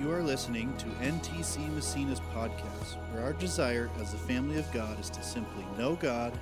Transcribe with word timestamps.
You 0.00 0.10
are 0.12 0.22
listening 0.22 0.74
to 0.78 0.86
NTC 0.86 1.68
Massena's 1.74 2.20
podcast, 2.34 2.96
where 3.12 3.22
our 3.22 3.34
desire 3.34 3.90
as 4.00 4.12
the 4.12 4.16
family 4.16 4.58
of 4.58 4.72
God 4.72 4.98
is 4.98 5.10
to 5.10 5.22
simply 5.22 5.62
know 5.76 5.94
God, 5.94 6.32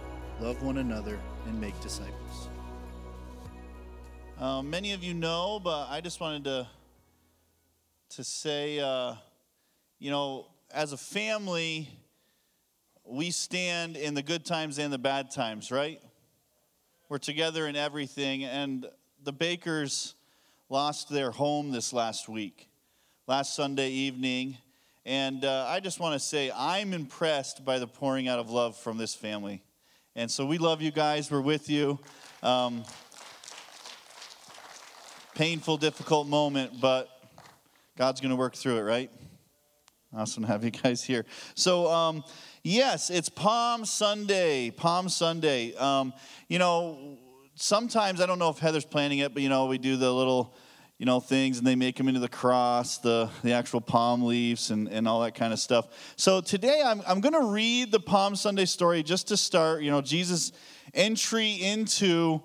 love 0.41 0.62
one 0.62 0.79
another, 0.79 1.19
and 1.45 1.61
make 1.61 1.79
disciples. 1.81 2.51
Uh, 4.39 4.63
many 4.63 4.93
of 4.93 5.03
you 5.03 5.13
know, 5.13 5.59
but 5.59 5.89
I 5.89 6.01
just 6.01 6.21
wanted 6.21 6.45
to 6.45 6.69
to 8.10 8.22
say, 8.22 8.79
uh, 8.79 9.15
you 9.99 10.13
know, 10.13 10.47
as 10.72 10.93
a 10.93 10.97
family, 10.97 11.88
we 13.04 13.33
stand 13.33 13.97
in 13.97 14.15
the 14.15 14.22
good 14.22 14.45
times 14.45 14.79
and 14.79 14.93
the 14.93 14.99
bad 14.99 15.33
times, 15.33 15.72
right? 15.72 16.01
We're 17.09 17.19
together 17.19 17.66
in 17.66 17.75
everything, 17.75 18.45
and 18.45 18.87
the 19.25 19.33
Bakers 19.33 20.15
lost 20.69 21.09
their 21.09 21.33
home 21.33 21.73
this 21.73 21.93
last 21.93 22.29
week, 22.29 22.67
last 23.29 23.55
Sunday 23.55 23.91
evening. 23.91 24.56
And 25.05 25.45
uh, 25.45 25.66
I 25.68 25.80
just 25.80 26.00
want 26.00 26.14
to 26.14 26.18
say, 26.18 26.50
I'm 26.56 26.95
impressed 26.95 27.62
by 27.62 27.78
the 27.78 27.87
pouring 27.87 28.27
out 28.27 28.38
of 28.38 28.51
love 28.51 28.74
from 28.74 28.96
this 28.96 29.14
family. 29.14 29.62
And 30.16 30.30
so 30.30 30.46
we 30.46 30.56
love 30.56 30.80
you 30.80 30.91
guys. 30.91 31.30
We're 31.30 31.42
with 31.42 31.68
you. 31.68 31.98
Um, 32.42 32.84
painful, 35.34 35.77
difficult 35.77 36.27
moment, 36.27 36.80
but 36.80 37.10
God's 37.98 38.23
going 38.23 38.30
to 38.30 38.37
work 38.37 38.54
through 38.54 38.78
it, 38.78 38.82
right? 38.82 39.10
Awesome 40.16 40.45
to 40.45 40.48
have 40.48 40.65
you 40.65 40.70
guys 40.70 41.04
here. 41.04 41.26
So, 41.54 41.87
um, 41.90 42.24
yes, 42.62 43.10
it's 43.10 43.29
Palm 43.29 43.84
Sunday. 43.84 44.70
Palm 44.70 45.10
Sunday. 45.10 45.74
Um, 45.74 46.15
you 46.48 46.59
know, 46.59 47.18
sometimes 47.56 48.23
I 48.23 48.26
don't 48.26 48.38
know 48.38 48.48
if 48.48 48.59
Heather's 48.59 48.87
planning 48.87 49.18
it, 49.18 49.34
but 49.34 49.42
you 49.42 49.51
know, 49.51 49.66
we 49.66 49.76
do 49.76 49.98
the 49.98 50.10
little, 50.10 50.54
you 50.98 51.07
know, 51.07 51.20
things 51.20 51.59
and 51.59 51.66
they 51.66 51.77
make 51.77 51.97
them 51.97 52.09
into 52.09 52.20
the 52.20 52.29
cross, 52.29 52.98
the 52.98 53.30
the 53.45 53.52
actual 53.52 53.80
palm 53.80 54.25
leaves, 54.25 54.70
and 54.70 54.88
and 54.88 55.07
all 55.07 55.21
that 55.21 55.34
kind 55.34 55.52
of 55.52 55.61
stuff. 55.61 56.15
So 56.16 56.40
today 56.40 56.82
I'm 56.85 57.02
I'm 57.07 57.21
going 57.21 57.35
to 57.35 57.52
read 57.52 57.93
the 57.93 58.01
Palm 58.01 58.35
Sunday 58.35 58.65
story 58.65 59.02
just 59.05 59.29
to 59.29 59.37
start. 59.37 59.82
You 59.82 59.93
know, 59.93 60.01
Jesus' 60.01 60.52
entry 60.93 61.52
into 61.52 62.43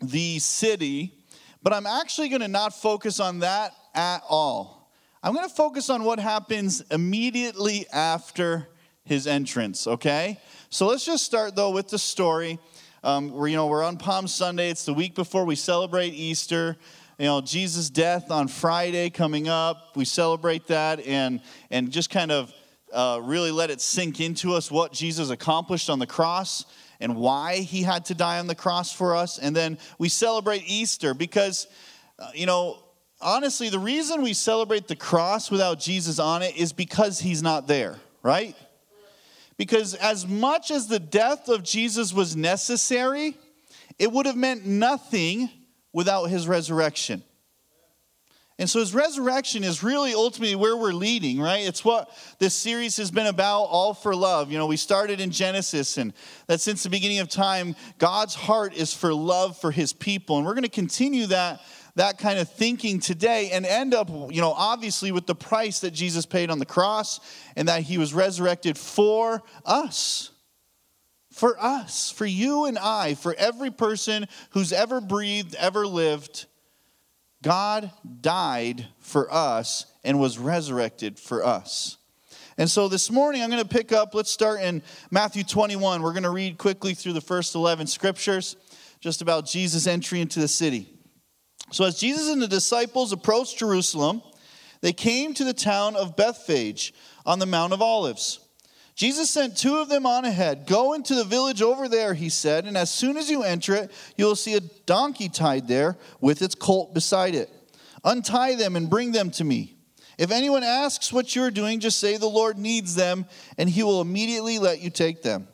the 0.00 0.40
city, 0.40 1.14
but 1.62 1.72
I'm 1.72 1.86
actually 1.86 2.28
going 2.28 2.42
to 2.42 2.48
not 2.48 2.74
focus 2.74 3.20
on 3.20 3.40
that 3.40 3.74
at 3.94 4.22
all. 4.28 4.90
I'm 5.22 5.34
going 5.34 5.48
to 5.48 5.54
focus 5.54 5.90
on 5.90 6.04
what 6.04 6.18
happens 6.18 6.80
immediately 6.90 7.86
after 7.92 8.68
his 9.04 9.26
entrance, 9.26 9.86
okay? 9.86 10.40
So 10.70 10.86
let's 10.86 11.04
just 11.04 11.24
start 11.24 11.56
though 11.56 11.70
with 11.70 11.88
the 11.88 11.98
story. 11.98 12.58
Um, 13.04 13.30
we're, 13.30 13.48
you 13.48 13.56
know, 13.56 13.66
we're 13.66 13.84
on 13.84 13.96
Palm 13.96 14.26
Sunday. 14.26 14.70
It's 14.70 14.84
the 14.84 14.94
week 14.94 15.14
before 15.14 15.44
we 15.44 15.54
celebrate 15.54 16.08
Easter. 16.08 16.76
You 17.18 17.24
know, 17.24 17.40
Jesus' 17.40 17.90
death 17.90 18.30
on 18.30 18.46
Friday 18.46 19.10
coming 19.10 19.48
up. 19.48 19.96
We 19.96 20.04
celebrate 20.04 20.68
that 20.68 21.00
and 21.00 21.40
and 21.68 21.90
just 21.90 22.10
kind 22.10 22.30
of 22.30 22.52
uh, 22.92 23.20
really 23.24 23.50
let 23.50 23.70
it 23.70 23.80
sink 23.80 24.20
into 24.20 24.54
us 24.54 24.70
what 24.70 24.92
Jesus 24.92 25.28
accomplished 25.30 25.90
on 25.90 25.98
the 25.98 26.06
cross 26.06 26.64
and 27.00 27.16
why 27.16 27.56
he 27.56 27.82
had 27.82 28.04
to 28.06 28.14
die 28.14 28.38
on 28.38 28.46
the 28.46 28.54
cross 28.54 28.92
for 28.92 29.16
us. 29.16 29.36
And 29.38 29.54
then 29.54 29.78
we 29.98 30.08
celebrate 30.08 30.62
Easter 30.66 31.12
because, 31.12 31.66
uh, 32.20 32.30
you 32.34 32.46
know, 32.46 32.78
honestly, 33.20 33.68
the 33.68 33.80
reason 33.80 34.22
we 34.22 34.32
celebrate 34.32 34.86
the 34.86 34.96
cross 34.96 35.50
without 35.50 35.80
Jesus 35.80 36.20
on 36.20 36.42
it 36.42 36.56
is 36.56 36.72
because 36.72 37.18
he's 37.18 37.42
not 37.42 37.66
there, 37.66 37.96
right? 38.22 38.54
Because 39.56 39.94
as 39.94 40.24
much 40.24 40.70
as 40.70 40.86
the 40.86 41.00
death 41.00 41.48
of 41.48 41.64
Jesus 41.64 42.12
was 42.12 42.36
necessary, 42.36 43.36
it 43.98 44.12
would 44.12 44.26
have 44.26 44.36
meant 44.36 44.64
nothing 44.64 45.50
without 45.92 46.26
his 46.26 46.46
resurrection. 46.46 47.22
And 48.60 48.68
so 48.68 48.80
his 48.80 48.92
resurrection 48.92 49.62
is 49.62 49.84
really 49.84 50.14
ultimately 50.14 50.56
where 50.56 50.76
we're 50.76 50.92
leading, 50.92 51.40
right? 51.40 51.64
It's 51.64 51.84
what 51.84 52.10
this 52.40 52.54
series 52.54 52.96
has 52.96 53.10
been 53.10 53.28
about, 53.28 53.64
all 53.64 53.94
for 53.94 54.16
love. 54.16 54.50
You 54.50 54.58
know, 54.58 54.66
we 54.66 54.76
started 54.76 55.20
in 55.20 55.30
Genesis, 55.30 55.96
and 55.96 56.12
that 56.48 56.60
since 56.60 56.82
the 56.82 56.90
beginning 56.90 57.20
of 57.20 57.28
time, 57.28 57.76
God's 57.98 58.34
heart 58.34 58.74
is 58.74 58.92
for 58.92 59.14
love 59.14 59.56
for 59.56 59.70
his 59.70 59.92
people. 59.92 60.38
And 60.38 60.46
we're 60.46 60.54
going 60.54 60.64
to 60.64 60.68
continue 60.68 61.26
that 61.26 61.60
that 61.98 62.16
kind 62.16 62.38
of 62.38 62.48
thinking 62.48 63.00
today 63.00 63.50
and 63.50 63.66
end 63.66 63.92
up, 63.92 64.08
you 64.08 64.40
know, 64.40 64.52
obviously 64.52 65.10
with 65.10 65.26
the 65.26 65.34
price 65.34 65.80
that 65.80 65.90
Jesus 65.90 66.26
paid 66.26 66.48
on 66.48 66.60
the 66.60 66.66
cross 66.66 67.18
and 67.56 67.66
that 67.66 67.82
he 67.82 67.98
was 67.98 68.14
resurrected 68.14 68.78
for 68.78 69.42
us. 69.64 70.30
For 71.38 71.56
us, 71.62 72.10
for 72.10 72.26
you 72.26 72.64
and 72.64 72.76
I, 72.76 73.14
for 73.14 73.32
every 73.38 73.70
person 73.70 74.26
who's 74.50 74.72
ever 74.72 75.00
breathed, 75.00 75.54
ever 75.54 75.86
lived, 75.86 76.46
God 77.44 77.92
died 78.20 78.84
for 78.98 79.32
us 79.32 79.86
and 80.02 80.18
was 80.18 80.36
resurrected 80.36 81.16
for 81.16 81.46
us. 81.46 81.96
And 82.56 82.68
so 82.68 82.88
this 82.88 83.08
morning 83.12 83.40
I'm 83.40 83.50
going 83.50 83.62
to 83.62 83.68
pick 83.68 83.92
up, 83.92 84.16
let's 84.16 84.32
start 84.32 84.60
in 84.62 84.82
Matthew 85.12 85.44
21. 85.44 86.02
We're 86.02 86.10
going 86.12 86.24
to 86.24 86.30
read 86.30 86.58
quickly 86.58 86.92
through 86.92 87.12
the 87.12 87.20
first 87.20 87.54
11 87.54 87.86
scriptures 87.86 88.56
just 88.98 89.22
about 89.22 89.46
Jesus' 89.46 89.86
entry 89.86 90.20
into 90.20 90.40
the 90.40 90.48
city. 90.48 90.92
So, 91.70 91.84
as 91.84 92.00
Jesus 92.00 92.30
and 92.30 92.42
the 92.42 92.48
disciples 92.48 93.12
approached 93.12 93.58
Jerusalem, 93.58 94.22
they 94.80 94.92
came 94.92 95.34
to 95.34 95.44
the 95.44 95.54
town 95.54 95.94
of 95.94 96.16
Bethphage 96.16 96.92
on 97.24 97.38
the 97.38 97.46
Mount 97.46 97.72
of 97.72 97.80
Olives. 97.80 98.40
Jesus 98.98 99.30
sent 99.30 99.56
two 99.56 99.76
of 99.76 99.88
them 99.88 100.06
on 100.06 100.24
ahead. 100.24 100.66
Go 100.66 100.94
into 100.94 101.14
the 101.14 101.22
village 101.22 101.62
over 101.62 101.88
there, 101.88 102.14
he 102.14 102.28
said, 102.28 102.64
and 102.64 102.76
as 102.76 102.90
soon 102.90 103.16
as 103.16 103.30
you 103.30 103.44
enter 103.44 103.76
it, 103.76 103.92
you 104.16 104.24
will 104.24 104.34
see 104.34 104.56
a 104.56 104.60
donkey 104.86 105.28
tied 105.28 105.68
there 105.68 105.96
with 106.20 106.42
its 106.42 106.56
colt 106.56 106.94
beside 106.94 107.36
it. 107.36 107.48
Untie 108.02 108.56
them 108.56 108.74
and 108.74 108.90
bring 108.90 109.12
them 109.12 109.30
to 109.30 109.44
me. 109.44 109.76
If 110.18 110.32
anyone 110.32 110.64
asks 110.64 111.12
what 111.12 111.36
you 111.36 111.44
are 111.44 111.50
doing, 111.52 111.78
just 111.78 112.00
say 112.00 112.16
the 112.16 112.26
Lord 112.26 112.58
needs 112.58 112.96
them, 112.96 113.26
and 113.56 113.70
he 113.70 113.84
will 113.84 114.00
immediately 114.00 114.58
let 114.58 114.80
you 114.80 114.90
take 114.90 115.22
them. 115.22 115.46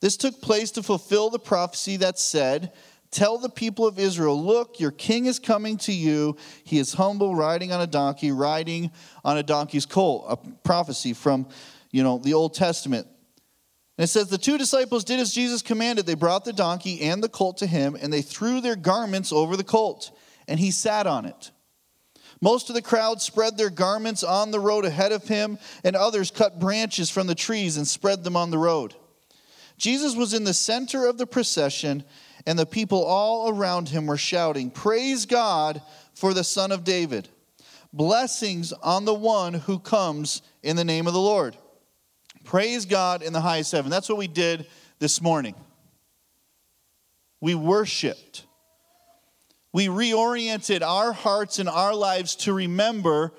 This 0.00 0.18
took 0.18 0.42
place 0.42 0.70
to 0.72 0.82
fulfill 0.82 1.30
the 1.30 1.38
prophecy 1.38 1.96
that 1.96 2.18
said, 2.18 2.70
Tell 3.10 3.38
the 3.38 3.48
people 3.48 3.86
of 3.86 3.98
Israel, 3.98 4.38
look, 4.42 4.80
your 4.80 4.90
king 4.90 5.26
is 5.26 5.38
coming 5.38 5.78
to 5.78 5.92
you. 5.92 6.36
He 6.64 6.78
is 6.78 6.94
humble, 6.94 7.36
riding 7.36 7.72
on 7.72 7.80
a 7.80 7.86
donkey, 7.86 8.32
riding 8.32 8.90
on 9.24 9.38
a 9.38 9.42
donkey's 9.42 9.86
colt. 9.86 10.26
A 10.28 10.36
prophecy 10.64 11.12
from, 11.12 11.46
you 11.94 12.02
know, 12.02 12.18
the 12.18 12.34
Old 12.34 12.54
Testament. 12.54 13.06
And 13.96 14.02
it 14.02 14.08
says, 14.08 14.26
The 14.26 14.36
two 14.36 14.58
disciples 14.58 15.04
did 15.04 15.20
as 15.20 15.32
Jesus 15.32 15.62
commanded. 15.62 16.06
They 16.06 16.16
brought 16.16 16.44
the 16.44 16.52
donkey 16.52 17.02
and 17.02 17.22
the 17.22 17.28
colt 17.28 17.58
to 17.58 17.68
him, 17.68 17.96
and 18.00 18.12
they 18.12 18.20
threw 18.20 18.60
their 18.60 18.74
garments 18.74 19.32
over 19.32 19.56
the 19.56 19.62
colt, 19.62 20.10
and 20.48 20.58
he 20.58 20.72
sat 20.72 21.06
on 21.06 21.24
it. 21.24 21.52
Most 22.40 22.68
of 22.68 22.74
the 22.74 22.82
crowd 22.82 23.22
spread 23.22 23.56
their 23.56 23.70
garments 23.70 24.24
on 24.24 24.50
the 24.50 24.58
road 24.58 24.84
ahead 24.84 25.12
of 25.12 25.28
him, 25.28 25.56
and 25.84 25.94
others 25.94 26.32
cut 26.32 26.58
branches 26.58 27.10
from 27.10 27.28
the 27.28 27.34
trees 27.36 27.76
and 27.76 27.86
spread 27.86 28.24
them 28.24 28.36
on 28.36 28.50
the 28.50 28.58
road. 28.58 28.96
Jesus 29.78 30.16
was 30.16 30.34
in 30.34 30.42
the 30.42 30.52
center 30.52 31.06
of 31.06 31.16
the 31.16 31.28
procession 31.28 32.02
and 32.44 32.58
the 32.58 32.66
people 32.66 33.04
all 33.04 33.48
around 33.48 33.88
him 33.88 34.06
were 34.06 34.16
shouting, 34.16 34.70
Praise 34.70 35.26
God 35.26 35.80
for 36.12 36.34
the 36.34 36.44
Son 36.44 36.72
of 36.72 36.82
David! 36.82 37.28
Blessings 37.92 38.72
on 38.72 39.04
the 39.04 39.14
one 39.14 39.54
who 39.54 39.78
comes 39.78 40.42
in 40.64 40.74
the 40.74 40.84
name 40.84 41.06
of 41.06 41.12
the 41.12 41.20
Lord. 41.20 41.56
Praise 42.54 42.86
God 42.86 43.24
in 43.24 43.32
the 43.32 43.40
highest 43.40 43.72
heaven. 43.72 43.90
That's 43.90 44.08
what 44.08 44.16
we 44.16 44.28
did 44.28 44.68
this 45.00 45.20
morning. 45.20 45.56
We 47.40 47.56
worshiped. 47.56 48.46
We 49.72 49.88
reoriented 49.88 50.80
our 50.82 51.12
hearts 51.12 51.58
and 51.58 51.68
our 51.68 51.92
lives 51.92 52.36
to 52.36 52.52
remember 52.52 53.32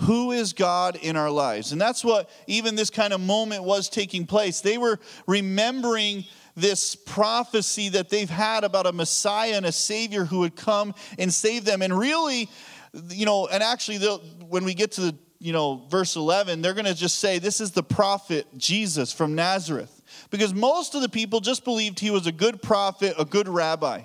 who 0.00 0.32
is 0.32 0.52
God 0.52 0.96
in 0.96 1.16
our 1.16 1.30
lives. 1.30 1.72
And 1.72 1.80
that's 1.80 2.04
what 2.04 2.28
even 2.46 2.74
this 2.74 2.90
kind 2.90 3.14
of 3.14 3.22
moment 3.22 3.64
was 3.64 3.88
taking 3.88 4.26
place. 4.26 4.60
They 4.60 4.76
were 4.76 5.00
remembering 5.26 6.26
this 6.54 6.94
prophecy 6.94 7.88
that 7.88 8.10
they've 8.10 8.28
had 8.28 8.64
about 8.64 8.84
a 8.84 8.92
Messiah 8.92 9.54
and 9.54 9.64
a 9.64 9.72
Savior 9.72 10.26
who 10.26 10.40
would 10.40 10.56
come 10.56 10.94
and 11.18 11.32
save 11.32 11.64
them. 11.64 11.80
And 11.80 11.98
really, 11.98 12.50
you 13.08 13.24
know, 13.24 13.46
and 13.46 13.62
actually, 13.62 14.06
when 14.46 14.64
we 14.64 14.74
get 14.74 14.92
to 14.92 15.00
the, 15.00 15.18
you 15.40 15.52
know, 15.52 15.84
verse 15.88 16.16
11, 16.16 16.62
they're 16.62 16.74
going 16.74 16.84
to 16.84 16.94
just 16.94 17.18
say, 17.18 17.38
This 17.38 17.60
is 17.60 17.72
the 17.72 17.82
prophet 17.82 18.46
Jesus 18.56 19.12
from 19.12 19.34
Nazareth. 19.34 19.94
Because 20.30 20.52
most 20.52 20.94
of 20.94 21.02
the 21.02 21.08
people 21.08 21.40
just 21.40 21.64
believed 21.64 22.00
he 22.00 22.10
was 22.10 22.26
a 22.26 22.32
good 22.32 22.60
prophet, 22.60 23.14
a 23.18 23.24
good 23.24 23.48
rabbi. 23.48 24.02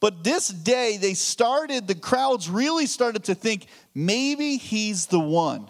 But 0.00 0.24
this 0.24 0.48
day, 0.48 0.96
they 0.96 1.14
started, 1.14 1.86
the 1.86 1.94
crowds 1.94 2.50
really 2.50 2.86
started 2.86 3.24
to 3.24 3.34
think 3.34 3.66
maybe 3.94 4.56
he's 4.56 5.06
the 5.06 5.20
one. 5.20 5.68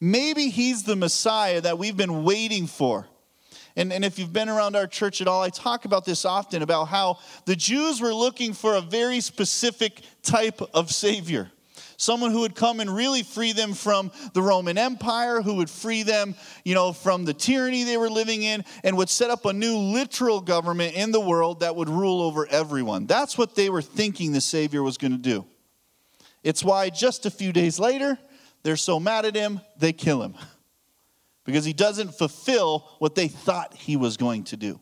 Maybe 0.00 0.48
he's 0.48 0.82
the 0.82 0.96
Messiah 0.96 1.60
that 1.60 1.78
we've 1.78 1.96
been 1.96 2.24
waiting 2.24 2.66
for. 2.66 3.06
And, 3.76 3.92
and 3.92 4.04
if 4.04 4.18
you've 4.18 4.32
been 4.32 4.48
around 4.48 4.76
our 4.76 4.86
church 4.86 5.20
at 5.20 5.28
all, 5.28 5.42
I 5.42 5.48
talk 5.48 5.84
about 5.84 6.04
this 6.04 6.24
often 6.24 6.62
about 6.62 6.86
how 6.86 7.20
the 7.46 7.56
Jews 7.56 8.00
were 8.00 8.12
looking 8.12 8.52
for 8.52 8.74
a 8.74 8.80
very 8.80 9.20
specific 9.20 10.02
type 10.22 10.60
of 10.74 10.90
Savior. 10.90 11.50
Someone 12.02 12.32
who 12.32 12.40
would 12.40 12.56
come 12.56 12.80
and 12.80 12.92
really 12.92 13.22
free 13.22 13.52
them 13.52 13.74
from 13.74 14.10
the 14.34 14.42
Roman 14.42 14.76
Empire, 14.76 15.40
who 15.40 15.54
would 15.54 15.70
free 15.70 16.02
them, 16.02 16.34
you 16.64 16.74
know, 16.74 16.92
from 16.92 17.24
the 17.24 17.32
tyranny 17.32 17.84
they 17.84 17.96
were 17.96 18.10
living 18.10 18.42
in, 18.42 18.64
and 18.82 18.96
would 18.96 19.08
set 19.08 19.30
up 19.30 19.46
a 19.46 19.52
new 19.52 19.76
literal 19.76 20.40
government 20.40 20.96
in 20.96 21.12
the 21.12 21.20
world 21.20 21.60
that 21.60 21.76
would 21.76 21.88
rule 21.88 22.20
over 22.20 22.44
everyone. 22.48 23.06
That's 23.06 23.38
what 23.38 23.54
they 23.54 23.70
were 23.70 23.82
thinking 23.82 24.32
the 24.32 24.40
Savior 24.40 24.82
was 24.82 24.98
going 24.98 25.12
to 25.12 25.16
do. 25.16 25.46
It's 26.42 26.64
why 26.64 26.90
just 26.90 27.24
a 27.24 27.30
few 27.30 27.52
days 27.52 27.78
later, 27.78 28.18
They're 28.62 28.76
so 28.76 29.00
mad 29.00 29.24
at 29.24 29.34
him, 29.34 29.60
they 29.78 29.92
kill 29.92 30.22
him 30.22 30.34
because 31.44 31.64
he 31.64 31.72
doesn't 31.72 32.14
fulfill 32.14 32.80
what 32.98 33.14
they 33.14 33.28
thought 33.28 33.74
he 33.74 33.96
was 33.96 34.16
going 34.16 34.44
to 34.44 34.56
do. 34.56 34.80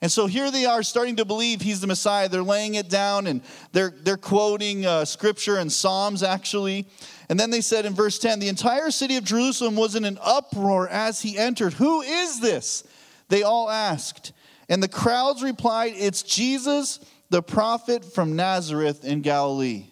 And 0.00 0.12
so 0.12 0.26
here 0.26 0.50
they 0.50 0.64
are 0.64 0.84
starting 0.84 1.16
to 1.16 1.24
believe 1.24 1.60
he's 1.60 1.80
the 1.80 1.88
Messiah. 1.88 2.28
They're 2.28 2.42
laying 2.42 2.76
it 2.76 2.88
down 2.88 3.26
and 3.26 3.42
they're, 3.72 3.92
they're 4.02 4.16
quoting 4.16 4.86
uh, 4.86 5.04
scripture 5.04 5.56
and 5.56 5.72
Psalms 5.72 6.22
actually. 6.22 6.86
And 7.28 7.38
then 7.38 7.50
they 7.50 7.60
said 7.60 7.84
in 7.84 7.94
verse 7.94 8.18
10 8.18 8.38
the 8.38 8.48
entire 8.48 8.92
city 8.92 9.16
of 9.16 9.24
Jerusalem 9.24 9.74
was 9.74 9.96
in 9.96 10.04
an 10.04 10.18
uproar 10.22 10.88
as 10.88 11.20
he 11.20 11.36
entered. 11.36 11.72
Who 11.74 12.02
is 12.02 12.40
this? 12.40 12.84
They 13.28 13.42
all 13.42 13.68
asked. 13.68 14.32
And 14.68 14.82
the 14.82 14.88
crowds 14.88 15.42
replied, 15.42 15.94
It's 15.96 16.22
Jesus, 16.22 17.00
the 17.30 17.42
prophet 17.42 18.04
from 18.04 18.36
Nazareth 18.36 19.04
in 19.04 19.22
Galilee. 19.22 19.86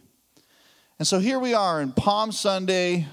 And 0.99 1.07
so 1.07 1.19
here 1.19 1.39
we 1.39 1.53
are 1.53 1.83
in 1.83 1.93
Palm 1.93 2.31
Sunday, 2.31 3.07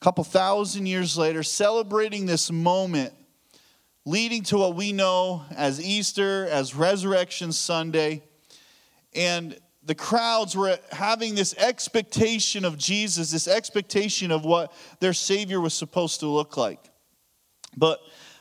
a 0.00 0.04
couple 0.04 0.24
thousand 0.24 0.86
years 0.86 1.16
later, 1.16 1.42
celebrating 1.42 2.26
this 2.26 2.50
moment 2.50 3.14
leading 4.06 4.44
to 4.44 4.56
what 4.56 4.76
we 4.76 4.92
know 4.92 5.44
as 5.56 5.84
Easter, 5.84 6.46
as 6.46 6.74
Resurrection 6.76 7.50
Sunday. 7.50 8.22
And 9.14 9.58
the 9.84 9.96
crowds 9.96 10.56
were 10.56 10.78
having 10.92 11.34
this 11.34 11.54
expectation 11.58 12.64
of 12.64 12.78
Jesus, 12.78 13.32
this 13.32 13.48
expectation 13.48 14.30
of 14.30 14.44
what 14.44 14.72
their 15.00 15.12
Savior 15.12 15.60
was 15.60 15.74
supposed 15.74 16.20
to 16.20 16.28
look 16.28 16.56
like. 16.56 16.78
But 17.76 17.98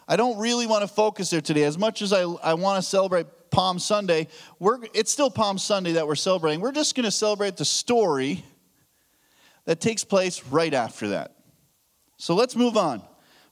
I 0.08 0.18
don't 0.18 0.38
really 0.38 0.68
want 0.68 0.84
to 0.84 0.88
focus 0.88 1.32
there 1.32 1.42
today. 1.42 1.64
As 1.64 1.80
much 1.80 2.04
as 2.04 2.14
I, 2.14 2.22
I 2.22 2.54
want 2.54 2.82
to 2.82 2.88
celebrate 2.88 3.26
Palm 3.50 3.80
Sunday, 3.80 4.28
we're, 4.60 4.78
it's 4.94 5.12
still 5.12 5.32
Palm 5.32 5.58
Sunday 5.58 5.94
that 5.94 6.06
we're 6.06 6.14
celebrating. 6.14 6.62
We're 6.62 6.74
just 6.74 6.94
going 6.94 7.06
to 7.06 7.12
celebrate 7.12 7.58
the 7.58 7.66
story 7.66 8.46
that 9.66 9.82
takes 9.82 10.04
place 10.04 10.44
right 10.46 10.74
after 10.76 11.10
that. 11.10 11.36
So 12.18 12.36
let's 12.36 12.56
move 12.56 12.78
on. 12.78 13.02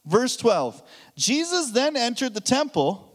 Verse 0.05 0.35
12 0.35 0.83
Jesus 1.15 1.71
then 1.71 1.95
entered 1.95 2.33
the 2.33 2.41
temple 2.41 3.09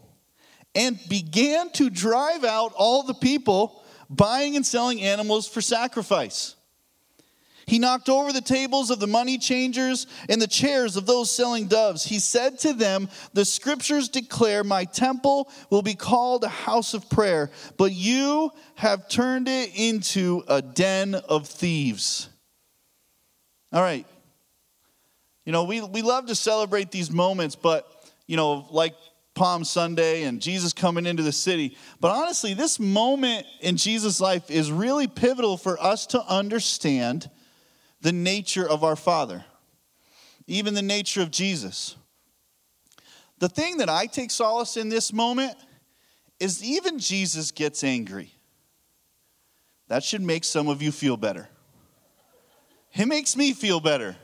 and 0.75 0.99
began 1.09 1.71
to 1.71 1.89
drive 1.89 2.43
out 2.43 2.73
all 2.75 3.03
the 3.03 3.13
people 3.13 3.83
buying 4.09 4.55
and 4.55 4.65
selling 4.65 5.01
animals 5.01 5.47
for 5.47 5.61
sacrifice. 5.61 6.55
He 7.69 7.77
knocked 7.77 8.09
over 8.09 8.33
the 8.33 8.41
tables 8.41 8.89
of 8.89 8.99
the 8.99 9.05
money 9.05 9.37
changers 9.37 10.07
and 10.27 10.41
the 10.41 10.47
chairs 10.47 10.95
of 10.95 11.05
those 11.05 11.29
selling 11.29 11.67
doves. 11.67 12.03
He 12.03 12.17
said 12.17 12.57
to 12.59 12.73
them, 12.73 13.09
The 13.33 13.45
scriptures 13.45 14.09
declare, 14.09 14.63
My 14.63 14.85
temple 14.85 15.51
will 15.69 15.83
be 15.83 15.93
called 15.93 16.43
a 16.43 16.49
house 16.49 16.95
of 16.95 17.07
prayer, 17.11 17.51
but 17.77 17.91
you 17.91 18.51
have 18.73 19.07
turned 19.07 19.47
it 19.47 19.69
into 19.75 20.43
a 20.47 20.63
den 20.63 21.13
of 21.13 21.47
thieves. 21.47 22.29
All 23.71 23.83
right. 23.83 24.07
You 25.49 25.53
know, 25.53 25.63
we, 25.63 25.81
we 25.81 26.03
love 26.03 26.27
to 26.27 26.35
celebrate 26.35 26.91
these 26.91 27.09
moments, 27.09 27.55
but, 27.55 27.91
you 28.27 28.37
know, 28.37 28.67
like 28.69 28.93
Palm 29.33 29.63
Sunday 29.63 30.21
and 30.25 30.39
Jesus 30.39 30.73
coming 30.73 31.07
into 31.07 31.23
the 31.23 31.31
city. 31.31 31.75
But 31.99 32.11
honestly, 32.11 32.53
this 32.53 32.79
moment 32.79 33.47
in 33.59 33.75
Jesus' 33.75 34.21
life 34.21 34.51
is 34.51 34.71
really 34.71 35.07
pivotal 35.07 35.57
for 35.57 35.81
us 35.81 36.05
to 36.05 36.21
understand 36.21 37.31
the 37.99 38.11
nature 38.11 38.69
of 38.69 38.83
our 38.83 38.95
Father, 38.95 39.43
even 40.45 40.75
the 40.75 40.83
nature 40.83 41.23
of 41.23 41.31
Jesus. 41.31 41.95
The 43.39 43.49
thing 43.49 43.77
that 43.77 43.89
I 43.89 44.05
take 44.05 44.29
solace 44.29 44.77
in 44.77 44.89
this 44.89 45.11
moment 45.11 45.55
is 46.39 46.63
even 46.63 46.99
Jesus 46.99 47.49
gets 47.49 47.83
angry. 47.83 48.35
That 49.87 50.03
should 50.03 50.21
make 50.21 50.43
some 50.43 50.67
of 50.67 50.83
you 50.83 50.91
feel 50.91 51.17
better. 51.17 51.49
It 52.93 53.07
makes 53.07 53.35
me 53.35 53.53
feel 53.53 53.79
better. 53.79 54.15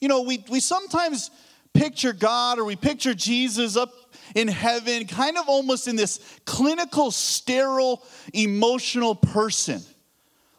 You 0.00 0.08
know, 0.08 0.22
we, 0.22 0.44
we 0.48 0.60
sometimes 0.60 1.30
picture 1.72 2.12
God 2.12 2.58
or 2.58 2.64
we 2.64 2.76
picture 2.76 3.14
Jesus 3.14 3.76
up 3.76 3.92
in 4.34 4.48
heaven, 4.48 5.06
kind 5.06 5.36
of 5.36 5.48
almost 5.48 5.86
in 5.88 5.96
this 5.96 6.20
clinical, 6.44 7.10
sterile, 7.10 8.02
emotional 8.32 9.14
person. 9.14 9.82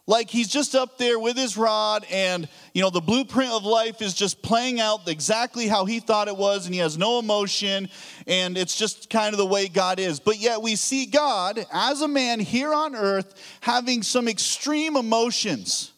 Like 0.08 0.30
he's 0.30 0.48
just 0.48 0.76
up 0.76 1.00
there 1.00 1.18
with 1.18 1.36
his 1.36 1.58
rod, 1.58 2.06
and 2.12 2.48
you 2.76 2.84
know, 2.84 2.92
the 2.92 3.02
blueprint 3.02 3.52
of 3.52 3.64
life 3.64 4.04
is 4.04 4.14
just 4.14 4.44
playing 4.44 4.80
out 4.80 5.08
exactly 5.08 5.68
how 5.68 5.86
he 5.86 6.00
thought 6.00 6.28
it 6.28 6.38
was, 6.38 6.66
and 6.66 6.76
he 6.76 6.82
has 6.82 6.96
no 6.96 7.18
emotion, 7.18 7.90
and 8.28 8.56
it's 8.56 8.78
just 8.78 9.10
kind 9.10 9.34
of 9.34 9.40
the 9.40 9.46
way 9.48 9.68
God 9.68 10.00
is. 10.00 10.20
But 10.20 10.38
yet, 10.38 10.62
we 10.62 10.76
see 10.76 11.08
God 11.08 11.66
as 11.74 12.02
a 12.02 12.08
man 12.08 12.40
here 12.40 12.72
on 12.72 12.96
earth 12.96 13.34
having 13.62 14.04
some 14.04 14.28
extreme 14.28 14.96
emotions 14.96 15.92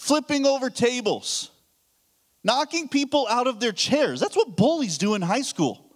flipping 0.00 0.46
over 0.46 0.70
tables, 0.70 1.50
knocking 2.42 2.88
people 2.88 3.26
out 3.28 3.46
of 3.46 3.60
their 3.60 3.70
chairs. 3.70 4.18
That's 4.18 4.34
what 4.34 4.56
bullies 4.56 4.96
do 4.96 5.14
in 5.14 5.20
high 5.20 5.42
school. 5.42 5.94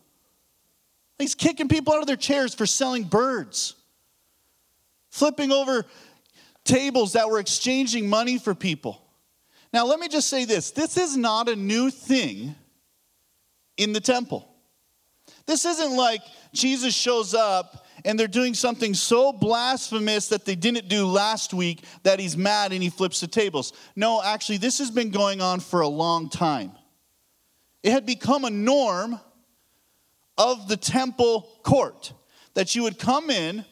He's 1.18 1.34
kicking 1.34 1.68
people 1.68 1.94
out 1.94 2.00
of 2.00 2.06
their 2.06 2.14
chairs 2.14 2.54
for 2.54 2.66
selling 2.66 3.04
birds, 3.04 3.74
flipping 5.08 5.50
over 5.50 5.86
tables 6.64 7.14
that 7.14 7.30
were 7.30 7.38
exchanging 7.38 8.06
money 8.06 8.38
for 8.38 8.54
people. 8.54 9.00
Now, 9.72 9.86
let 9.86 9.98
me 9.98 10.08
just 10.08 10.28
say 10.28 10.44
this 10.44 10.70
this 10.70 10.98
is 10.98 11.16
not 11.16 11.48
a 11.48 11.56
new 11.56 11.88
thing 11.88 12.54
in 13.78 13.94
the 13.94 14.00
temple. 14.00 14.46
This 15.46 15.64
isn't 15.64 15.96
like 15.96 16.20
Jesus 16.52 16.94
shows 16.94 17.32
up 17.32 17.83
and 18.04 18.18
they're 18.18 18.28
doing 18.28 18.54
something 18.54 18.94
so 18.94 19.32
blasphemous 19.32 20.28
that 20.28 20.44
they 20.44 20.54
didn't 20.54 20.88
do 20.88 21.06
last 21.06 21.54
week 21.54 21.82
that 22.02 22.20
he's 22.20 22.36
mad 22.36 22.72
and 22.72 22.82
he 22.82 22.90
flips 22.90 23.20
the 23.20 23.26
tables. 23.26 23.72
No, 23.96 24.22
actually, 24.22 24.58
this 24.58 24.78
has 24.78 24.90
been 24.90 25.10
going 25.10 25.40
on 25.40 25.60
for 25.60 25.80
a 25.80 25.88
long 25.88 26.28
time. 26.28 26.72
It 27.82 27.92
had 27.92 28.06
become 28.06 28.44
a 28.44 28.50
norm 28.50 29.18
of 30.36 30.68
the 30.68 30.76
temple 30.76 31.48
court 31.62 32.12
that 32.54 32.74
you 32.74 32.82
would 32.82 32.98
come 32.98 33.30
in, 33.30 33.64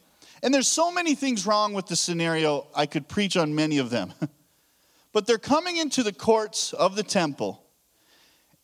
and 0.43 0.52
there's 0.52 0.69
so 0.69 0.90
many 0.90 1.14
things 1.14 1.46
wrong 1.46 1.73
with 1.73 1.87
the 1.87 1.96
scenario, 1.96 2.67
I 2.75 2.87
could 2.87 3.08
preach 3.08 3.37
on 3.37 3.55
many 3.55 3.79
of 3.79 3.90
them. 3.90 4.12
but 5.12 5.26
they're 5.26 5.38
coming 5.38 5.76
into 5.76 6.02
the 6.02 6.12
courts 6.12 6.73
of 6.73 6.96
the 6.96 7.02
temple 7.02 7.62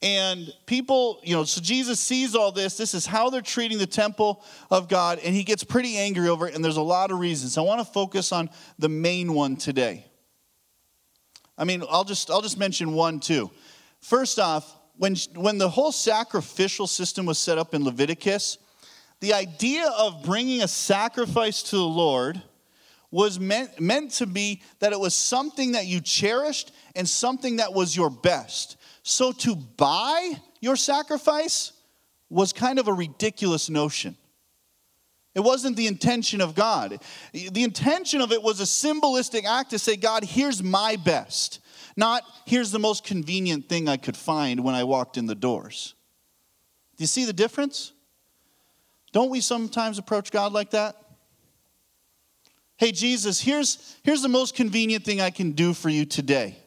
and 0.01 0.53
people, 0.67 1.21
you 1.25 1.35
know, 1.35 1.45
so 1.45 1.61
Jesus 1.61 1.99
sees 1.99 2.37
all 2.37 2.53
this. 2.53 2.77
This 2.77 2.95
is 2.95 3.05
how 3.05 3.31
they're 3.31 3.41
treating 3.41 3.79
the 3.79 3.87
temple 3.87 4.45
of 4.71 4.89
God, 4.89 5.19
and 5.19 5.35
he 5.35 5.43
gets 5.43 5.65
pretty 5.65 5.97
angry 5.97 6.29
over 6.29 6.47
it, 6.47 6.55
and 6.55 6.65
there's 6.65 6.77
a 6.77 6.83
lot 6.83 7.11
of 7.11 7.19
reasons. 7.19 7.59
I 7.59 7.63
want 7.63 7.81
to 7.81 7.93
focus 7.93 8.31
on 8.31 8.49
the 8.79 8.89
main 8.89 9.35
one 9.35 9.57
today. 9.57 10.05
I 11.57 11.65
mean, 11.65 11.83
I'll 11.91 12.05
just 12.05 12.31
I'll 12.31 12.43
just 12.43 12.59
mention 12.59 12.93
one 12.93 13.19
too. 13.19 13.51
First 14.01 14.39
off, 14.39 14.73
when 14.97 15.17
when 15.35 15.59
the 15.59 15.69
whole 15.69 15.91
sacrificial 15.91 16.87
system 16.87 17.27
was 17.27 17.39
set 17.39 17.59
up 17.59 17.75
in 17.75 17.85
Leviticus, 17.85 18.59
the 19.19 19.35
idea 19.35 19.89
of 19.99 20.23
bringing 20.23 20.63
a 20.63 20.69
sacrifice 20.69 21.65
to 21.65 21.77
the 21.77 21.83
Lord 21.83 22.41
was 23.11 23.41
meant, 23.41 23.81
meant 23.81 24.13
to 24.13 24.27
be 24.27 24.63
that 24.79 24.93
it 24.93 25.01
was 25.01 25.15
something 25.15 25.73
that 25.73 25.87
you 25.87 26.01
cherished 26.01 26.73
and 26.95 27.09
something 27.09 27.57
that 27.57 27.73
was 27.73 27.97
your 27.97 28.11
best. 28.11 28.77
So 29.09 29.33
to 29.33 29.57
buy 29.57 30.33
your 30.61 30.77
sacrifice 30.77 31.73
was 32.29 32.53
kind 32.53 32.79
of 32.79 32.89
a 32.89 32.93
ridiculous 32.93 33.71
notion. 33.71 34.19
It 35.35 35.41
wasn't 35.41 35.79
the 35.79 35.87
intention 35.87 36.43
of 36.43 36.55
God. 36.55 37.01
The 37.33 37.63
intention 37.65 38.21
of 38.21 38.33
it 38.33 38.43
was 38.43 38.61
a 38.61 38.67
symbolistic 38.67 39.47
act 39.47 39.71
to 39.71 39.79
say, 39.79 39.97
God, 39.97 40.25
here's 40.25 40.63
my 40.63 40.97
best, 40.97 41.61
not 41.97 42.23
here's 42.45 42.71
the 42.71 42.79
most 42.79 43.03
convenient 43.03 43.67
thing 43.67 43.89
I 43.89 43.97
could 43.97 44.15
find 44.15 44.63
when 44.63 44.75
I 44.75 44.85
walked 44.85 45.17
in 45.17 45.25
the 45.25 45.35
doors. 45.35 45.95
Do 46.99 47.03
you 47.03 47.09
see 47.09 47.25
the 47.25 47.33
difference? 47.33 47.93
Don't 49.13 49.31
we 49.31 49.41
sometimes 49.41 49.97
approach 49.97 50.31
God 50.31 50.53
like 50.53 50.73
that? 50.73 50.97
Hey, 52.77 52.93
Jesus, 52.93 53.41
here's, 53.41 53.97
here's 54.03 54.21
the 54.21 54.29
most 54.29 54.55
convenient 54.55 55.03
thing 55.03 55.23
I 55.23 55.31
can 55.31 55.53
do 55.53 55.73
for 55.73 55.89
you 55.89 56.05
today. 56.05 56.59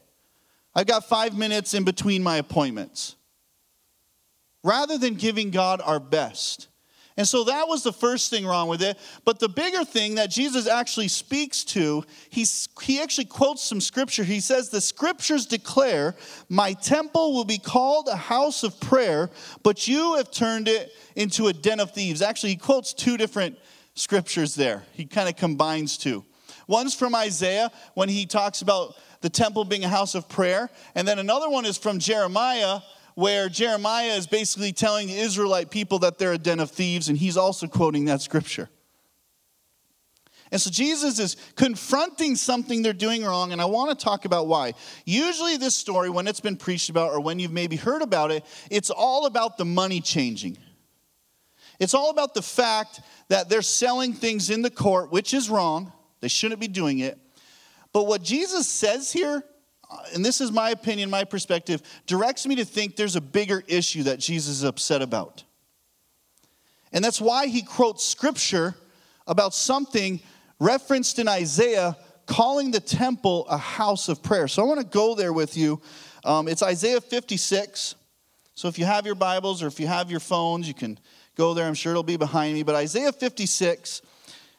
I've 0.74 0.88
got 0.88 1.08
five 1.08 1.38
minutes 1.38 1.74
in 1.74 1.84
between 1.84 2.24
my 2.24 2.38
appointments. 2.38 3.16
Rather 4.64 4.98
than 4.98 5.16
giving 5.16 5.50
God 5.50 5.82
our 5.84 6.00
best. 6.00 6.68
And 7.18 7.28
so 7.28 7.44
that 7.44 7.68
was 7.68 7.84
the 7.84 7.92
first 7.92 8.30
thing 8.30 8.46
wrong 8.46 8.70
with 8.70 8.82
it. 8.82 8.98
But 9.26 9.40
the 9.40 9.50
bigger 9.50 9.84
thing 9.84 10.16
that 10.16 10.30
Jesus 10.30 10.68
actually 10.68 11.10
speaks 11.10 11.64
to, 11.66 12.06
he's, 12.30 12.70
he 12.82 13.02
actually 13.02 13.26
quotes 13.26 13.62
some 13.64 13.82
scripture. 13.82 14.24
He 14.24 14.40
says, 14.40 14.70
The 14.70 14.80
scriptures 14.82 15.46
declare, 15.46 16.16
My 16.48 16.74
temple 16.74 17.34
will 17.34 17.44
be 17.44 17.58
called 17.58 18.08
a 18.08 18.16
house 18.16 18.64
of 18.64 18.80
prayer, 18.80 19.30
but 19.62 19.88
you 19.88 20.16
have 20.16 20.32
turned 20.32 20.68
it 20.68 20.94
into 21.16 21.48
a 21.48 21.54
den 21.54 21.80
of 21.80 21.92
thieves. 21.92 22.22
Actually, 22.22 22.52
he 22.52 22.58
quotes 22.58 22.94
two 22.94 23.18
different 23.18 23.58
scriptures 23.94 24.56
there. 24.56 24.84
He 24.94 25.06
kind 25.06 25.28
of 25.28 25.36
combines 25.36 25.98
two. 25.98 26.24
One's 26.68 26.96
from 26.96 27.14
Isaiah 27.14 27.72
when 27.96 28.08
he 28.08 28.26
talks 28.26 28.62
about 28.62 28.96
the 29.22 29.30
temple 29.30 29.64
being 29.66 29.84
a 29.84 29.90
house 29.90 30.16
of 30.16 30.28
prayer. 30.28 30.70
And 30.96 31.08
then 31.08 31.20
another 31.20 31.50
one 31.50 31.66
is 31.66 31.78
from 31.78 32.00
Jeremiah, 32.00 32.82
where 33.16 33.50
Jeremiah 33.50 34.14
is 34.14 34.28
basically 34.28 34.74
telling 34.74 35.08
the 35.08 35.18
Israelite 35.18 35.70
people 35.70 36.00
that 36.00 36.18
they're 36.18 36.34
a 36.34 36.38
den 36.38 36.60
of 36.60 36.72
thieves, 36.72 37.10
and 37.10 37.18
he's 37.18 37.38
also 37.38 37.68
quoting 37.68 38.06
that 38.06 38.22
scripture. 38.22 38.70
And 40.52 40.60
so 40.60 40.70
Jesus 40.70 41.18
is 41.18 41.38
confronting 41.56 42.36
something 42.36 42.82
they're 42.82 42.92
doing 42.92 43.24
wrong, 43.24 43.54
and 43.54 43.62
I 43.62 43.66
want 43.66 43.98
to 43.98 44.04
talk 44.04 44.26
about 44.26 44.48
why. 44.48 44.74
Usually, 45.06 45.56
this 45.56 45.76
story, 45.76 46.10
when 46.10 46.28
it's 46.28 46.42
been 46.42 46.58
preached 46.58 46.90
about 46.90 47.12
or 47.12 47.22
when 47.22 47.40
you've 47.40 47.54
maybe 47.54 47.78
heard 47.78 48.02
about 48.02 48.32
it, 48.32 48.44
it's 48.70 48.90
all 48.90 49.28
about 49.28 49.58
the 49.58 49.64
money 49.64 50.02
changing. 50.02 50.58
It's 51.80 51.94
all 51.94 52.10
about 52.10 52.34
the 52.34 52.42
fact 52.42 53.00
that 53.30 53.48
they're 53.48 53.62
selling 53.62 54.14
things 54.14 54.50
in 54.50 54.62
the 54.62 54.70
court, 54.70 55.12
which 55.12 55.34
is 55.34 55.50
wrong. 55.50 55.94
They 56.20 56.28
shouldn't 56.28 56.60
be 56.60 56.68
doing 56.68 57.00
it. 57.00 57.18
But 57.94 58.08
what 58.08 58.24
Jesus 58.24 58.68
says 58.68 59.12
here, 59.12 59.44
uh, 59.90 59.98
and 60.14 60.24
this 60.24 60.42
is 60.42 60.52
my 60.52 60.70
opinion, 60.70 61.10
my 61.10 61.24
perspective, 61.24 61.82
directs 62.08 62.48
me 62.48 62.56
to 62.56 62.66
think 62.66 62.96
there's 62.96 63.16
a 63.16 63.22
bigger 63.22 63.64
issue 63.68 64.04
that 64.04 64.20
Jesus 64.20 64.58
is 64.58 64.64
upset 64.64 65.02
about. 65.02 65.44
And 66.94 67.04
that's 67.04 67.22
why 67.22 67.48
he 67.48 67.62
quotes 67.62 68.06
scripture 68.06 68.76
about 69.28 69.54
something 69.54 70.20
referenced 70.60 71.20
in 71.20 71.28
Isaiah 71.28 71.98
calling 72.26 72.72
the 72.72 72.80
temple 72.80 73.46
a 73.48 73.58
house 73.58 74.08
of 74.10 74.24
prayer. 74.24 74.48
So 74.48 74.62
I 74.62 74.66
want 74.66 74.80
to 74.80 74.86
go 74.86 75.16
there 75.16 75.34
with 75.34 75.58
you. 75.58 75.82
Um, 76.24 76.48
it's 76.48 76.64
Isaiah 76.64 77.02
56. 77.02 77.96
So 78.56 78.68
if 78.68 78.78
you 78.78 78.86
have 78.86 79.06
your 79.06 79.16
Bibles 79.16 79.64
or 79.64 79.68
if 79.68 79.80
you 79.80 79.88
have 79.88 80.12
your 80.12 80.20
phones, 80.20 80.68
you 80.68 80.74
can 80.74 81.00
go 81.36 81.54
there. 81.54 81.66
I'm 81.66 81.74
sure 81.74 81.92
it'll 81.92 82.04
be 82.04 82.18
behind 82.18 82.54
me. 82.54 82.64
But 82.64 82.76
Isaiah 82.76 83.12
56, 83.12 84.02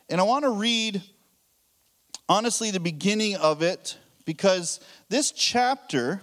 and 0.09 0.21
I 0.21 0.25
want 0.25 0.45
to 0.45 0.51
read, 0.51 1.03
honestly, 2.29 2.71
the 2.71 2.81
beginning 2.81 3.37
of 3.37 3.63
it 3.63 3.97
because 4.25 4.81
this 5.09 5.33
chapter 5.33 6.23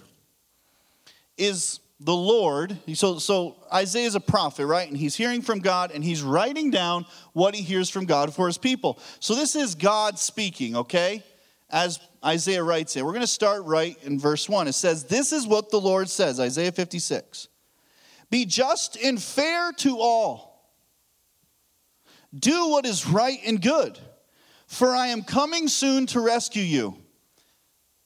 is 1.38 1.80
the 2.02 2.16
Lord, 2.16 2.78
so, 2.94 3.20
so 3.20 3.58
Isaiah 3.74 4.08
is 4.08 4.16
a 4.16 4.22
prophet, 4.22 4.66
right? 4.66 4.88
And 4.88 4.96
he's 4.96 5.16
hearing 5.16 5.42
from 5.42 5.60
God 5.60 5.92
and 5.92 6.02
he's 6.02 6.22
writing 6.22 6.72
down 6.72 7.06
what 7.34 7.54
he 7.54 7.62
hears 7.62 7.90
from 7.90 8.06
God 8.06 8.34
for 8.34 8.48
his 8.48 8.58
people. 8.58 9.00
So 9.20 9.36
this 9.36 9.56
is 9.56 9.76
God 9.76 10.18
speaking, 10.18 10.78
okay? 10.78 11.24
As 11.70 12.00
Isaiah 12.24 12.64
writes 12.64 12.96
it. 12.96 13.04
We're 13.04 13.12
going 13.12 13.22
to 13.22 13.28
start 13.28 13.64
right 13.66 13.98
in 14.04 14.18
verse 14.18 14.48
1. 14.48 14.68
It 14.68 14.74
says, 14.74 15.06
This 15.06 15.34
is 15.34 15.46
what 15.46 15.72
the 15.72 15.80
Lord 15.80 16.10
says, 16.10 16.40
Isaiah 16.40 16.72
56. 16.72 17.50
Be 18.30 18.46
just 18.46 18.96
and 18.96 19.22
fair 19.22 19.72
to 19.74 19.98
all, 20.00 20.72
do 22.38 22.70
what 22.70 22.86
is 22.86 23.08
right 23.08 23.40
and 23.46 23.62
good, 23.62 24.00
for 24.70 24.96
I 24.96 25.08
am 25.08 25.24
coming 25.24 25.68
soon 25.68 26.06
to 26.08 26.20
rescue 26.20 26.62
you. 26.62 26.96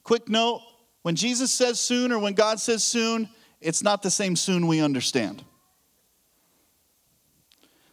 Quick 0.02 0.30
note 0.30 0.62
when 1.02 1.14
Jesus 1.14 1.52
says 1.52 1.78
soon 1.78 2.10
or 2.10 2.18
when 2.18 2.32
God 2.32 2.58
says 2.58 2.82
soon, 2.82 3.28
it's 3.60 3.82
not 3.82 4.02
the 4.02 4.10
same 4.10 4.34
soon 4.34 4.66
we 4.66 4.80
understand. 4.80 5.44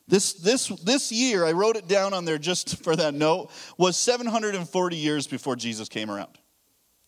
This, 0.07 0.33
this, 0.33 0.67
this 0.67 1.11
year, 1.11 1.45
I 1.45 1.51
wrote 1.51 1.75
it 1.75 1.89
down 1.89 2.13
on 2.13 2.23
there 2.23 2.37
just 2.37 2.81
for 2.81 2.95
that 2.95 3.13
note, 3.13 3.51
was 3.77 3.97
740 3.97 4.95
years 4.95 5.27
before 5.27 5.57
Jesus 5.57 5.89
came 5.89 6.09
around. 6.09 6.37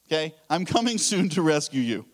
Okay? 0.07 0.35
I'm 0.49 0.65
coming 0.65 0.97
soon 0.97 1.29
to 1.29 1.41
rescue 1.41 1.81
you 1.81 2.05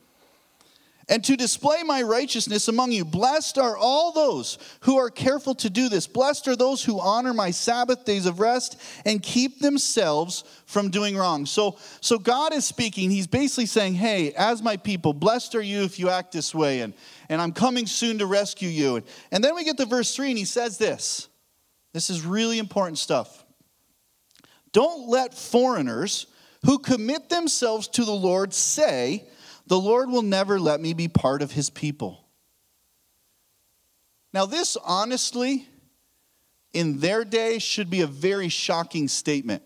and 1.10 1.24
to 1.24 1.36
display 1.36 1.82
my 1.84 2.04
righteousness 2.04 2.68
among 2.68 2.92
you. 2.92 3.04
Blessed 3.04 3.58
are 3.58 3.76
all 3.76 4.12
those 4.12 4.60
who 4.82 4.98
are 4.98 5.10
careful 5.10 5.56
to 5.56 5.70
do 5.70 5.90
this. 5.90 6.06
Blessed 6.06 6.48
are 6.48 6.56
those 6.56 6.84
who 6.84 7.00
honor 7.00 7.34
my 7.34 7.52
Sabbath 7.52 8.06
days 8.06 8.28
of 8.28 8.40
rest 8.40 8.80
and 9.06 9.22
keep 9.22 9.60
themselves 9.60 10.44
from 10.66 10.90
doing 10.90 11.18
wrong. 11.18 11.48
So, 11.48 11.78
so 12.00 12.20
God 12.20 12.54
is 12.54 12.64
speaking. 12.64 13.10
He's 13.10 13.28
basically 13.28 13.66
saying, 13.66 13.96
Hey, 13.96 14.32
as 14.34 14.62
my 14.62 14.78
people, 14.78 15.14
blessed 15.14 15.56
are 15.56 15.62
you 15.62 15.82
if 15.82 15.98
you 15.98 16.10
act 16.10 16.32
this 16.32 16.54
way, 16.54 16.82
and, 16.82 16.94
and 17.28 17.42
I'm 17.42 17.52
coming 17.52 17.88
soon 17.88 18.20
to 18.20 18.28
rescue 18.28 18.70
you. 18.70 18.98
And, 18.98 19.06
and 19.32 19.44
then 19.44 19.56
we 19.56 19.64
get 19.64 19.78
to 19.78 19.86
verse 19.86 20.16
3, 20.16 20.30
and 20.30 20.38
he 20.38 20.46
says 20.46 20.78
this. 20.78 21.28
This 21.92 22.12
is 22.12 22.24
really 22.24 22.60
important 22.60 23.00
stuff. 23.00 23.44
Don't 24.72 25.10
let 25.10 25.34
foreigners 25.34 26.28
who 26.66 26.78
commit 26.78 27.30
themselves 27.30 27.88
to 27.88 28.06
the 28.06 28.14
Lord 28.14 28.54
say, 28.54 29.28
the 29.70 29.80
Lord 29.80 30.10
will 30.10 30.24
never 30.24 30.60
let 30.60 30.82
me 30.82 30.94
be 30.94 31.08
part 31.08 31.44
of 31.44 31.52
his 31.52 31.70
people. 31.70 32.26
Now, 34.34 34.48
this 34.48 34.76
honestly, 34.84 35.68
in 36.74 37.00
their 37.00 37.24
day, 37.24 37.60
should 37.60 37.90
be 37.90 38.02
a 38.02 38.08
very 38.08 38.50
shocking 38.50 39.08
statement. 39.08 39.64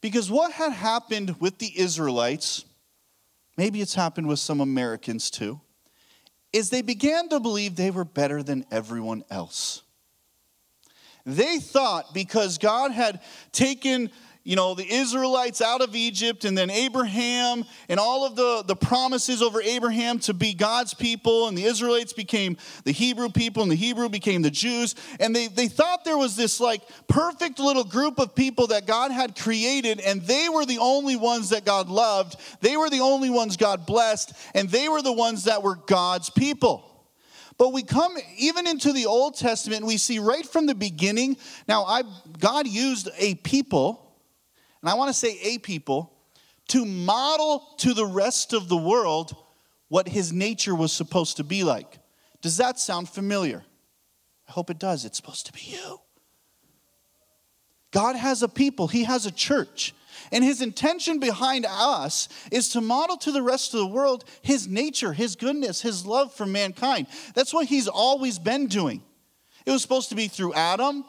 Because 0.00 0.30
what 0.30 0.52
had 0.52 0.72
happened 0.72 1.40
with 1.40 1.58
the 1.58 1.72
Israelites, 1.78 2.64
maybe 3.56 3.80
it's 3.80 3.94
happened 3.94 4.28
with 4.28 4.38
some 4.38 4.60
Americans 4.60 5.28
too, 5.28 5.60
is 6.52 6.70
they 6.70 6.82
began 6.82 7.28
to 7.30 7.40
believe 7.40 7.74
they 7.74 7.90
were 7.90 8.04
better 8.04 8.44
than 8.44 8.64
everyone 8.70 9.24
else. 9.28 9.82
They 11.26 11.58
thought 11.58 12.14
because 12.14 12.58
God 12.58 12.92
had 12.92 13.20
taken 13.52 14.10
you 14.42 14.56
know, 14.56 14.74
the 14.74 14.90
Israelites 14.90 15.60
out 15.60 15.82
of 15.82 15.94
Egypt, 15.94 16.46
and 16.46 16.56
then 16.56 16.70
Abraham, 16.70 17.64
and 17.90 18.00
all 18.00 18.24
of 18.24 18.36
the, 18.36 18.64
the 18.66 18.74
promises 18.74 19.42
over 19.42 19.60
Abraham 19.60 20.18
to 20.20 20.32
be 20.32 20.54
God's 20.54 20.94
people, 20.94 21.46
and 21.46 21.56
the 21.56 21.64
Israelites 21.64 22.14
became 22.14 22.56
the 22.84 22.92
Hebrew 22.92 23.28
people, 23.28 23.62
and 23.62 23.70
the 23.70 23.76
Hebrew 23.76 24.08
became 24.08 24.40
the 24.40 24.50
Jews. 24.50 24.94
And 25.20 25.36
they, 25.36 25.48
they 25.48 25.68
thought 25.68 26.04
there 26.04 26.16
was 26.16 26.36
this 26.36 26.58
like 26.58 26.80
perfect 27.06 27.58
little 27.58 27.84
group 27.84 28.18
of 28.18 28.34
people 28.34 28.68
that 28.68 28.86
God 28.86 29.10
had 29.10 29.36
created, 29.36 30.00
and 30.00 30.22
they 30.22 30.48
were 30.48 30.64
the 30.64 30.78
only 30.78 31.16
ones 31.16 31.50
that 31.50 31.66
God 31.66 31.90
loved. 31.90 32.36
They 32.62 32.78
were 32.78 32.88
the 32.88 33.00
only 33.00 33.28
ones 33.28 33.58
God 33.58 33.84
blessed, 33.84 34.32
and 34.54 34.70
they 34.70 34.88
were 34.88 35.02
the 35.02 35.12
ones 35.12 35.44
that 35.44 35.62
were 35.62 35.76
God's 35.76 36.30
people. 36.30 36.86
But 37.58 37.74
we 37.74 37.82
come 37.82 38.16
even 38.38 38.66
into 38.66 38.90
the 38.94 39.04
Old 39.04 39.36
Testament, 39.36 39.84
we 39.84 39.98
see 39.98 40.18
right 40.18 40.46
from 40.46 40.64
the 40.64 40.74
beginning. 40.74 41.36
Now, 41.68 41.84
I, 41.84 42.04
God 42.38 42.66
used 42.66 43.10
a 43.18 43.34
people 43.34 44.09
and 44.82 44.90
I 44.90 44.94
want 44.94 45.08
to 45.08 45.14
say 45.14 45.38
a 45.42 45.58
people, 45.58 46.12
to 46.68 46.84
model 46.84 47.66
to 47.78 47.94
the 47.94 48.06
rest 48.06 48.52
of 48.52 48.68
the 48.68 48.76
world 48.76 49.34
what 49.88 50.08
his 50.08 50.32
nature 50.32 50.74
was 50.74 50.92
supposed 50.92 51.38
to 51.38 51.44
be 51.44 51.64
like. 51.64 51.98
Does 52.42 52.56
that 52.58 52.78
sound 52.78 53.08
familiar? 53.08 53.64
I 54.48 54.52
hope 54.52 54.70
it 54.70 54.78
does. 54.78 55.04
It's 55.04 55.16
supposed 55.16 55.46
to 55.46 55.52
be 55.52 55.60
you. 55.62 56.00
God 57.90 58.16
has 58.16 58.42
a 58.42 58.48
people, 58.48 58.88
He 58.88 59.04
has 59.04 59.26
a 59.26 59.30
church. 59.30 59.94
And 60.32 60.44
His 60.44 60.60
intention 60.60 61.18
behind 61.18 61.66
us 61.68 62.28
is 62.52 62.68
to 62.70 62.80
model 62.80 63.16
to 63.18 63.32
the 63.32 63.42
rest 63.42 63.74
of 63.74 63.80
the 63.80 63.86
world 63.86 64.24
His 64.42 64.68
nature, 64.68 65.12
His 65.12 65.34
goodness, 65.34 65.80
His 65.80 66.06
love 66.06 66.32
for 66.32 66.46
mankind. 66.46 67.06
That's 67.34 67.52
what 67.52 67.66
He's 67.66 67.88
always 67.88 68.38
been 68.38 68.66
doing. 68.66 69.02
It 69.66 69.70
was 69.70 69.82
supposed 69.82 70.08
to 70.10 70.14
be 70.14 70.28
through 70.28 70.54
Adam, 70.54 71.04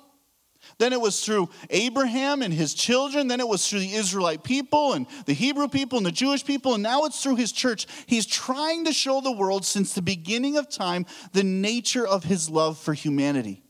then 0.78 0.94
it 0.94 1.02
was 1.02 1.24
through 1.24 1.50
Abraham 1.70 2.42
and 2.42 2.54
his 2.54 2.74
children. 2.74 3.28
Then 3.28 3.40
it 3.40 3.48
was 3.48 3.68
through 3.68 3.80
the 3.80 3.94
Israelite 3.94 4.44
people 4.44 4.94
and 4.94 5.08
the 5.26 5.34
Hebrew 5.34 5.68
people 5.68 5.98
and 5.98 6.06
the 6.06 6.12
Jewish 6.12 6.46
people. 6.46 6.74
And 6.74 6.84
now 6.84 7.04
it's 7.04 7.22
through 7.22 7.36
his 7.38 7.52
church. 7.52 7.88
He's 8.06 8.26
trying 8.26 8.86
to 8.86 8.94
show 8.94 9.22
the 9.22 9.32
world 9.32 9.66
since 9.66 9.94
the 9.94 10.02
beginning 10.02 10.58
of 10.58 10.70
time 10.70 11.06
the 11.34 11.44
nature 11.44 12.06
of 12.06 12.24
his 12.24 12.50
love 12.50 12.78
for 12.78 12.94
humanity. 12.94 13.64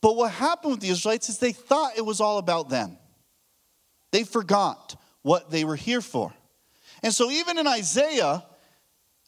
But 0.00 0.16
what 0.16 0.32
happened 0.32 0.72
with 0.72 0.80
the 0.80 0.90
Israelites 0.90 1.28
is 1.28 1.38
they 1.38 1.52
thought 1.52 1.96
it 1.96 2.04
was 2.04 2.20
all 2.20 2.38
about 2.38 2.68
them, 2.68 2.98
they 4.10 4.24
forgot 4.24 4.96
what 5.22 5.50
they 5.50 5.64
were 5.64 5.76
here 5.76 6.02
for. 6.02 6.32
And 7.02 7.12
so, 7.12 7.30
even 7.30 7.58
in 7.58 7.66
Isaiah, 7.66 8.44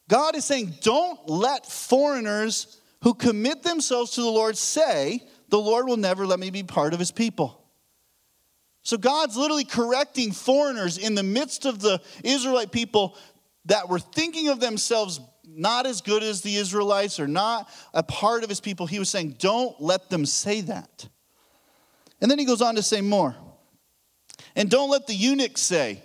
God 0.09 0.37
is 0.37 0.45
saying, 0.45 0.75
Don't 0.83 1.29
let 1.29 1.67
foreigners 1.67 2.81
who 3.03 3.15
commit 3.15 3.63
themselves 3.63 4.13
to 4.13 4.23
the 4.23 4.31
Lord 4.31 4.57
say, 4.57 5.23
the 5.49 5.59
Lord 5.59 5.87
will 5.87 5.97
never 5.97 6.27
let 6.27 6.39
me 6.39 6.51
be 6.51 6.63
part 6.63 6.93
of 6.93 6.99
his 6.99 7.11
people. 7.11 7.63
So 8.83 8.97
God's 8.97 9.37
literally 9.37 9.65
correcting 9.65 10.33
foreigners 10.33 10.97
in 10.97 11.15
the 11.15 11.23
midst 11.23 11.67
of 11.67 11.81
the 11.81 12.01
Israelite 12.23 12.71
people 12.71 13.17
that 13.65 13.89
were 13.89 13.99
thinking 13.99 14.49
of 14.49 14.61
themselves 14.61 15.21
not 15.45 15.87
as 15.87 16.01
good 16.01 16.23
as 16.23 16.43
the 16.43 16.57
Israelites 16.57 17.19
or 17.19 17.27
not 17.27 17.69
a 17.95 18.03
part 18.03 18.43
of 18.43 18.49
his 18.49 18.61
people. 18.61 18.87
He 18.87 18.99
was 18.99 19.09
saying, 19.09 19.37
Don't 19.39 19.81
let 19.81 20.11
them 20.11 20.27
say 20.27 20.61
that. 20.63 21.09
And 22.21 22.31
then 22.31 22.39
he 22.39 22.45
goes 22.45 22.63
on 22.63 22.77
to 22.77 22.83
say 22.83 23.01
more. 23.01 23.35
And 24.55 24.71
don't 24.71 24.91
let 24.91 25.07
the 25.07 25.15
eunuchs 25.15 25.61
say. 25.61 26.03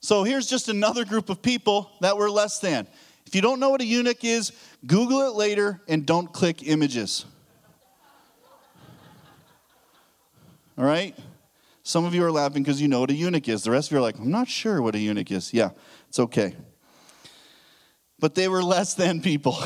So 0.00 0.22
here's 0.22 0.46
just 0.46 0.68
another 0.68 1.04
group 1.04 1.30
of 1.30 1.42
people 1.42 1.90
that 2.00 2.16
were 2.16 2.30
less 2.30 2.60
than. 2.60 2.86
If 3.26 3.34
you 3.34 3.42
don't 3.42 3.60
know 3.60 3.70
what 3.70 3.80
a 3.80 3.84
eunuch 3.84 4.24
is, 4.24 4.52
Google 4.86 5.22
it 5.22 5.34
later 5.34 5.80
and 5.88 6.06
don't 6.06 6.32
click 6.32 6.66
images. 6.66 7.24
All 10.78 10.84
right? 10.84 11.18
Some 11.82 12.04
of 12.04 12.14
you 12.14 12.24
are 12.24 12.30
laughing 12.30 12.62
because 12.62 12.80
you 12.80 12.86
know 12.86 13.00
what 13.00 13.10
a 13.10 13.14
eunuch 13.14 13.48
is. 13.48 13.64
The 13.64 13.72
rest 13.72 13.88
of 13.88 13.92
you 13.92 13.98
are 13.98 14.02
like, 14.02 14.18
I'm 14.18 14.30
not 14.30 14.46
sure 14.46 14.80
what 14.80 14.94
a 14.94 14.98
eunuch 14.98 15.30
is. 15.32 15.52
Yeah, 15.52 15.70
it's 16.08 16.20
okay. 16.20 16.54
But 18.20 18.34
they 18.36 18.46
were 18.46 18.62
less 18.62 18.94
than 18.94 19.20
people. 19.20 19.58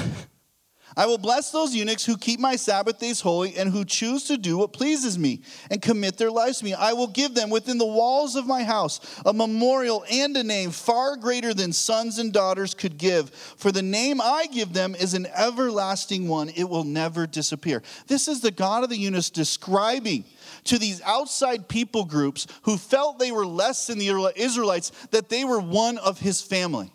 I 0.96 1.06
will 1.06 1.18
bless 1.18 1.50
those 1.50 1.74
eunuchs 1.74 2.04
who 2.04 2.18
keep 2.18 2.38
my 2.38 2.56
Sabbath 2.56 2.98
days 2.98 3.20
holy 3.20 3.56
and 3.56 3.70
who 3.70 3.84
choose 3.84 4.24
to 4.24 4.36
do 4.36 4.58
what 4.58 4.74
pleases 4.74 5.18
me 5.18 5.40
and 5.70 5.80
commit 5.80 6.18
their 6.18 6.30
lives 6.30 6.58
to 6.58 6.64
me. 6.66 6.74
I 6.74 6.92
will 6.92 7.06
give 7.06 7.34
them 7.34 7.48
within 7.48 7.78
the 7.78 7.86
walls 7.86 8.36
of 8.36 8.46
my 8.46 8.62
house 8.62 9.00
a 9.24 9.32
memorial 9.32 10.04
and 10.10 10.36
a 10.36 10.44
name 10.44 10.70
far 10.70 11.16
greater 11.16 11.54
than 11.54 11.72
sons 11.72 12.18
and 12.18 12.32
daughters 12.32 12.74
could 12.74 12.98
give. 12.98 13.30
For 13.30 13.72
the 13.72 13.82
name 13.82 14.20
I 14.20 14.46
give 14.52 14.74
them 14.74 14.94
is 14.94 15.14
an 15.14 15.26
everlasting 15.34 16.28
one, 16.28 16.50
it 16.50 16.68
will 16.68 16.84
never 16.84 17.26
disappear. 17.26 17.82
This 18.06 18.28
is 18.28 18.40
the 18.40 18.50
God 18.50 18.84
of 18.84 18.90
the 18.90 18.98
eunuchs 18.98 19.30
describing 19.30 20.24
to 20.64 20.78
these 20.78 21.00
outside 21.02 21.68
people 21.68 22.04
groups 22.04 22.46
who 22.62 22.76
felt 22.76 23.18
they 23.18 23.32
were 23.32 23.46
less 23.46 23.86
than 23.86 23.98
the 23.98 24.32
Israelites 24.36 24.92
that 25.10 25.28
they 25.28 25.44
were 25.44 25.60
one 25.60 25.98
of 25.98 26.18
his 26.20 26.40
family 26.40 26.92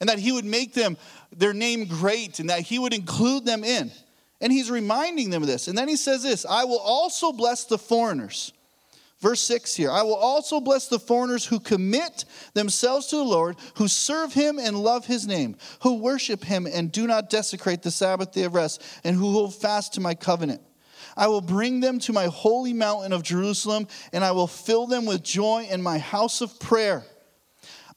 and 0.00 0.08
that 0.08 0.18
he 0.18 0.32
would 0.32 0.44
make 0.44 0.74
them 0.74 0.96
their 1.34 1.54
name 1.54 1.86
great 1.86 2.40
and 2.40 2.50
that 2.50 2.60
he 2.60 2.78
would 2.78 2.92
include 2.92 3.44
them 3.44 3.64
in. 3.64 3.90
And 4.40 4.52
he's 4.52 4.70
reminding 4.70 5.30
them 5.30 5.42
of 5.42 5.48
this. 5.48 5.68
And 5.68 5.78
then 5.78 5.88
he 5.88 5.96
says 5.96 6.22
this 6.22 6.44
I 6.44 6.64
will 6.64 6.80
also 6.80 7.32
bless 7.32 7.64
the 7.64 7.78
foreigners. 7.78 8.52
Verse 9.20 9.40
6 9.40 9.74
here 9.74 9.90
I 9.90 10.02
will 10.02 10.16
also 10.16 10.60
bless 10.60 10.88
the 10.88 10.98
foreigners 10.98 11.46
who 11.46 11.58
commit 11.58 12.26
themselves 12.52 13.06
to 13.06 13.16
the 13.16 13.24
Lord, 13.24 13.56
who 13.76 13.88
serve 13.88 14.34
him 14.34 14.58
and 14.58 14.76
love 14.76 15.06
his 15.06 15.26
name, 15.26 15.56
who 15.80 15.94
worship 15.94 16.44
him 16.44 16.66
and 16.66 16.92
do 16.92 17.06
not 17.06 17.30
desecrate 17.30 17.80
the 17.80 17.90
Sabbath 17.90 18.32
day 18.32 18.42
of 18.42 18.54
rest, 18.54 18.82
and 19.04 19.16
who 19.16 19.32
hold 19.32 19.54
fast 19.54 19.94
to 19.94 20.00
my 20.02 20.14
covenant. 20.14 20.60
I 21.16 21.28
will 21.28 21.40
bring 21.40 21.80
them 21.80 21.98
to 22.00 22.12
my 22.12 22.26
holy 22.26 22.72
mountain 22.72 23.12
of 23.12 23.22
Jerusalem, 23.22 23.86
and 24.12 24.24
I 24.24 24.32
will 24.32 24.46
fill 24.46 24.86
them 24.86 25.06
with 25.06 25.22
joy 25.22 25.66
in 25.70 25.82
my 25.82 25.98
house 25.98 26.40
of 26.40 26.58
prayer. 26.58 27.04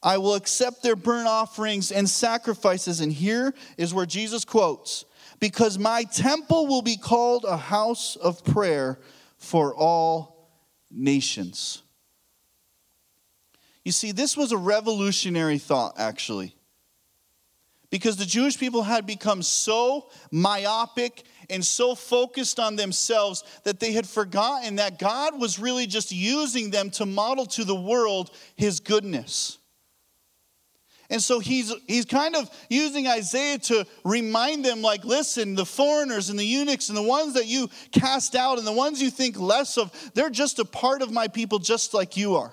I 0.04 0.18
will 0.20 0.36
accept 0.36 0.84
their 0.84 0.96
burnt 0.96 1.28
offerings 1.28 1.92
and 1.92 2.10
sacrifices. 2.10 3.02
And 3.02 3.12
here 3.12 3.54
is 3.78 3.94
where 3.94 4.06
Jesus 4.06 4.46
quotes 4.46 5.06
Because 5.40 5.78
my 5.78 6.04
temple 6.04 6.68
will 6.68 6.82
be 6.82 6.98
called 6.98 7.46
a 7.46 7.58
house 7.58 8.16
of 8.16 8.44
prayer 8.46 9.00
for 9.38 9.76
all 9.76 10.52
nations. 10.92 11.82
You 13.84 13.92
see, 13.92 14.12
this 14.12 14.36
was 14.36 14.52
a 14.52 14.58
revolutionary 14.58 15.58
thought, 15.58 15.96
actually. 15.98 16.57
Because 17.90 18.18
the 18.18 18.26
Jewish 18.26 18.58
people 18.58 18.84
had 18.84 19.06
become 19.06 19.42
so 19.42 20.10
myopic 20.30 21.24
and 21.50 21.64
so 21.64 21.96
focused 21.96 22.60
on 22.60 22.76
themselves 22.76 23.44
that 23.64 23.80
they 23.80 23.94
had 23.94 24.06
forgotten 24.06 24.76
that 24.76 25.00
God 25.00 25.40
was 25.40 25.58
really 25.58 25.88
just 25.88 26.12
using 26.12 26.70
them 26.70 26.90
to 26.92 27.06
model 27.06 27.46
to 27.46 27.64
the 27.64 27.76
world 27.76 28.32
his 28.56 28.82
goodness. 28.82 29.58
And 31.10 31.24
so 31.24 31.40
he's, 31.40 31.74
he's 31.88 32.04
kind 32.04 32.36
of 32.36 32.50
using 32.70 33.08
Isaiah 33.08 33.60
to 33.60 33.86
remind 34.04 34.66
them, 34.66 34.82
like, 34.82 35.06
listen, 35.06 35.56
the 35.56 35.66
foreigners 35.66 36.30
and 36.30 36.38
the 36.38 36.44
eunuchs 36.44 36.90
and 36.90 36.98
the 36.98 37.02
ones 37.02 37.36
that 37.36 37.46
you 37.46 37.70
cast 37.94 38.36
out 38.36 38.58
and 38.58 38.68
the 38.68 38.74
ones 38.74 39.02
you 39.02 39.10
think 39.10 39.40
less 39.40 39.78
of, 39.78 39.94
they're 40.14 40.30
just 40.30 40.60
a 40.60 40.66
part 40.66 41.02
of 41.02 41.10
my 41.10 41.30
people, 41.30 41.60
just 41.60 41.94
like 41.94 42.18
you 42.18 42.36
are. 42.36 42.52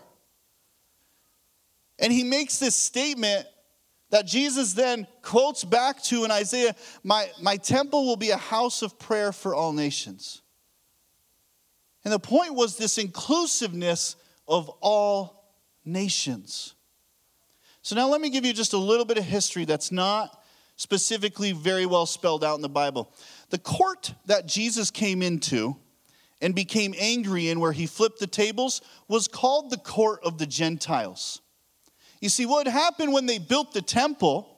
And 1.99 2.13
he 2.13 2.23
makes 2.23 2.59
this 2.59 2.77
statement 2.77 3.47
that 4.15 4.27
Jesus 4.27 4.75
then 4.75 5.09
quotes 5.23 5.65
back 5.65 6.01
to 6.05 6.25
in 6.25 6.31
Isaiah 6.31 6.77
my, 7.03 7.29
my 7.43 7.57
temple 7.57 8.07
will 8.07 8.15
be 8.15 8.31
a 8.31 8.37
house 8.37 8.81
of 8.83 8.97
prayer 8.97 9.33
for 9.33 9.57
all 9.57 9.73
nations. 9.73 10.41
And 12.05 12.13
the 12.13 12.21
point 12.21 12.55
was 12.55 12.77
this 12.77 12.97
inclusiveness 12.97 14.15
of 14.47 14.69
all 14.81 15.53
nations. 15.85 16.77
So 17.83 17.97
now 17.97 18.07
let 18.07 18.21
me 18.21 18.31
give 18.31 18.45
you 18.45 18.53
just 18.53 18.73
a 18.73 18.79
little 18.79 19.05
bit 19.05 19.19
of 19.19 19.25
history 19.25 19.65
that's 19.65 19.91
not 19.91 20.41
specifically 20.77 21.51
very 21.51 21.85
well 21.85 22.07
spelled 22.07 22.45
out 22.45 22.55
in 22.55 22.63
the 22.63 22.69
Bible. 22.69 23.13
The 23.51 23.59
court 23.59 24.15
that 24.27 24.47
Jesus 24.47 24.93
came 24.93 25.23
into 25.23 25.75
and 26.41 26.55
became 26.55 26.95
angry 27.01 27.49
in, 27.49 27.59
where 27.59 27.73
he 27.73 27.89
flipped 27.89 28.21
the 28.21 28.29
tables, 28.29 28.81
was 29.09 29.27
called 29.27 29.71
the 29.71 29.77
court 29.77 30.21
of 30.23 30.39
the 30.39 30.47
Gentiles. 30.47 31.41
You 32.25 32.31
see, 32.31 32.47
what 32.47 32.67
happened 32.67 33.13
when 33.13 33.27
they 33.27 33.37
built 33.37 33.75
the 33.75 33.83
temple, 33.83 34.49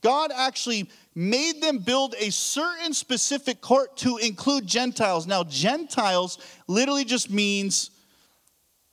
God 0.00 0.32
actually 0.34 0.90
made 1.14 1.62
them 1.62 1.78
build 1.78 2.16
a 2.18 2.32
certain 2.32 2.92
specific 2.92 3.60
court 3.60 3.96
to 3.98 4.16
include 4.16 4.66
Gentiles. 4.66 5.28
Now, 5.28 5.44
Gentiles 5.44 6.38
literally 6.66 7.04
just 7.04 7.30
means 7.30 7.92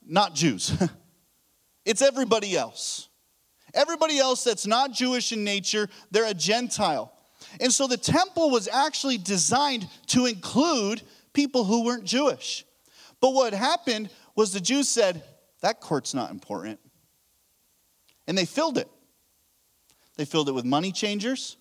not 0.06 0.36
Jews, 0.36 0.72
it's 1.86 2.04
everybody 2.04 2.56
else. 2.56 3.10
Everybody 3.74 4.20
else 4.20 4.44
that's 4.44 4.68
not 4.68 4.92
Jewish 4.92 5.32
in 5.32 5.44
nature, 5.44 5.90
they're 6.12 6.30
a 6.30 6.34
Gentile. 6.36 7.12
And 7.60 7.74
so 7.74 7.88
the 7.88 7.98
temple 7.98 8.52
was 8.52 8.68
actually 8.68 9.18
designed 9.18 9.88
to 10.10 10.28
include 10.28 11.02
people 11.34 11.64
who 11.64 11.84
weren't 11.84 12.04
Jewish. 12.04 12.64
But 13.22 13.34
what 13.34 13.54
happened 13.54 14.12
was 14.36 14.54
the 14.54 14.60
Jews 14.60 14.88
said, 14.88 15.24
that 15.62 15.82
court's 15.82 16.14
not 16.14 16.30
important. 16.30 16.80
And 18.30 18.38
they 18.38 18.46
filled 18.46 18.78
it. 18.78 18.88
They 20.16 20.24
filled 20.24 20.50
it 20.50 20.52
with 20.52 20.64
money 20.64 20.92
changers. 20.92 21.58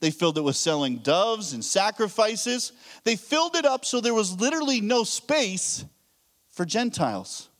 They 0.00 0.10
filled 0.10 0.38
it 0.38 0.40
with 0.40 0.56
selling 0.56 0.96
doves 0.98 1.52
and 1.52 1.62
sacrifices. 1.62 2.72
They 3.04 3.14
filled 3.14 3.56
it 3.56 3.66
up 3.66 3.84
so 3.84 4.00
there 4.00 4.14
was 4.14 4.40
literally 4.40 4.80
no 4.80 5.04
space 5.04 5.84
for 6.48 6.64
Gentiles. 6.64 7.50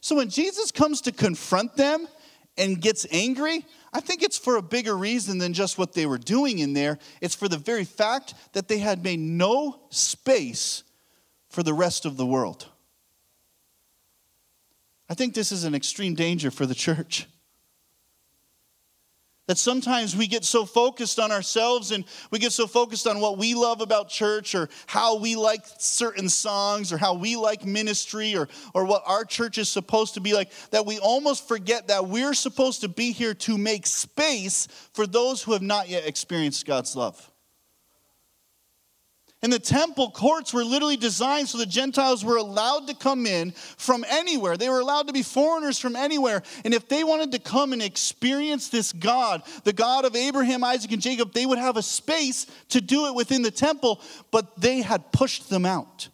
So 0.00 0.16
when 0.16 0.30
Jesus 0.30 0.70
comes 0.70 1.02
to 1.02 1.12
confront 1.12 1.76
them 1.76 2.08
and 2.56 2.80
gets 2.80 3.06
angry, 3.10 3.66
I 3.92 4.00
think 4.00 4.22
it's 4.22 4.38
for 4.38 4.56
a 4.56 4.62
bigger 4.62 4.96
reason 4.96 5.36
than 5.36 5.52
just 5.52 5.76
what 5.76 5.92
they 5.92 6.06
were 6.06 6.16
doing 6.16 6.60
in 6.60 6.72
there. 6.72 6.98
It's 7.20 7.34
for 7.34 7.48
the 7.48 7.58
very 7.58 7.84
fact 7.84 8.32
that 8.54 8.66
they 8.66 8.78
had 8.78 9.04
made 9.04 9.20
no 9.20 9.82
space 9.90 10.84
for 11.50 11.62
the 11.62 11.74
rest 11.74 12.06
of 12.06 12.16
the 12.16 12.26
world. 12.26 12.66
I 15.08 15.14
think 15.14 15.34
this 15.34 15.52
is 15.52 15.64
an 15.64 15.74
extreme 15.74 16.14
danger 16.14 16.50
for 16.50 16.66
the 16.66 16.74
church. 16.74 17.26
That 19.46 19.58
sometimes 19.58 20.16
we 20.16 20.26
get 20.26 20.44
so 20.44 20.64
focused 20.64 21.20
on 21.20 21.30
ourselves 21.30 21.92
and 21.92 22.04
we 22.32 22.40
get 22.40 22.50
so 22.50 22.66
focused 22.66 23.06
on 23.06 23.20
what 23.20 23.38
we 23.38 23.54
love 23.54 23.80
about 23.80 24.08
church 24.08 24.56
or 24.56 24.68
how 24.86 25.18
we 25.18 25.36
like 25.36 25.60
certain 25.78 26.28
songs 26.28 26.92
or 26.92 26.98
how 26.98 27.14
we 27.14 27.36
like 27.36 27.64
ministry 27.64 28.36
or, 28.36 28.48
or 28.74 28.84
what 28.84 29.04
our 29.06 29.24
church 29.24 29.58
is 29.58 29.68
supposed 29.68 30.14
to 30.14 30.20
be 30.20 30.34
like 30.34 30.50
that 30.72 30.84
we 30.84 30.98
almost 30.98 31.46
forget 31.46 31.86
that 31.86 32.08
we're 32.08 32.34
supposed 32.34 32.80
to 32.80 32.88
be 32.88 33.12
here 33.12 33.34
to 33.34 33.56
make 33.56 33.86
space 33.86 34.66
for 34.94 35.06
those 35.06 35.44
who 35.44 35.52
have 35.52 35.62
not 35.62 35.88
yet 35.88 36.08
experienced 36.08 36.66
God's 36.66 36.96
love. 36.96 37.30
And 39.42 39.52
the 39.52 39.58
temple 39.58 40.10
courts 40.10 40.54
were 40.54 40.64
literally 40.64 40.96
designed 40.96 41.48
so 41.48 41.58
the 41.58 41.66
Gentiles 41.66 42.24
were 42.24 42.36
allowed 42.36 42.88
to 42.88 42.94
come 42.94 43.26
in 43.26 43.52
from 43.52 44.04
anywhere. 44.08 44.56
They 44.56 44.70
were 44.70 44.80
allowed 44.80 45.08
to 45.08 45.12
be 45.12 45.22
foreigners 45.22 45.78
from 45.78 45.94
anywhere. 45.94 46.42
And 46.64 46.72
if 46.72 46.88
they 46.88 47.04
wanted 47.04 47.32
to 47.32 47.38
come 47.38 47.72
and 47.74 47.82
experience 47.82 48.70
this 48.70 48.92
God, 48.92 49.42
the 49.64 49.74
God 49.74 50.06
of 50.06 50.16
Abraham, 50.16 50.64
Isaac, 50.64 50.90
and 50.92 51.02
Jacob, 51.02 51.32
they 51.32 51.44
would 51.44 51.58
have 51.58 51.76
a 51.76 51.82
space 51.82 52.46
to 52.70 52.80
do 52.80 53.06
it 53.06 53.14
within 53.14 53.42
the 53.42 53.50
temple, 53.50 54.00
but 54.30 54.58
they 54.58 54.80
had 54.80 55.12
pushed 55.12 55.50
them 55.50 55.66
out. 55.66 56.08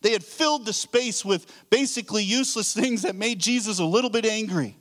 They 0.00 0.12
had 0.12 0.24
filled 0.24 0.64
the 0.64 0.72
space 0.72 1.24
with 1.24 1.46
basically 1.68 2.24
useless 2.24 2.72
things 2.80 3.02
that 3.02 3.14
made 3.14 3.38
Jesus 3.38 3.80
a 3.80 3.84
little 3.84 4.10
bit 4.10 4.24
angry. 4.24 4.78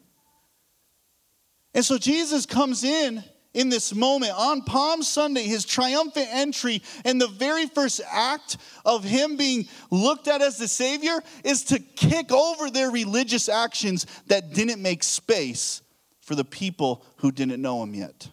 And 1.74 1.84
so 1.84 1.98
Jesus 1.98 2.46
comes 2.46 2.86
in 2.86 3.22
in 3.56 3.70
this 3.70 3.96
moment 3.96 4.34
on 4.38 4.62
Palm 4.62 5.02
Sunday, 5.02 5.44
his 5.44 5.66
triumphant 5.66 6.28
entry, 6.30 6.84
and 7.06 7.20
the 7.20 7.28
very 7.28 7.66
first 7.66 8.02
act 8.12 8.58
of 8.86 9.04
him 9.04 9.38
being 9.38 9.68
looked 9.90 10.28
at 10.28 10.42
as 10.42 10.58
the 10.58 10.68
Savior 10.68 11.24
is 11.44 11.64
to 11.64 11.80
kick 11.80 12.32
over 12.32 12.70
their 12.70 12.92
religious 12.92 13.50
actions 13.50 14.06
that 14.28 14.54
didn't 14.54 14.82
make 14.82 15.04
space 15.04 15.82
for 16.20 16.36
the 16.36 16.44
people 16.44 17.04
who 17.18 17.32
didn't 17.32 17.62
know 17.62 17.82
him 17.82 17.96
yet. 17.96 18.30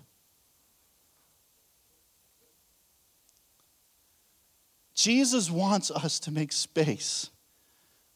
Jesus 4.94 5.50
wants 5.50 5.90
us 5.90 6.18
to 6.20 6.30
make 6.30 6.52
space 6.52 7.30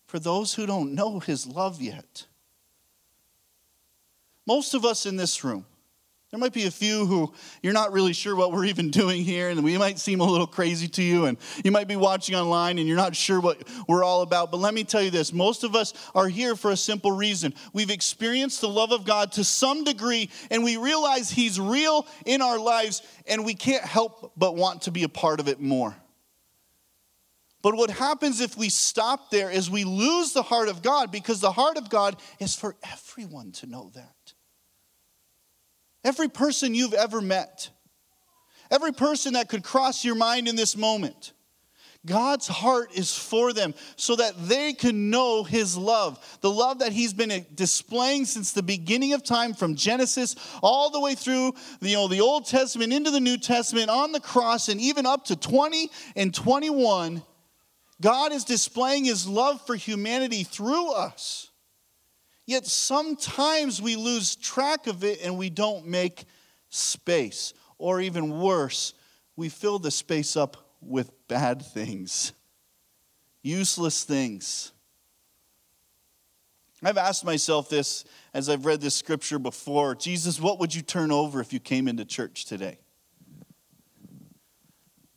for 0.07 0.19
those 0.19 0.55
who 0.55 0.67
don't 0.67 0.95
know 0.95 1.21
his 1.21 1.47
love 1.47 1.81
yet. 1.81 2.27
Most 4.47 4.75
of 4.75 4.85
us 4.85 5.07
in 5.07 5.17
this 5.17 5.43
room, 5.43 5.67
there 6.33 6.41
might 6.41 6.53
be 6.53 6.67
a 6.67 6.71
few 6.73 7.07
who 7.07 7.33
you're 7.63 7.73
not 7.73 7.93
really 7.93 8.13
sure 8.13 8.35
what 8.35 8.51
we're 8.51 8.65
even 8.65 8.91
doing 8.91 9.23
here, 9.25 9.49
and 9.49 9.63
we 9.63 9.79
might 9.79 9.99
seem 9.99 10.19
a 10.19 10.25
little 10.25 10.47
crazy 10.47 10.89
to 10.89 11.03
you, 11.03 11.27
and 11.27 11.39
you 11.65 11.71
might 11.71 11.87
be 11.87 11.95
watching 11.95 12.35
online 12.35 12.79
and 12.79 12.89
you're 12.89 12.97
not 12.97 13.15
sure 13.15 13.41
what 13.41 13.63
we're 13.89 14.03
all 14.03 14.23
about. 14.23 14.51
But 14.51 14.57
let 14.59 14.75
me 14.75 14.83
tell 14.83 15.01
you 15.01 15.11
this 15.11 15.33
most 15.33 15.63
of 15.63 15.77
us 15.77 15.95
are 16.17 16.27
here 16.27 16.57
for 16.57 16.73
a 16.73 16.77
simple 16.77 17.13
reason. 17.13 17.55
We've 17.73 17.91
experienced 17.91 18.61
the 18.61 18.69
love 18.69 18.91
of 18.91 19.05
God 19.05 19.33
to 19.33 19.45
some 19.45 19.85
degree, 19.85 20.29
and 20.51 20.65
we 20.65 20.77
realize 20.77 21.31
He's 21.31 21.61
real 21.61 22.09
in 22.25 22.43
our 22.43 22.59
lives, 22.59 23.03
and 23.29 23.45
we 23.45 23.55
can't 23.55 23.85
help 23.85 24.33
but 24.37 24.57
want 24.57 24.83
to 24.83 24.91
be 24.91 25.05
a 25.05 25.09
part 25.09 25.39
of 25.39 25.47
it 25.47 25.61
more. 25.61 25.95
But 27.63 27.77
what 27.77 27.91
happens 27.91 28.41
if 28.41 28.57
we 28.57 28.69
stop 28.69 29.31
there 29.31 29.51
is 29.51 29.71
we 29.71 29.85
lose 29.85 30.33
the 30.33 30.43
heart 30.43 30.69
of 30.69 30.83
God 30.83 31.13
because 31.13 31.41
the 31.41 31.53
heart 31.53 31.77
of 31.77 31.89
God 31.89 32.17
is 32.41 32.57
for 32.57 32.75
everyone 32.83 33.53
to 33.53 33.67
know 33.67 33.93
that. 33.95 34.16
Every 36.07 36.29
person 36.29 36.73
you've 36.73 36.95
ever 36.95 37.21
met, 37.21 37.69
every 38.71 38.93
person 38.93 39.33
that 39.33 39.49
could 39.49 39.65
cross 39.65 40.05
your 40.05 40.15
mind 40.15 40.47
in 40.47 40.55
this 40.55 40.77
moment. 40.77 41.33
God's 42.07 42.47
heart 42.47 42.91
is 42.95 43.13
for 43.13 43.53
them 43.53 43.75
so 43.97 44.15
that 44.15 44.35
they 44.47 44.73
can 44.73 45.11
know 45.11 45.43
His 45.43 45.77
love, 45.77 46.25
the 46.43 46.51
love 46.51 46.79
that 46.79 46.93
He's 46.93 47.13
been 47.13 47.45
displaying 47.57 48.25
since 48.25 48.53
the 48.53 48.63
beginning 48.63 49.15
of 49.15 49.25
time, 49.25 49.53
from 49.53 49.75
Genesis 49.75 50.37
all 50.63 50.91
the 50.91 51.01
way 51.01 51.17
through 51.17 51.55
you 51.81 51.97
know, 51.97 52.07
the 52.07 52.21
Old 52.21 52.47
Testament 52.47 52.93
into 52.93 53.11
the 53.11 53.19
New 53.19 53.37
Testament, 53.37 53.91
on 53.91 54.13
the 54.13 54.21
cross, 54.21 54.69
and 54.69 54.81
even 54.81 55.07
up 55.07 55.25
to 55.25 55.35
20 55.35 55.91
and 56.15 56.33
21. 56.33 57.21
God 58.01 58.33
is 58.33 58.45
displaying 58.45 59.07
His 59.07 59.27
love 59.27 59.67
for 59.67 59.75
humanity 59.75 60.45
through 60.45 60.93
us. 60.93 61.51
Yet 62.47 62.65
sometimes 62.65 63.83
we 63.83 63.97
lose 63.97 64.37
track 64.37 64.87
of 64.87 65.03
it 65.03 65.21
and 65.23 65.37
we 65.37 65.51
don't 65.51 65.87
make 65.87 66.25
space. 66.71 67.53
Or 67.79 68.01
even 68.01 68.41
worse, 68.41 68.95
we 69.35 69.49
fill 69.49 69.79
the 69.79 69.91
space 69.91 70.37
up 70.37 70.57
with 70.81 71.11
bad 71.29 71.61
things, 71.61 72.33
useless 73.43 74.05
things. 74.05 74.73
I've 76.83 76.99
asked 76.99 77.25
myself 77.25 77.69
this 77.69 78.05
as 78.33 78.49
I've 78.49 78.65
read 78.65 78.81
this 78.81 78.95
scripture 78.95 79.39
before 79.39 79.95
Jesus, 79.95 80.41
what 80.41 80.61
would 80.61 80.75
you 80.75 80.83
turn 80.83 81.11
over 81.11 81.41
if 81.41 81.53
you 81.53 81.59
came 81.59 81.89
into 81.89 82.05
church 82.05 82.45
today? 82.45 82.79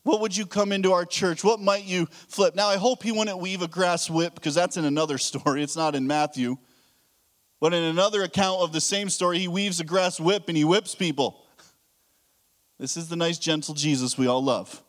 What 0.03 0.21
would 0.21 0.35
you 0.35 0.45
come 0.45 0.71
into 0.71 0.93
our 0.93 1.05
church? 1.05 1.43
What 1.43 1.59
might 1.59 1.83
you 1.83 2.07
flip? 2.27 2.55
Now, 2.55 2.67
I 2.67 2.77
hope 2.77 3.03
he 3.03 3.11
wouldn't 3.11 3.37
weave 3.37 3.61
a 3.61 3.67
grass 3.67 4.09
whip 4.09 4.33
because 4.33 4.55
that's 4.55 4.77
in 4.77 4.85
another 4.85 5.17
story. 5.19 5.61
It's 5.61 5.75
not 5.75 5.95
in 5.95 6.07
Matthew. 6.07 6.57
But 7.59 7.73
in 7.73 7.83
another 7.83 8.23
account 8.23 8.61
of 8.61 8.71
the 8.71 8.81
same 8.81 9.09
story, 9.09 9.39
he 9.39 9.47
weaves 9.47 9.79
a 9.79 9.83
grass 9.83 10.19
whip 10.19 10.45
and 10.47 10.55
he 10.55 10.63
whips 10.63 10.95
people. 10.95 11.45
This 12.77 12.95
is 12.95 13.09
the 13.09 13.17
nice, 13.17 13.37
gentle 13.37 13.73
Jesus 13.73 14.17
we 14.17 14.27
all 14.27 14.43
love. 14.43 14.81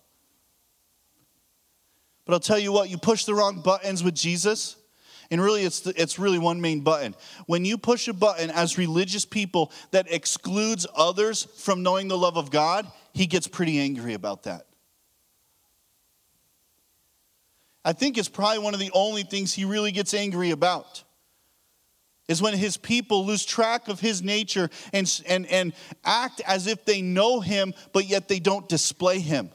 But 2.24 2.34
I'll 2.34 2.40
tell 2.40 2.58
you 2.58 2.70
what, 2.70 2.88
you 2.88 2.96
push 2.96 3.24
the 3.24 3.34
wrong 3.34 3.60
buttons 3.60 4.04
with 4.04 4.14
Jesus, 4.14 4.76
and 5.32 5.40
really 5.40 5.64
it's, 5.64 5.80
the, 5.80 6.00
it's 6.00 6.16
really 6.16 6.38
one 6.38 6.60
main 6.60 6.82
button. 6.82 7.16
When 7.46 7.64
you 7.64 7.76
push 7.76 8.06
a 8.06 8.12
button 8.12 8.50
as 8.50 8.78
religious 8.78 9.24
people 9.24 9.72
that 9.90 10.06
excludes 10.08 10.86
others 10.94 11.48
from 11.56 11.82
knowing 11.82 12.06
the 12.06 12.16
love 12.16 12.36
of 12.36 12.52
God, 12.52 12.86
he 13.12 13.26
gets 13.26 13.48
pretty 13.48 13.80
angry 13.80 14.14
about 14.14 14.44
that. 14.44 14.66
I 17.84 17.92
think 17.92 18.16
it's 18.16 18.28
probably 18.28 18.58
one 18.58 18.74
of 18.74 18.80
the 18.80 18.92
only 18.94 19.24
things 19.24 19.52
he 19.52 19.64
really 19.64 19.90
gets 19.90 20.14
angry 20.14 20.50
about 20.50 21.02
is 22.30 22.40
when 22.40 22.54
his 22.54 22.76
people 22.76 23.26
lose 23.26 23.44
track 23.44 23.88
of 23.88 23.98
his 23.98 24.22
nature 24.22 24.70
and, 24.92 25.20
and, 25.26 25.46
and 25.46 25.72
act 26.04 26.40
as 26.46 26.68
if 26.68 26.84
they 26.84 27.02
know 27.02 27.40
him, 27.40 27.74
but 27.92 28.06
yet 28.06 28.28
they 28.28 28.38
don't 28.38 28.68
display 28.68 29.18
him. 29.18 29.50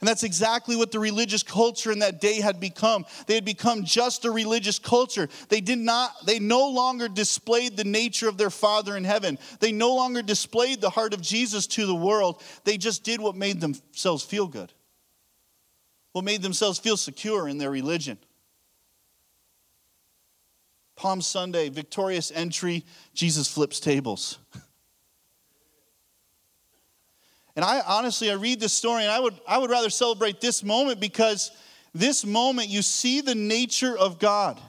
And 0.00 0.08
that's 0.08 0.22
exactly 0.22 0.76
what 0.76 0.92
the 0.92 0.98
religious 0.98 1.42
culture 1.42 1.92
in 1.92 1.98
that 1.98 2.22
day 2.22 2.40
had 2.40 2.58
become. 2.58 3.04
They 3.26 3.34
had 3.34 3.44
become 3.44 3.84
just 3.84 4.24
a 4.24 4.30
religious 4.30 4.78
culture. 4.78 5.28
They 5.50 5.60
did 5.60 5.78
not, 5.78 6.24
they 6.24 6.38
no 6.38 6.70
longer 6.70 7.06
displayed 7.06 7.76
the 7.76 7.84
nature 7.84 8.30
of 8.30 8.38
their 8.38 8.50
Father 8.50 8.96
in 8.96 9.04
heaven. 9.04 9.38
They 9.60 9.72
no 9.72 9.94
longer 9.94 10.22
displayed 10.22 10.80
the 10.80 10.90
heart 10.90 11.12
of 11.12 11.20
Jesus 11.20 11.66
to 11.68 11.84
the 11.84 11.94
world. 11.94 12.42
They 12.64 12.78
just 12.78 13.04
did 13.04 13.20
what 13.20 13.36
made 13.36 13.60
themselves 13.60 14.24
feel 14.24 14.46
good, 14.46 14.72
what 16.12 16.24
made 16.24 16.40
themselves 16.40 16.78
feel 16.78 16.96
secure 16.96 17.46
in 17.46 17.58
their 17.58 17.70
religion. 17.70 18.16
Palm 20.96 21.20
Sunday, 21.20 21.68
victorious 21.68 22.32
entry, 22.34 22.84
Jesus 23.14 23.48
flips 23.52 23.80
tables. 23.80 24.38
And 27.54 27.64
I 27.64 27.80
honestly, 27.86 28.30
I 28.30 28.34
read 28.34 28.60
this 28.60 28.72
story 28.72 29.02
and 29.02 29.10
I 29.10 29.20
would, 29.20 29.34
I 29.46 29.58
would 29.58 29.70
rather 29.70 29.90
celebrate 29.90 30.40
this 30.40 30.62
moment 30.62 31.00
because 31.00 31.50
this 31.94 32.24
moment 32.24 32.68
you 32.68 32.82
see 32.82 33.20
the 33.20 33.34
nature 33.34 33.96
of 33.96 34.18
God. 34.18 34.60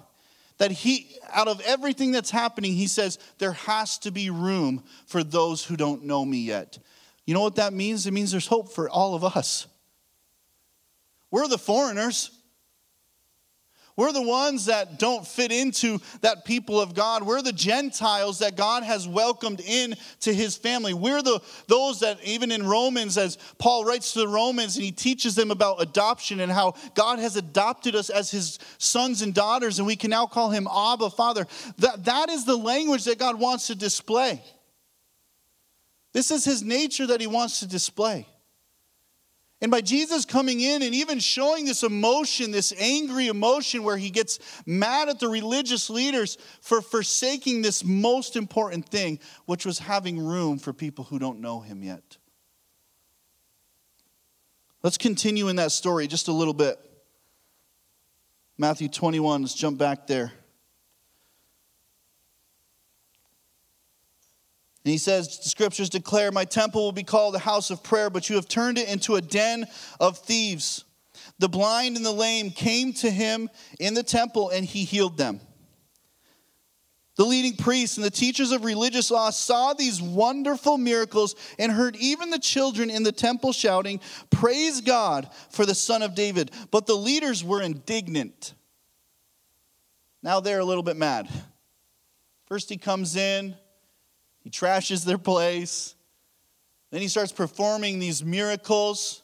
That 0.58 0.72
He, 0.72 1.18
out 1.32 1.48
of 1.48 1.62
everything 1.62 2.12
that's 2.12 2.32
happening, 2.32 2.74
He 2.74 2.88
says, 2.88 3.20
there 3.38 3.52
has 3.52 3.98
to 4.00 4.12
be 4.12 4.30
room 4.30 4.84
for 5.06 5.24
those 5.24 5.63
who 5.63 5.78
don't 5.78 6.06
know 6.06 6.26
me 6.26 6.40
yet. 6.40 6.80
You 7.26 7.34
know 7.34 7.42
what 7.42 7.56
that 7.56 7.74
means? 7.74 8.08
It 8.08 8.12
means 8.12 8.32
there's 8.32 8.48
hope 8.48 8.72
for 8.72 8.90
all 8.90 9.13
of 9.13 9.24
us. 9.24 9.68
We're 11.30 11.48
the 11.48 11.58
foreigners. 11.58 12.32
We're 13.98 14.12
the 14.14 14.22
ones 14.22 14.66
that 14.66 15.00
don't 15.00 15.26
fit 15.26 15.52
into 15.52 16.00
that 16.22 16.46
people 16.46 16.80
of 16.80 16.94
God. 16.94 17.24
We're 17.24 17.42
the 17.42 17.52
Gentiles 17.52 18.38
that 18.40 18.56
God 18.56 18.84
has 18.84 19.08
welcomed 19.08 19.60
in 19.60 19.96
to 20.20 20.32
his 20.32 20.56
family. 20.56 20.94
We're 20.94 21.24
the 21.24 21.42
those 21.66 22.02
that 22.02 22.24
even 22.24 22.52
in 22.52 22.68
Romans 22.68 23.18
as 23.18 23.40
Paul 23.58 23.86
writes 23.86 24.14
to 24.14 24.20
the 24.20 24.28
Romans 24.28 24.76
and 24.76 24.86
he 24.86 24.92
teaches 24.92 25.34
them 25.34 25.50
about 25.50 25.82
adoption 25.82 26.42
and 26.42 26.52
how 26.52 26.76
God 26.94 27.18
has 27.18 27.38
adopted 27.38 27.96
us 27.96 28.12
as 28.12 28.30
his 28.30 28.60
sons 28.78 29.24
and 29.24 29.34
daughters 29.34 29.80
and 29.80 29.88
we 29.88 29.96
can 29.96 30.12
now 30.12 30.28
call 30.28 30.52
him 30.52 30.68
Abba 30.68 31.10
Father. 31.10 31.48
That 31.80 32.06
that 32.06 32.30
is 32.30 32.46
the 32.46 32.56
language 32.56 33.06
that 33.06 33.18
God 33.18 33.40
wants 33.40 33.66
to 33.68 33.76
display. 33.76 34.44
This 36.14 36.30
is 36.30 36.46
his 36.46 36.62
nature 36.62 37.08
that 37.08 37.20
he 37.20 37.28
wants 37.28 37.62
to 37.62 37.68
display. 37.68 38.28
And 39.60 39.72
by 39.72 39.82
Jesus 39.82 40.24
coming 40.24 40.62
in 40.62 40.84
and 40.84 40.93
even 40.93 41.20
showing 41.20 41.65
this 41.65 41.82
emotion, 41.82 42.52
this 42.52 42.74
angry 42.78 43.28
emotion 43.28 43.84
where 43.84 43.98
he 43.98 44.12
gets 44.12 44.38
mad 44.67 45.10
at 45.10 45.20
the 45.20 45.28
religious 45.28 45.89
leaders 45.89 46.38
for 46.62 46.80
forsaking 46.80 47.63
this 47.63 47.84
most 47.84 48.36
important 48.36 48.88
thing, 48.88 49.20
which 49.46 49.65
was 49.65 49.80
having 49.80 50.20
room 50.20 50.60
for 50.60 50.74
people 50.74 51.06
who 51.06 51.17
don't 51.17 51.39
know 51.41 51.60
him 51.60 51.82
yet. 51.82 52.17
Let's 54.84 54.98
continue 54.98 55.48
in 55.48 55.56
that 55.56 55.72
story 55.72 56.06
just 56.06 56.28
a 56.28 56.34
little 56.34 56.54
bit. 56.54 56.78
Matthew 58.60 58.89
21, 58.89 59.41
let's 59.41 59.56
jump 59.56 59.80
back 59.80 60.06
there. 60.06 60.32
And 64.88 64.93
he 64.93 64.97
says, 65.00 65.38
The 65.39 65.50
scriptures 65.50 65.89
declare, 65.89 66.32
My 66.32 66.45
temple 66.45 66.86
will 66.86 66.93
be 66.93 67.04
called 67.04 67.36
a 67.36 67.39
house 67.39 67.71
of 67.71 67.84
prayer, 67.84 68.10
but 68.10 68.30
you 68.30 68.38
have 68.38 68.47
turned 68.47 68.78
it 68.78 68.88
into 68.88 69.15
a 69.15 69.21
den 69.21 69.67
of 70.00 70.17
thieves. 70.17 70.86
The 71.39 71.50
blind 71.50 71.97
and 71.97 72.06
the 72.06 72.13
lame 72.13 72.52
came 72.52 72.93
to 72.93 73.12
him 73.12 73.50
in 73.82 73.95
the 73.95 74.02
temple, 74.02 74.50
and 74.50 74.65
he 74.65 74.86
healed 74.86 75.17
them. 75.17 75.41
The 77.17 77.26
leading 77.26 77.58
priests 77.58 77.97
and 77.97 78.06
the 78.06 78.10
teachers 78.10 78.54
of 78.54 78.63
religious 78.63 79.12
law 79.12 79.30
saw 79.30 79.73
these 79.73 80.02
wonderful 80.02 80.78
miracles 80.78 81.36
and 81.60 81.69
heard 81.69 81.97
even 81.97 82.30
the 82.30 82.39
children 82.39 82.89
in 82.89 83.04
the 83.04 83.12
temple 83.12 83.52
shouting, 83.52 84.00
Praise 84.30 84.80
God 84.80 85.30
for 85.50 85.65
the 85.65 85.76
Son 85.76 86.02
of 86.02 86.15
David. 86.15 86.50
But 86.71 86.86
the 86.86 86.95
leaders 86.95 87.43
were 87.43 87.62
indignant. 87.62 88.54
Now 90.23 90.39
they're 90.39 90.60
a 90.60 90.65
little 90.65 90.82
bit 90.82 90.95
mad. 90.95 91.28
First, 92.45 92.69
he 92.69 92.78
comes 92.78 93.17
in, 93.17 93.58
he 94.48 94.52
trashes 94.52 95.04
their 95.04 95.18
place. 95.18 95.94
Then 96.90 97.02
he 97.02 97.10
starts 97.10 97.34
performing 97.34 98.00
these 98.00 98.24
miracles. 98.24 99.22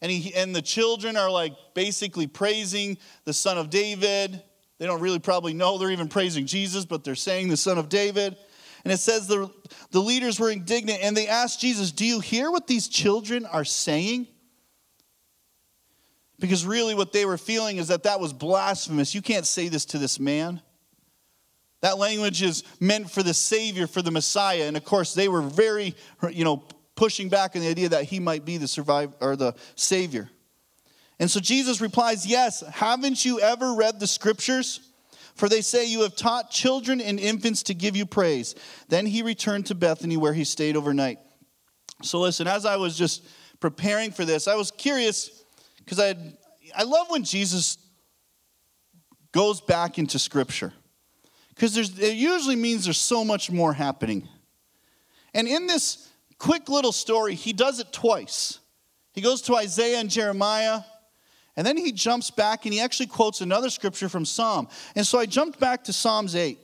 And, 0.00 0.12
he, 0.12 0.32
and 0.34 0.54
the 0.54 0.62
children 0.62 1.16
are 1.16 1.28
like 1.28 1.52
basically 1.74 2.28
praising 2.28 2.96
the 3.24 3.32
son 3.32 3.58
of 3.58 3.70
David. 3.70 4.40
They 4.78 4.86
don't 4.86 5.00
really 5.00 5.18
probably 5.18 5.52
know 5.52 5.78
they're 5.78 5.90
even 5.90 6.06
praising 6.06 6.46
Jesus, 6.46 6.84
but 6.84 7.02
they're 7.02 7.16
saying 7.16 7.48
the 7.48 7.56
son 7.56 7.76
of 7.76 7.88
David. 7.88 8.36
And 8.84 8.92
it 8.92 8.98
says 8.98 9.26
the, 9.26 9.50
the 9.90 9.98
leaders 9.98 10.38
were 10.38 10.50
indignant 10.50 11.00
and 11.02 11.16
they 11.16 11.26
asked 11.26 11.60
Jesus, 11.60 11.90
Do 11.90 12.06
you 12.06 12.20
hear 12.20 12.52
what 12.52 12.68
these 12.68 12.86
children 12.86 13.46
are 13.46 13.64
saying? 13.64 14.28
Because 16.38 16.64
really, 16.64 16.94
what 16.94 17.12
they 17.12 17.24
were 17.24 17.36
feeling 17.36 17.78
is 17.78 17.88
that 17.88 18.04
that 18.04 18.20
was 18.20 18.32
blasphemous. 18.32 19.12
You 19.12 19.22
can't 19.22 19.44
say 19.44 19.66
this 19.66 19.86
to 19.86 19.98
this 19.98 20.20
man. 20.20 20.62
That 21.80 21.98
language 21.98 22.42
is 22.42 22.64
meant 22.80 23.10
for 23.10 23.22
the 23.22 23.34
Savior, 23.34 23.86
for 23.86 24.02
the 24.02 24.10
Messiah. 24.10 24.64
And 24.64 24.76
of 24.76 24.84
course, 24.84 25.14
they 25.14 25.28
were 25.28 25.42
very, 25.42 25.94
you 26.30 26.44
know, 26.44 26.64
pushing 26.96 27.28
back 27.28 27.54
on 27.54 27.62
the 27.62 27.68
idea 27.68 27.90
that 27.90 28.04
he 28.04 28.18
might 28.18 28.44
be 28.44 28.56
the 28.56 28.66
survivor 28.66 29.14
or 29.20 29.36
the 29.36 29.54
Savior. 29.76 30.28
And 31.20 31.30
so 31.30 31.40
Jesus 31.40 31.80
replies, 31.80 32.26
Yes, 32.26 32.62
haven't 32.72 33.24
you 33.24 33.40
ever 33.40 33.74
read 33.74 34.00
the 34.00 34.06
scriptures? 34.06 34.80
For 35.34 35.48
they 35.48 35.60
say 35.60 35.86
you 35.86 36.02
have 36.02 36.16
taught 36.16 36.50
children 36.50 37.00
and 37.00 37.20
infants 37.20 37.62
to 37.64 37.74
give 37.74 37.94
you 37.94 38.06
praise. 38.06 38.56
Then 38.88 39.06
he 39.06 39.22
returned 39.22 39.66
to 39.66 39.76
Bethany 39.76 40.16
where 40.16 40.32
he 40.32 40.42
stayed 40.42 40.76
overnight. 40.76 41.18
So 42.02 42.18
listen, 42.18 42.48
as 42.48 42.66
I 42.66 42.74
was 42.76 42.98
just 42.98 43.24
preparing 43.60 44.10
for 44.10 44.24
this, 44.24 44.48
I 44.48 44.56
was 44.56 44.72
curious 44.72 45.44
because 45.78 46.00
I 46.00 46.16
I 46.76 46.82
love 46.82 47.08
when 47.08 47.22
Jesus 47.22 47.78
goes 49.30 49.60
back 49.60 49.98
into 49.98 50.18
scripture 50.18 50.72
because 51.58 51.76
it 51.98 52.14
usually 52.14 52.54
means 52.54 52.84
there's 52.84 52.98
so 52.98 53.24
much 53.24 53.50
more 53.50 53.72
happening. 53.72 54.28
And 55.34 55.48
in 55.48 55.66
this 55.66 56.08
quick 56.38 56.68
little 56.68 56.92
story, 56.92 57.34
he 57.34 57.52
does 57.52 57.80
it 57.80 57.92
twice. 57.92 58.60
He 59.12 59.20
goes 59.20 59.42
to 59.42 59.56
Isaiah 59.56 59.98
and 59.98 60.08
Jeremiah, 60.08 60.82
and 61.56 61.66
then 61.66 61.76
he 61.76 61.90
jumps 61.90 62.30
back 62.30 62.64
and 62.64 62.72
he 62.72 62.78
actually 62.78 63.06
quotes 63.06 63.40
another 63.40 63.70
scripture 63.70 64.08
from 64.08 64.24
Psalm. 64.24 64.68
And 64.94 65.04
so 65.04 65.18
I 65.18 65.26
jumped 65.26 65.58
back 65.58 65.82
to 65.84 65.92
Psalms 65.92 66.36
8. 66.36 66.60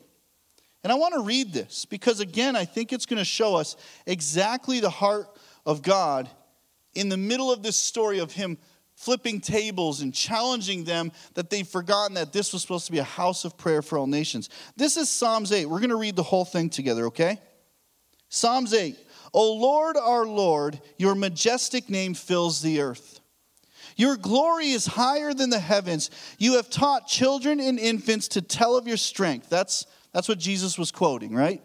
And 0.84 0.92
I 0.92 0.94
want 0.94 1.14
to 1.14 1.22
read 1.22 1.52
this 1.52 1.84
because, 1.86 2.20
again, 2.20 2.54
I 2.54 2.64
think 2.64 2.92
it's 2.92 3.06
going 3.06 3.18
to 3.18 3.24
show 3.24 3.56
us 3.56 3.74
exactly 4.06 4.78
the 4.78 4.90
heart 4.90 5.26
of 5.66 5.82
God 5.82 6.30
in 6.94 7.08
the 7.08 7.16
middle 7.16 7.50
of 7.50 7.64
this 7.64 7.76
story 7.76 8.20
of 8.20 8.30
Him 8.30 8.58
flipping 9.04 9.40
tables 9.40 10.00
and 10.00 10.14
challenging 10.14 10.84
them 10.84 11.12
that 11.34 11.50
they've 11.50 11.68
forgotten 11.68 12.14
that 12.14 12.32
this 12.32 12.52
was 12.52 12.62
supposed 12.62 12.86
to 12.86 12.92
be 12.92 12.98
a 12.98 13.04
house 13.04 13.44
of 13.44 13.56
prayer 13.58 13.82
for 13.82 13.98
all 13.98 14.06
nations. 14.06 14.48
This 14.76 14.96
is 14.96 15.10
Psalms 15.10 15.52
8. 15.52 15.66
We're 15.66 15.80
going 15.80 15.90
to 15.90 15.96
read 15.96 16.16
the 16.16 16.22
whole 16.22 16.44
thing 16.44 16.70
together, 16.70 17.06
okay? 17.06 17.38
Psalms 18.30 18.72
8. 18.72 18.96
O 19.34 19.52
Lord, 19.54 19.96
our 19.96 20.24
Lord, 20.24 20.80
your 20.96 21.14
majestic 21.14 21.90
name 21.90 22.14
fills 22.14 22.62
the 22.62 22.80
earth. 22.80 23.20
Your 23.96 24.16
glory 24.16 24.70
is 24.70 24.86
higher 24.86 25.34
than 25.34 25.50
the 25.50 25.58
heavens. 25.58 26.10
You 26.38 26.56
have 26.56 26.70
taught 26.70 27.06
children 27.06 27.60
and 27.60 27.78
infants 27.78 28.28
to 28.28 28.42
tell 28.42 28.76
of 28.76 28.88
your 28.88 28.96
strength. 28.96 29.50
That's, 29.50 29.86
that's 30.12 30.28
what 30.28 30.38
Jesus 30.38 30.78
was 30.78 30.90
quoting, 30.90 31.34
right? 31.34 31.62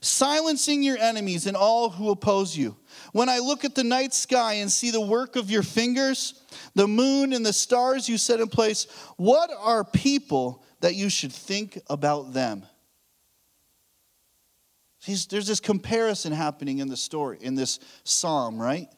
Silencing 0.00 0.82
your 0.82 0.96
enemies 0.96 1.46
and 1.46 1.56
all 1.56 1.90
who 1.90 2.10
oppose 2.10 2.56
you. 2.56 2.76
When 3.12 3.28
I 3.28 3.38
look 3.38 3.64
at 3.64 3.74
the 3.74 3.84
night 3.84 4.14
sky 4.14 4.54
and 4.54 4.72
see 4.72 4.90
the 4.90 5.00
work 5.00 5.36
of 5.36 5.50
your 5.50 5.62
fingers, 5.62 6.42
the 6.74 6.88
moon 6.88 7.32
and 7.32 7.44
the 7.44 7.52
stars 7.52 8.08
you 8.08 8.16
set 8.16 8.40
in 8.40 8.48
place, 8.48 8.86
what 9.16 9.50
are 9.58 9.84
people 9.84 10.64
that 10.80 10.94
you 10.94 11.10
should 11.10 11.32
think 11.32 11.78
about 11.88 12.32
them? 12.32 12.64
There's 15.06 15.46
this 15.46 15.60
comparison 15.60 16.32
happening 16.32 16.78
in 16.78 16.88
the 16.88 16.96
story, 16.96 17.38
in 17.40 17.54
this 17.54 17.78
psalm, 18.04 18.60
right? 18.60 18.88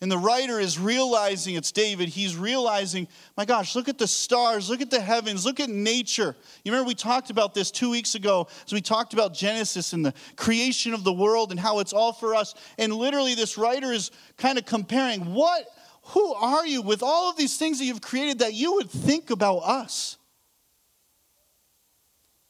And 0.00 0.10
the 0.10 0.18
writer 0.18 0.60
is 0.60 0.78
realizing, 0.78 1.54
it's 1.54 1.72
David, 1.72 2.08
he's 2.08 2.36
realizing, 2.36 3.08
my 3.36 3.44
gosh, 3.44 3.74
look 3.74 3.88
at 3.88 3.96
the 3.96 4.08
stars, 4.08 4.68
look 4.68 4.80
at 4.80 4.90
the 4.90 5.00
heavens, 5.00 5.46
look 5.46 5.60
at 5.60 5.70
nature. 5.70 6.36
You 6.64 6.72
remember 6.72 6.88
we 6.88 6.94
talked 6.94 7.30
about 7.30 7.54
this 7.54 7.70
two 7.70 7.90
weeks 7.90 8.14
ago 8.14 8.48
as 8.66 8.72
we 8.72 8.80
talked 8.80 9.14
about 9.14 9.32
Genesis 9.32 9.92
and 9.92 10.04
the 10.04 10.12
creation 10.36 10.92
of 10.94 11.04
the 11.04 11.12
world 11.12 11.52
and 11.52 11.60
how 11.60 11.78
it's 11.78 11.92
all 11.92 12.12
for 12.12 12.34
us. 12.34 12.54
And 12.76 12.92
literally, 12.92 13.34
this 13.34 13.56
writer 13.56 13.92
is 13.92 14.10
kind 14.36 14.58
of 14.58 14.66
comparing 14.66 15.32
what, 15.32 15.64
who 16.08 16.34
are 16.34 16.66
you 16.66 16.82
with 16.82 17.02
all 17.02 17.30
of 17.30 17.36
these 17.36 17.56
things 17.56 17.78
that 17.78 17.86
you've 17.86 18.02
created 18.02 18.40
that 18.40 18.52
you 18.52 18.74
would 18.74 18.90
think 18.90 19.30
about 19.30 19.58
us? 19.60 20.18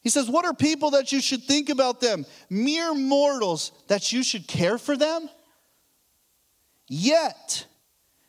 He 0.01 0.11
says, 0.11 0.29
What 0.29 0.45
are 0.45 0.55
people 0.55 0.91
that 0.93 1.13
you 1.13 1.21
should 1.21 1.45
think 1.45 1.69
about 1.69 2.01
them? 2.01 2.27
Mere 2.51 2.95
mortals 2.95 3.71
that 3.89 4.13
you 4.13 4.23
should 4.23 4.47
care 4.49 4.77
for 4.77 4.97
them? 4.97 5.29
Yet 6.97 7.67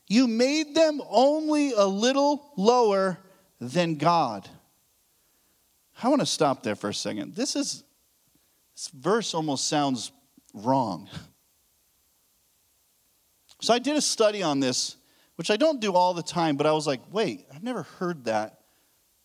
you 0.08 0.28
made 0.28 0.73
them 0.73 0.99
only 1.08 1.73
a 1.73 1.86
little 1.86 2.51
lower 2.58 3.19
than 3.62 3.93
God. 3.93 4.49
I 6.01 6.08
want 6.08 6.21
to 6.21 6.25
stop 6.25 6.63
there 6.63 6.75
for 6.75 6.89
a 6.89 6.93
second. 6.93 7.36
This 7.36 7.56
is 7.56 7.84
this 8.73 8.88
verse 8.88 9.36
almost 9.36 9.67
sounds 9.67 10.12
wrong. 10.56 11.08
So 13.62 13.71
I 13.71 13.78
did 13.78 13.97
a 13.97 14.01
study 14.01 14.41
on 14.41 14.60
this, 14.60 14.95
which 15.36 15.51
I 15.51 15.58
don't 15.58 15.80
do 15.80 15.93
all 15.93 16.15
the 16.15 16.23
time, 16.23 16.58
but 16.58 16.65
I 16.65 16.71
was 16.71 16.88
like, 16.88 17.01
wait, 17.12 17.45
I've 17.54 17.63
never 17.63 17.84
heard 17.84 18.25
that 18.25 18.62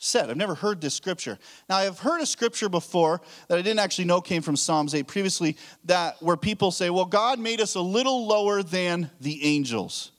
said. 0.01 0.31
I've 0.31 0.37
never 0.37 0.55
heard 0.55 0.81
this 0.81 0.95
scripture. 0.95 1.39
Now, 1.69 1.77
I've 1.77 1.99
heard 1.99 2.23
a 2.23 2.27
scripture 2.27 2.71
before 2.71 3.21
that 3.49 3.59
I 3.59 3.63
didn't 3.63 3.81
actually 3.81 4.07
know 4.07 4.21
came 4.21 4.41
from 4.41 4.57
Psalms 4.57 4.95
8 4.95 5.07
previously, 5.07 5.57
that 5.85 6.21
where 6.23 6.39
people 6.39 6.71
say, 6.71 6.89
well, 6.89 7.05
God 7.05 7.39
made 7.39 7.61
us 7.61 7.75
a 7.75 7.81
little 7.81 8.27
lower 8.27 8.63
than 8.63 9.11
the 9.21 9.45
angels. 9.45 10.11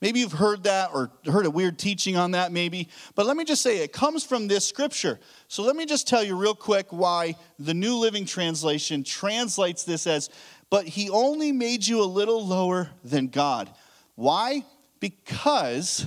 Maybe 0.00 0.20
you've 0.20 0.32
heard 0.32 0.62
that 0.62 0.90
or 0.94 1.10
heard 1.26 1.44
a 1.44 1.50
weird 1.50 1.78
teaching 1.78 2.16
on 2.16 2.30
that, 2.30 2.52
maybe. 2.52 2.88
But 3.14 3.26
let 3.26 3.36
me 3.36 3.44
just 3.44 3.62
say, 3.62 3.78
it 3.78 3.92
comes 3.92 4.24
from 4.24 4.48
this 4.48 4.64
scripture. 4.66 5.20
So 5.48 5.62
let 5.62 5.76
me 5.76 5.84
just 5.84 6.08
tell 6.08 6.24
you 6.24 6.34
real 6.34 6.54
quick 6.54 6.86
why 6.90 7.36
the 7.58 7.74
New 7.74 7.96
Living 7.96 8.24
Translation 8.24 9.04
translates 9.04 9.84
this 9.84 10.06
as, 10.06 10.30
but 10.70 10.86
he 10.86 11.10
only 11.10 11.52
made 11.52 11.86
you 11.86 12.00
a 12.00 12.06
little 12.06 12.46
lower 12.46 12.88
than 13.04 13.26
God. 13.26 13.68
Why? 14.14 14.64
Because 15.00 16.06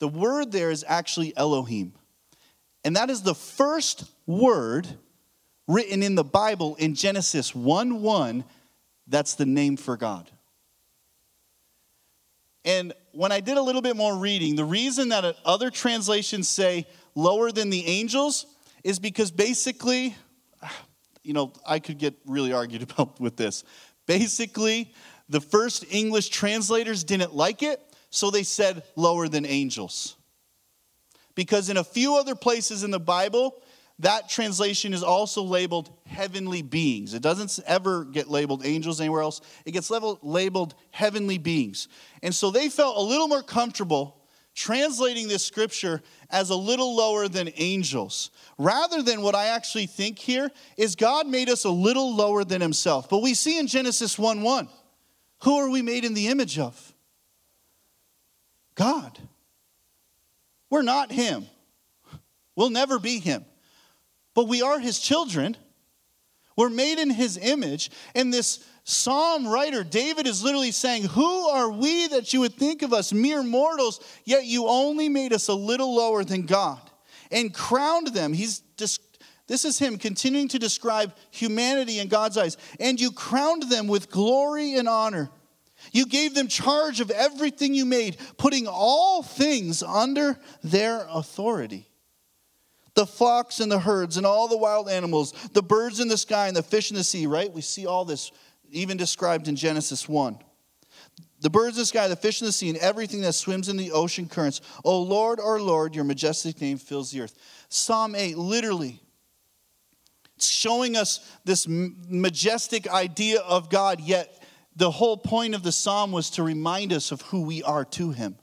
the 0.00 0.08
word 0.08 0.52
there 0.52 0.70
is 0.70 0.84
actually 0.86 1.34
Elohim. 1.34 1.94
And 2.84 2.96
that 2.96 3.10
is 3.10 3.22
the 3.22 3.34
first 3.34 4.04
word 4.26 4.86
written 5.66 6.02
in 6.02 6.14
the 6.14 6.24
Bible 6.24 6.76
in 6.76 6.94
Genesis 6.94 7.54
1 7.54 8.00
1. 8.02 8.44
That's 9.06 9.34
the 9.34 9.46
name 9.46 9.76
for 9.76 9.96
God. 9.96 10.30
And 12.64 12.92
when 13.12 13.32
I 13.32 13.40
did 13.40 13.56
a 13.56 13.62
little 13.62 13.80
bit 13.80 13.96
more 13.96 14.16
reading, 14.16 14.54
the 14.54 14.64
reason 14.64 15.08
that 15.08 15.24
other 15.44 15.70
translations 15.70 16.48
say 16.48 16.86
lower 17.14 17.50
than 17.50 17.70
the 17.70 17.86
angels 17.86 18.46
is 18.84 18.98
because 18.98 19.30
basically, 19.30 20.14
you 21.22 21.32
know, 21.32 21.52
I 21.66 21.78
could 21.78 21.98
get 21.98 22.14
really 22.26 22.52
argued 22.52 22.82
about 22.90 23.18
with 23.20 23.36
this. 23.36 23.64
Basically, 24.06 24.92
the 25.28 25.40
first 25.40 25.84
English 25.90 26.28
translators 26.28 27.04
didn't 27.04 27.34
like 27.34 27.62
it, 27.62 27.80
so 28.10 28.30
they 28.30 28.42
said 28.42 28.82
lower 28.96 29.28
than 29.28 29.44
angels 29.46 30.17
because 31.38 31.70
in 31.70 31.76
a 31.76 31.84
few 31.84 32.16
other 32.16 32.34
places 32.34 32.82
in 32.82 32.90
the 32.90 32.98
Bible, 32.98 33.62
that 34.00 34.28
translation 34.28 34.92
is 34.92 35.04
also 35.04 35.40
labeled 35.40 35.88
heavenly 36.04 36.62
beings. 36.62 37.14
It 37.14 37.22
doesn't 37.22 37.60
ever 37.64 38.04
get 38.04 38.28
labeled 38.28 38.66
angels 38.66 39.00
anywhere 39.00 39.22
else, 39.22 39.40
it 39.64 39.70
gets 39.70 39.88
labeled 39.88 40.74
heavenly 40.90 41.38
beings. 41.38 41.86
And 42.24 42.34
so 42.34 42.50
they 42.50 42.68
felt 42.68 42.96
a 42.96 43.08
little 43.08 43.28
more 43.28 43.44
comfortable 43.44 44.20
translating 44.56 45.28
this 45.28 45.44
scripture 45.44 46.02
as 46.28 46.50
a 46.50 46.56
little 46.56 46.96
lower 46.96 47.28
than 47.28 47.50
angels. 47.54 48.32
Rather 48.58 49.00
than 49.00 49.22
what 49.22 49.36
I 49.36 49.46
actually 49.46 49.86
think 49.86 50.18
here 50.18 50.50
is 50.76 50.96
God 50.96 51.28
made 51.28 51.48
us 51.48 51.62
a 51.62 51.70
little 51.70 52.16
lower 52.16 52.42
than 52.42 52.60
himself. 52.60 53.08
But 53.08 53.22
we 53.22 53.34
see 53.34 53.60
in 53.60 53.68
Genesis 53.68 54.18
1 54.18 54.42
1, 54.42 54.68
who 55.44 55.56
are 55.58 55.70
we 55.70 55.82
made 55.82 56.04
in 56.04 56.14
the 56.14 56.26
image 56.26 56.58
of? 56.58 56.94
God. 58.74 59.20
We're 60.70 60.82
not 60.82 61.10
him. 61.10 61.46
We'll 62.56 62.70
never 62.70 62.98
be 62.98 63.18
him. 63.18 63.44
But 64.34 64.48
we 64.48 64.62
are 64.62 64.78
his 64.78 64.98
children. 64.98 65.56
We're 66.56 66.70
made 66.70 66.98
in 66.98 67.10
his 67.10 67.36
image. 67.36 67.90
And 68.14 68.32
this 68.32 68.64
psalm 68.84 69.46
writer, 69.46 69.84
David, 69.84 70.26
is 70.26 70.42
literally 70.42 70.72
saying, 70.72 71.04
Who 71.04 71.48
are 71.48 71.70
we 71.70 72.08
that 72.08 72.32
you 72.32 72.40
would 72.40 72.54
think 72.54 72.82
of 72.82 72.92
us, 72.92 73.12
mere 73.12 73.42
mortals, 73.42 74.00
yet 74.24 74.44
you 74.44 74.66
only 74.66 75.08
made 75.08 75.32
us 75.32 75.48
a 75.48 75.54
little 75.54 75.94
lower 75.94 76.24
than 76.24 76.46
God 76.46 76.80
and 77.30 77.54
crowned 77.54 78.08
them? 78.08 78.32
He's. 78.32 78.62
This 79.48 79.64
is 79.64 79.78
him 79.78 79.96
continuing 79.96 80.48
to 80.48 80.58
describe 80.58 81.14
humanity 81.30 81.98
in 81.98 82.08
God's 82.08 82.36
eyes. 82.36 82.58
And 82.78 83.00
you 83.00 83.10
crowned 83.10 83.64
them 83.64 83.88
with 83.88 84.10
glory 84.10 84.74
and 84.74 84.86
honor. 84.86 85.30
You 85.92 86.06
gave 86.06 86.34
them 86.34 86.48
charge 86.48 87.00
of 87.00 87.10
everything 87.10 87.74
you 87.74 87.84
made, 87.84 88.16
putting 88.36 88.66
all 88.66 89.22
things 89.22 89.82
under 89.82 90.38
their 90.62 91.06
authority. 91.10 91.88
The 92.94 93.06
flocks 93.06 93.60
and 93.60 93.70
the 93.70 93.78
herds 93.78 94.16
and 94.16 94.26
all 94.26 94.48
the 94.48 94.56
wild 94.56 94.88
animals, 94.88 95.32
the 95.52 95.62
birds 95.62 96.00
in 96.00 96.08
the 96.08 96.18
sky 96.18 96.48
and 96.48 96.56
the 96.56 96.62
fish 96.62 96.90
in 96.90 96.96
the 96.96 97.04
sea, 97.04 97.26
right? 97.26 97.52
We 97.52 97.60
see 97.60 97.86
all 97.86 98.04
this 98.04 98.32
even 98.70 98.96
described 98.96 99.48
in 99.48 99.56
Genesis 99.56 100.08
1. 100.08 100.38
The 101.40 101.50
birds 101.50 101.76
in 101.76 101.82
the 101.82 101.86
sky, 101.86 102.08
the 102.08 102.16
fish 102.16 102.40
in 102.40 102.46
the 102.46 102.52
sea, 102.52 102.68
and 102.68 102.78
everything 102.78 103.20
that 103.20 103.34
swims 103.34 103.68
in 103.68 103.76
the 103.76 103.92
ocean 103.92 104.26
currents. 104.26 104.60
O 104.84 105.00
Lord, 105.00 105.38
our 105.38 105.60
Lord, 105.60 105.94
your 105.94 106.04
majestic 106.04 106.60
name 106.60 106.78
fills 106.78 107.12
the 107.12 107.20
earth. 107.20 107.36
Psalm 107.68 108.16
8, 108.16 108.36
literally, 108.36 109.00
it's 110.36 110.48
showing 110.48 110.96
us 110.96 111.20
this 111.44 111.66
majestic 111.68 112.88
idea 112.88 113.40
of 113.40 113.70
God, 113.70 114.00
yet 114.00 114.37
the 114.78 114.92
whole 114.92 115.16
point 115.16 115.56
of 115.56 115.64
the 115.64 115.72
psalm 115.72 116.12
was 116.12 116.30
to 116.30 116.42
remind 116.44 116.92
us 116.92 117.10
of 117.10 117.20
who 117.22 117.42
we 117.42 117.64
are 117.64 117.84
to 117.84 118.12
him. 118.12 118.36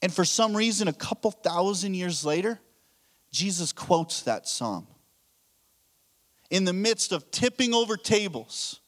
And 0.00 0.12
for 0.12 0.24
some 0.24 0.56
reason, 0.56 0.86
a 0.86 0.92
couple 0.92 1.32
thousand 1.32 1.94
years 1.94 2.24
later, 2.24 2.60
Jesus 3.32 3.72
quotes 3.72 4.22
that 4.22 4.46
psalm. 4.46 4.86
In 6.50 6.64
the 6.64 6.72
midst 6.72 7.10
of 7.10 7.32
tipping 7.32 7.74
over 7.74 7.96
tables, 7.96 8.80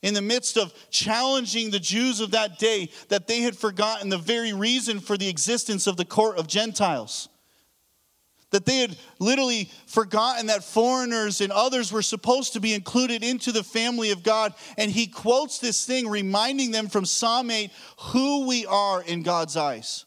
in 0.00 0.14
the 0.14 0.22
midst 0.22 0.56
of 0.56 0.72
challenging 0.90 1.70
the 1.70 1.78
Jews 1.78 2.20
of 2.20 2.30
that 2.30 2.58
day 2.58 2.90
that 3.08 3.26
they 3.26 3.42
had 3.42 3.54
forgotten 3.54 4.08
the 4.08 4.16
very 4.16 4.54
reason 4.54 5.00
for 5.00 5.18
the 5.18 5.28
existence 5.28 5.86
of 5.86 5.98
the 5.98 6.06
court 6.06 6.38
of 6.38 6.46
Gentiles 6.46 7.28
that 8.50 8.66
they 8.66 8.78
had 8.78 8.96
literally 9.18 9.70
forgotten 9.86 10.46
that 10.46 10.64
foreigners 10.64 11.40
and 11.40 11.52
others 11.52 11.92
were 11.92 12.02
supposed 12.02 12.52
to 12.54 12.60
be 12.60 12.74
included 12.74 13.22
into 13.22 13.52
the 13.52 13.62
family 13.62 14.10
of 14.10 14.22
God. 14.22 14.54
And 14.76 14.90
he 14.90 15.06
quotes 15.06 15.58
this 15.58 15.84
thing, 15.84 16.08
reminding 16.08 16.72
them 16.72 16.88
from 16.88 17.04
Psalm 17.04 17.50
8 17.50 17.70
who 17.98 18.46
we 18.46 18.66
are 18.66 19.02
in 19.02 19.22
God's 19.22 19.56
eyes. 19.56 20.04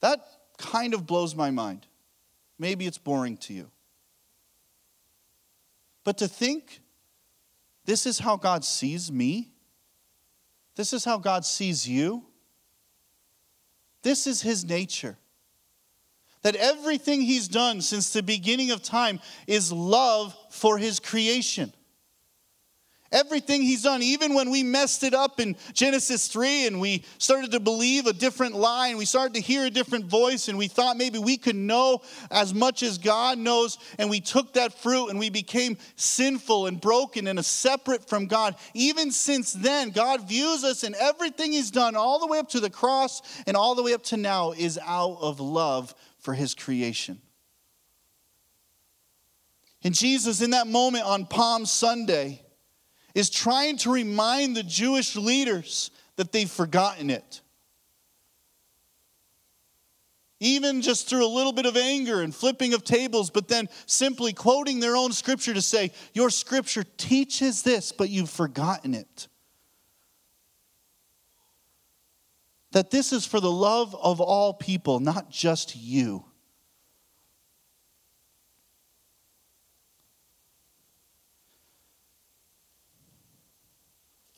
That 0.00 0.20
kind 0.58 0.94
of 0.94 1.06
blows 1.06 1.34
my 1.34 1.50
mind. 1.50 1.86
Maybe 2.58 2.86
it's 2.86 2.98
boring 2.98 3.36
to 3.38 3.52
you. 3.52 3.70
But 6.04 6.18
to 6.18 6.28
think 6.28 6.80
this 7.84 8.06
is 8.06 8.18
how 8.18 8.36
God 8.36 8.64
sees 8.64 9.10
me, 9.10 9.50
this 10.76 10.92
is 10.92 11.04
how 11.04 11.18
God 11.18 11.44
sees 11.44 11.88
you, 11.88 12.24
this 14.02 14.26
is 14.28 14.40
his 14.40 14.64
nature 14.64 15.18
That 16.42 16.56
everything 16.56 17.20
he's 17.20 17.48
done 17.48 17.80
since 17.80 18.12
the 18.12 18.22
beginning 18.22 18.70
of 18.70 18.82
time 18.82 19.20
is 19.46 19.72
love 19.72 20.36
for 20.50 20.78
his 20.78 21.00
creation. 21.00 21.72
Everything 23.10 23.62
he's 23.62 23.84
done, 23.84 24.02
even 24.02 24.34
when 24.34 24.50
we 24.50 24.62
messed 24.62 25.02
it 25.02 25.14
up 25.14 25.40
in 25.40 25.56
Genesis 25.72 26.28
3 26.28 26.66
and 26.66 26.78
we 26.78 27.04
started 27.16 27.52
to 27.52 27.60
believe 27.60 28.06
a 28.06 28.12
different 28.12 28.54
lie 28.54 28.88
and 28.88 28.98
we 28.98 29.06
started 29.06 29.32
to 29.34 29.40
hear 29.40 29.64
a 29.64 29.70
different 29.70 30.04
voice 30.04 30.48
and 30.48 30.58
we 30.58 30.68
thought 30.68 30.98
maybe 30.98 31.18
we 31.18 31.38
could 31.38 31.56
know 31.56 32.02
as 32.30 32.52
much 32.52 32.82
as 32.82 32.98
God 32.98 33.38
knows 33.38 33.78
and 33.98 34.10
we 34.10 34.20
took 34.20 34.52
that 34.54 34.74
fruit 34.74 35.08
and 35.08 35.18
we 35.18 35.30
became 35.30 35.78
sinful 35.96 36.66
and 36.66 36.78
broken 36.78 37.28
and 37.28 37.42
separate 37.42 38.06
from 38.06 38.26
God. 38.26 38.56
Even 38.74 39.10
since 39.10 39.54
then, 39.54 39.88
God 39.88 40.28
views 40.28 40.62
us 40.62 40.82
and 40.82 40.94
everything 40.94 41.52
he's 41.52 41.70
done 41.70 41.96
all 41.96 42.18
the 42.18 42.26
way 42.26 42.38
up 42.38 42.50
to 42.50 42.60
the 42.60 42.68
cross 42.68 43.22
and 43.46 43.56
all 43.56 43.74
the 43.74 43.82
way 43.82 43.94
up 43.94 44.02
to 44.04 44.18
now 44.18 44.52
is 44.52 44.78
out 44.84 45.16
of 45.22 45.40
love 45.40 45.94
for 46.18 46.34
his 46.34 46.54
creation. 46.54 47.20
And 49.82 49.94
Jesus, 49.94 50.42
in 50.42 50.50
that 50.50 50.66
moment 50.66 51.04
on 51.04 51.26
Palm 51.26 51.64
Sunday, 51.64 52.42
is 53.14 53.30
trying 53.30 53.76
to 53.78 53.92
remind 53.92 54.56
the 54.56 54.62
Jewish 54.62 55.16
leaders 55.16 55.90
that 56.16 56.32
they've 56.32 56.50
forgotten 56.50 57.10
it. 57.10 57.40
Even 60.40 60.82
just 60.82 61.08
through 61.08 61.26
a 61.26 61.28
little 61.28 61.52
bit 61.52 61.66
of 61.66 61.76
anger 61.76 62.22
and 62.22 62.34
flipping 62.34 62.74
of 62.74 62.84
tables, 62.84 63.30
but 63.30 63.48
then 63.48 63.68
simply 63.86 64.32
quoting 64.32 64.78
their 64.78 64.94
own 64.94 65.12
scripture 65.12 65.54
to 65.54 65.62
say, 65.62 65.92
Your 66.14 66.30
scripture 66.30 66.84
teaches 66.96 67.62
this, 67.62 67.90
but 67.90 68.08
you've 68.08 68.30
forgotten 68.30 68.94
it. 68.94 69.26
That 72.72 72.90
this 72.90 73.12
is 73.12 73.24
for 73.24 73.40
the 73.40 73.50
love 73.50 73.94
of 73.96 74.20
all 74.20 74.52
people, 74.52 75.00
not 75.00 75.30
just 75.30 75.74
you. 75.74 76.24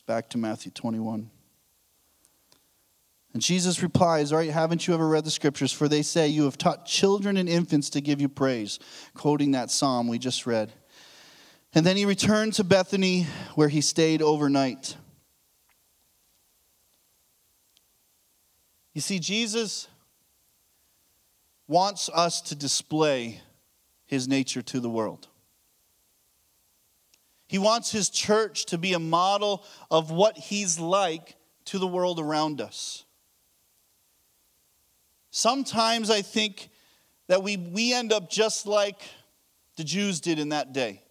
Back 0.05 0.29
to 0.29 0.37
Matthew 0.37 0.71
21. 0.71 1.29
And 3.33 3.41
Jesus 3.41 3.81
replies, 3.81 4.31
All 4.31 4.39
right, 4.39 4.49
haven't 4.49 4.87
you 4.87 4.93
ever 4.93 5.07
read 5.07 5.23
the 5.23 5.31
scriptures? 5.31 5.71
For 5.71 5.87
they 5.87 6.01
say, 6.01 6.27
You 6.27 6.43
have 6.45 6.57
taught 6.57 6.85
children 6.85 7.37
and 7.37 7.47
infants 7.47 7.89
to 7.91 8.01
give 8.01 8.19
you 8.19 8.27
praise, 8.27 8.79
quoting 9.13 9.51
that 9.51 9.71
psalm 9.71 10.07
we 10.07 10.19
just 10.19 10.45
read. 10.45 10.73
And 11.73 11.85
then 11.85 11.95
he 11.95 12.05
returned 12.05 12.53
to 12.53 12.65
Bethany, 12.65 13.27
where 13.55 13.69
he 13.69 13.79
stayed 13.79 14.21
overnight. 14.21 14.97
You 18.93 19.01
see, 19.01 19.19
Jesus 19.19 19.87
wants 21.67 22.09
us 22.09 22.41
to 22.41 22.55
display 22.55 23.41
his 24.05 24.27
nature 24.27 24.61
to 24.61 24.79
the 24.79 24.89
world. 24.89 25.27
He 27.47 27.57
wants 27.57 27.91
his 27.91 28.09
church 28.09 28.65
to 28.67 28.77
be 28.77 28.93
a 28.93 28.99
model 28.99 29.65
of 29.89 30.11
what 30.11 30.37
he's 30.37 30.79
like 30.79 31.35
to 31.65 31.79
the 31.79 31.87
world 31.87 32.19
around 32.19 32.59
us. 32.61 33.05
Sometimes 35.31 36.09
I 36.09 36.21
think 36.21 36.69
that 37.27 37.41
we, 37.41 37.55
we 37.55 37.93
end 37.93 38.11
up 38.11 38.29
just 38.29 38.67
like 38.67 39.01
the 39.77 39.83
Jews 39.83 40.19
did 40.19 40.39
in 40.39 40.49
that 40.49 40.73
day. 40.73 41.01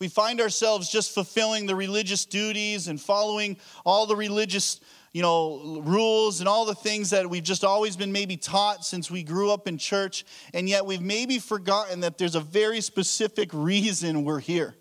We 0.00 0.08
find 0.08 0.40
ourselves 0.40 0.90
just 0.90 1.14
fulfilling 1.14 1.66
the 1.66 1.76
religious 1.76 2.24
duties 2.24 2.88
and 2.88 3.00
following 3.00 3.56
all 3.84 4.06
the 4.06 4.16
religious 4.16 4.80
you 5.12 5.22
know, 5.22 5.80
rules 5.84 6.40
and 6.40 6.48
all 6.48 6.64
the 6.64 6.74
things 6.74 7.10
that 7.10 7.28
we've 7.28 7.42
just 7.42 7.64
always 7.64 7.96
been 7.96 8.12
maybe 8.12 8.36
taught 8.36 8.84
since 8.84 9.10
we 9.10 9.22
grew 9.22 9.50
up 9.50 9.66
in 9.66 9.76
church, 9.76 10.24
and 10.54 10.68
yet 10.68 10.86
we've 10.86 11.02
maybe 11.02 11.38
forgotten 11.38 12.00
that 12.00 12.16
there's 12.16 12.36
a 12.36 12.40
very 12.40 12.80
specific 12.80 13.50
reason 13.52 14.24
we're 14.24 14.40
here. 14.40 14.76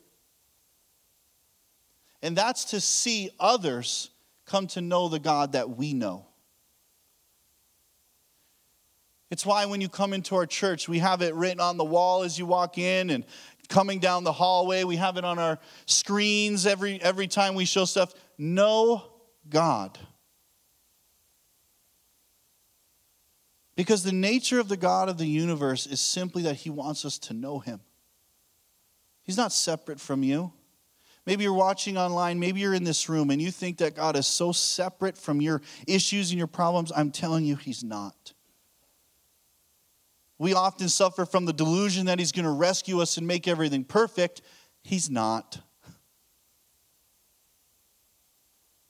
And 2.21 2.35
that's 2.35 2.65
to 2.65 2.81
see 2.81 3.31
others 3.39 4.11
come 4.45 4.67
to 4.67 4.81
know 4.81 5.07
the 5.07 5.19
God 5.19 5.53
that 5.53 5.69
we 5.69 5.93
know. 5.93 6.25
It's 9.31 9.45
why 9.45 9.65
when 9.65 9.79
you 9.79 9.89
come 9.89 10.13
into 10.13 10.35
our 10.35 10.47
church, 10.47 10.89
we 10.89 10.99
have 10.99 11.21
it 11.21 11.35
written 11.35 11.59
on 11.59 11.77
the 11.77 11.83
wall 11.83 12.23
as 12.23 12.37
you 12.37 12.45
walk 12.45 12.77
in 12.77 13.11
and 13.11 13.23
coming 13.67 13.99
down 13.99 14.23
the 14.23 14.33
hallway. 14.33 14.83
We 14.83 14.95
have 14.95 15.17
it 15.17 15.23
on 15.23 15.37
our 15.37 15.59
screens 15.85 16.65
every, 16.65 16.99
every 17.01 17.27
time 17.27 17.53
we 17.53 17.65
show 17.65 17.85
stuff. 17.85 18.13
Know 18.37 19.03
God. 19.47 19.99
Because 23.79 24.03
the 24.03 24.11
nature 24.11 24.59
of 24.59 24.67
the 24.67 24.75
God 24.75 25.07
of 25.07 25.17
the 25.17 25.25
universe 25.25 25.87
is 25.87 26.01
simply 26.01 26.43
that 26.43 26.57
He 26.57 26.69
wants 26.69 27.05
us 27.05 27.17
to 27.19 27.33
know 27.33 27.59
Him. 27.59 27.79
He's 29.23 29.37
not 29.37 29.53
separate 29.53 30.01
from 30.01 30.21
you. 30.21 30.51
Maybe 31.25 31.45
you're 31.45 31.53
watching 31.53 31.97
online, 31.97 32.41
maybe 32.41 32.59
you're 32.59 32.73
in 32.73 32.83
this 32.83 33.07
room, 33.07 33.29
and 33.29 33.41
you 33.41 33.51
think 33.51 33.77
that 33.77 33.95
God 33.95 34.17
is 34.17 34.27
so 34.27 34.51
separate 34.51 35.17
from 35.17 35.39
your 35.39 35.61
issues 35.87 36.31
and 36.31 36.37
your 36.37 36.45
problems. 36.45 36.91
I'm 36.93 37.09
telling 37.09 37.45
you, 37.45 37.55
He's 37.55 37.81
not. 37.81 38.33
We 40.37 40.53
often 40.53 40.89
suffer 40.89 41.25
from 41.25 41.45
the 41.45 41.53
delusion 41.53 42.07
that 42.07 42.19
He's 42.19 42.33
going 42.33 42.43
to 42.43 42.51
rescue 42.51 42.99
us 42.99 43.15
and 43.15 43.25
make 43.25 43.47
everything 43.47 43.85
perfect. 43.85 44.41
He's 44.83 45.09
not. 45.09 45.61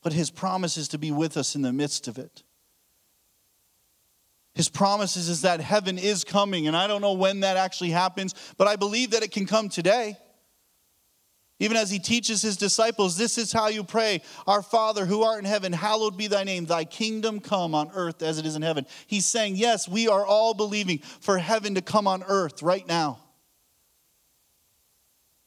But 0.01 0.13
His 0.13 0.31
promise 0.31 0.77
is 0.77 0.87
to 0.87 0.97
be 0.97 1.11
with 1.11 1.37
us 1.37 1.53
in 1.53 1.61
the 1.61 1.71
midst 1.71 2.07
of 2.07 2.17
it. 2.17 2.41
His 4.59 4.67
promises 4.67 5.29
is 5.29 5.43
that 5.43 5.61
heaven 5.61 5.97
is 5.97 6.25
coming, 6.25 6.67
and 6.67 6.75
I 6.75 6.85
don't 6.87 6.99
know 6.99 7.13
when 7.13 7.39
that 7.39 7.55
actually 7.55 7.91
happens, 7.91 8.35
but 8.57 8.67
I 8.67 8.75
believe 8.75 9.11
that 9.11 9.23
it 9.23 9.31
can 9.31 9.45
come 9.45 9.69
today. 9.69 10.17
Even 11.59 11.77
as 11.77 11.89
he 11.89 11.97
teaches 11.97 12.41
his 12.41 12.57
disciples, 12.57 13.15
this 13.15 13.37
is 13.37 13.53
how 13.53 13.69
you 13.69 13.85
pray 13.85 14.21
Our 14.45 14.61
Father 14.61 15.05
who 15.05 15.23
art 15.23 15.39
in 15.39 15.45
heaven, 15.45 15.71
hallowed 15.71 16.17
be 16.17 16.27
thy 16.27 16.43
name, 16.43 16.65
thy 16.65 16.83
kingdom 16.83 17.39
come 17.39 17.73
on 17.73 17.89
earth 17.93 18.21
as 18.21 18.37
it 18.37 18.45
is 18.45 18.57
in 18.57 18.61
heaven. 18.61 18.85
He's 19.07 19.25
saying, 19.25 19.55
Yes, 19.55 19.87
we 19.87 20.09
are 20.09 20.25
all 20.25 20.53
believing 20.53 20.97
for 21.21 21.37
heaven 21.37 21.75
to 21.75 21.81
come 21.81 22.05
on 22.05 22.21
earth 22.23 22.61
right 22.61 22.85
now. 22.85 23.19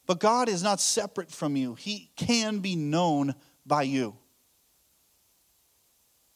But 0.07 0.19
God 0.19 0.49
is 0.49 0.63
not 0.63 0.79
separate 0.79 1.29
from 1.29 1.55
you, 1.55 1.75
He 1.75 2.09
can 2.15 2.61
be 2.61 2.75
known 2.75 3.35
by 3.63 3.83
you. 3.83 4.15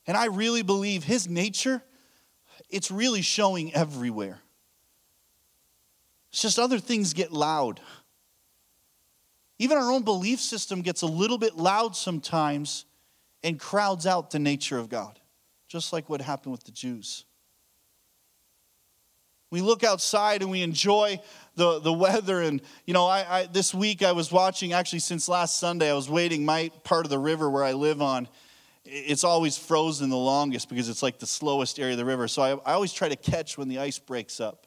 And 0.05 0.15
I 0.15 0.25
really 0.25 0.61
believe 0.61 1.03
His 1.03 1.27
nature 1.27 1.81
it's 2.69 2.91
really 2.91 3.21
showing 3.21 3.73
everywhere. 3.73 4.39
It's 6.31 6.41
just 6.41 6.59
other 6.59 6.79
things 6.79 7.13
get 7.13 7.31
loud. 7.31 7.79
Even 9.59 9.77
our 9.77 9.91
own 9.91 10.03
belief 10.03 10.39
system 10.39 10.81
gets 10.81 11.01
a 11.01 11.07
little 11.07 11.37
bit 11.37 11.55
loud 11.55 11.95
sometimes 11.95 12.85
and 13.43 13.59
crowds 13.59 14.05
out 14.05 14.31
the 14.31 14.39
nature 14.39 14.77
of 14.77 14.89
God, 14.89 15.19
just 15.67 15.93
like 15.93 16.09
what 16.09 16.21
happened 16.21 16.51
with 16.51 16.63
the 16.63 16.71
Jews. 16.71 17.25
We 19.49 19.61
look 19.61 19.83
outside 19.83 20.41
and 20.41 20.51
we 20.51 20.61
enjoy 20.61 21.21
the, 21.55 21.79
the 21.79 21.93
weather. 21.93 22.41
And, 22.41 22.61
you 22.85 22.93
know, 22.93 23.05
I, 23.07 23.39
I, 23.39 23.45
this 23.45 23.73
week 23.73 24.03
I 24.03 24.11
was 24.11 24.31
watching, 24.31 24.73
actually, 24.73 24.99
since 24.99 25.29
last 25.29 25.57
Sunday, 25.57 25.89
I 25.89 25.93
was 25.93 26.09
waiting 26.09 26.43
my 26.43 26.69
part 26.83 27.05
of 27.05 27.09
the 27.09 27.17
river 27.17 27.49
where 27.49 27.63
I 27.63 27.71
live 27.71 28.01
on 28.01 28.27
it's 28.89 29.23
always 29.23 29.57
frozen 29.57 30.09
the 30.09 30.17
longest 30.17 30.69
because 30.69 30.89
it's 30.89 31.03
like 31.03 31.19
the 31.19 31.27
slowest 31.27 31.79
area 31.79 31.93
of 31.93 31.97
the 31.97 32.05
river. 32.05 32.27
So 32.27 32.41
I, 32.41 32.51
I, 32.69 32.73
always 32.73 32.93
try 32.93 33.09
to 33.09 33.15
catch 33.15 33.57
when 33.57 33.67
the 33.67 33.79
ice 33.79 33.99
breaks 33.99 34.39
up. 34.39 34.65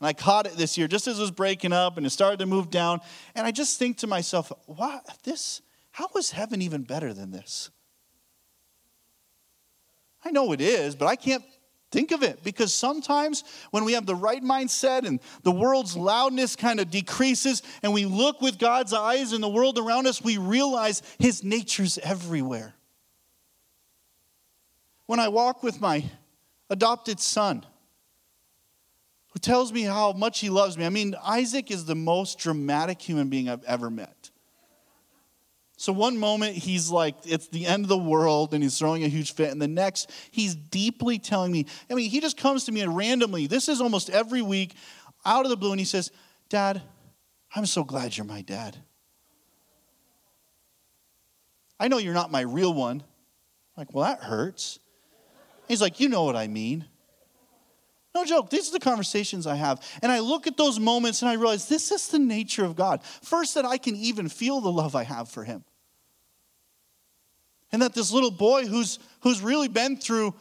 And 0.00 0.06
I 0.06 0.12
caught 0.12 0.46
it 0.46 0.56
this 0.56 0.76
year 0.76 0.86
just 0.86 1.06
as 1.06 1.18
it 1.18 1.22
was 1.22 1.30
breaking 1.30 1.72
up 1.72 1.96
and 1.96 2.04
it 2.04 2.10
started 2.10 2.38
to 2.40 2.46
move 2.46 2.70
down. 2.70 3.00
And 3.34 3.46
I 3.46 3.50
just 3.50 3.78
think 3.78 3.98
to 3.98 4.06
myself, 4.06 4.52
what 4.66 5.06
this, 5.24 5.62
how 5.92 6.08
is 6.18 6.30
heaven 6.30 6.60
even 6.60 6.82
better 6.82 7.12
than 7.12 7.30
this? 7.30 7.70
I 10.24 10.30
know 10.30 10.52
it 10.52 10.60
is, 10.60 10.94
but 10.94 11.06
I 11.06 11.16
can't 11.16 11.44
think 11.90 12.10
of 12.10 12.22
it 12.22 12.42
because 12.42 12.74
sometimes 12.74 13.44
when 13.70 13.84
we 13.84 13.92
have 13.92 14.04
the 14.04 14.16
right 14.16 14.42
mindset 14.42 15.06
and 15.06 15.20
the 15.42 15.52
world's 15.52 15.96
loudness 15.96 16.56
kind 16.56 16.80
of 16.80 16.90
decreases 16.90 17.62
and 17.82 17.92
we 17.92 18.04
look 18.04 18.40
with 18.40 18.58
God's 18.58 18.92
eyes 18.92 19.32
in 19.32 19.40
the 19.40 19.48
world 19.48 19.78
around 19.78 20.06
us, 20.06 20.20
we 20.20 20.36
realize 20.36 21.02
his 21.18 21.44
nature's 21.44 21.98
everywhere 21.98 22.74
when 25.06 25.20
I 25.20 25.28
walk 25.28 25.62
with 25.62 25.80
my 25.80 26.04
adopted 26.70 27.20
son 27.20 27.64
who 29.32 29.40
tells 29.40 29.72
me 29.72 29.82
how 29.82 30.12
much 30.12 30.40
he 30.40 30.48
loves 30.48 30.78
me. 30.78 30.86
I 30.86 30.90
mean, 30.90 31.14
Isaac 31.24 31.70
is 31.70 31.84
the 31.84 31.96
most 31.96 32.38
dramatic 32.38 33.02
human 33.02 33.28
being 33.28 33.48
I've 33.48 33.64
ever 33.64 33.90
met. 33.90 34.30
So, 35.76 35.92
one 35.92 36.16
moment 36.16 36.54
he's 36.54 36.88
like, 36.88 37.16
it's 37.24 37.48
the 37.48 37.66
end 37.66 37.84
of 37.84 37.88
the 37.88 37.98
world 37.98 38.54
and 38.54 38.62
he's 38.62 38.78
throwing 38.78 39.02
a 39.02 39.08
huge 39.08 39.34
fit. 39.34 39.50
And 39.50 39.60
the 39.60 39.68
next, 39.68 40.10
he's 40.30 40.54
deeply 40.54 41.18
telling 41.18 41.50
me, 41.50 41.66
I 41.90 41.94
mean, 41.94 42.08
he 42.08 42.20
just 42.20 42.36
comes 42.36 42.64
to 42.66 42.72
me 42.72 42.80
and 42.80 42.96
randomly, 42.96 43.48
this 43.48 43.68
is 43.68 43.80
almost 43.80 44.08
every 44.08 44.40
week, 44.40 44.76
out 45.26 45.44
of 45.44 45.50
the 45.50 45.56
blue, 45.56 45.72
and 45.72 45.80
he 45.80 45.84
says, 45.84 46.12
Dad, 46.48 46.80
I'm 47.56 47.66
so 47.66 47.82
glad 47.82 48.16
you're 48.16 48.24
my 48.24 48.42
dad. 48.42 48.76
I 51.80 51.88
know 51.88 51.98
you're 51.98 52.14
not 52.14 52.30
my 52.30 52.42
real 52.42 52.72
one. 52.72 53.00
I'm 53.00 53.80
like, 53.80 53.92
well, 53.92 54.04
that 54.04 54.22
hurts. 54.22 54.78
He's 55.68 55.80
like, 55.80 56.00
You 56.00 56.08
know 56.08 56.24
what 56.24 56.36
I 56.36 56.46
mean. 56.46 56.86
No, 58.14 58.24
joke. 58.24 58.48
These 58.48 58.68
are 58.68 58.72
the 58.72 58.80
conversations 58.80 59.46
I 59.46 59.56
have. 59.56 59.82
And 60.00 60.12
I 60.12 60.20
look 60.20 60.46
at 60.46 60.56
those 60.56 60.78
moments 60.78 61.20
and 61.22 61.28
I 61.28 61.34
realize 61.34 61.68
this 61.68 61.90
is 61.90 62.08
the 62.08 62.18
nature 62.20 62.64
of 62.64 62.76
God. 62.76 63.02
First, 63.02 63.56
that 63.56 63.64
I 63.64 63.76
can 63.76 63.96
even 63.96 64.28
feel 64.28 64.60
the 64.60 64.70
love 64.70 64.94
I 64.94 65.02
have 65.02 65.28
for 65.28 65.42
him. 65.42 65.64
And 67.72 67.82
that 67.82 67.92
this 67.92 68.12
little 68.12 68.30
boy 68.30 68.66
who's, 68.66 69.00
who's 69.22 69.40
really 69.40 69.66
been 69.66 69.96
through 69.96 70.32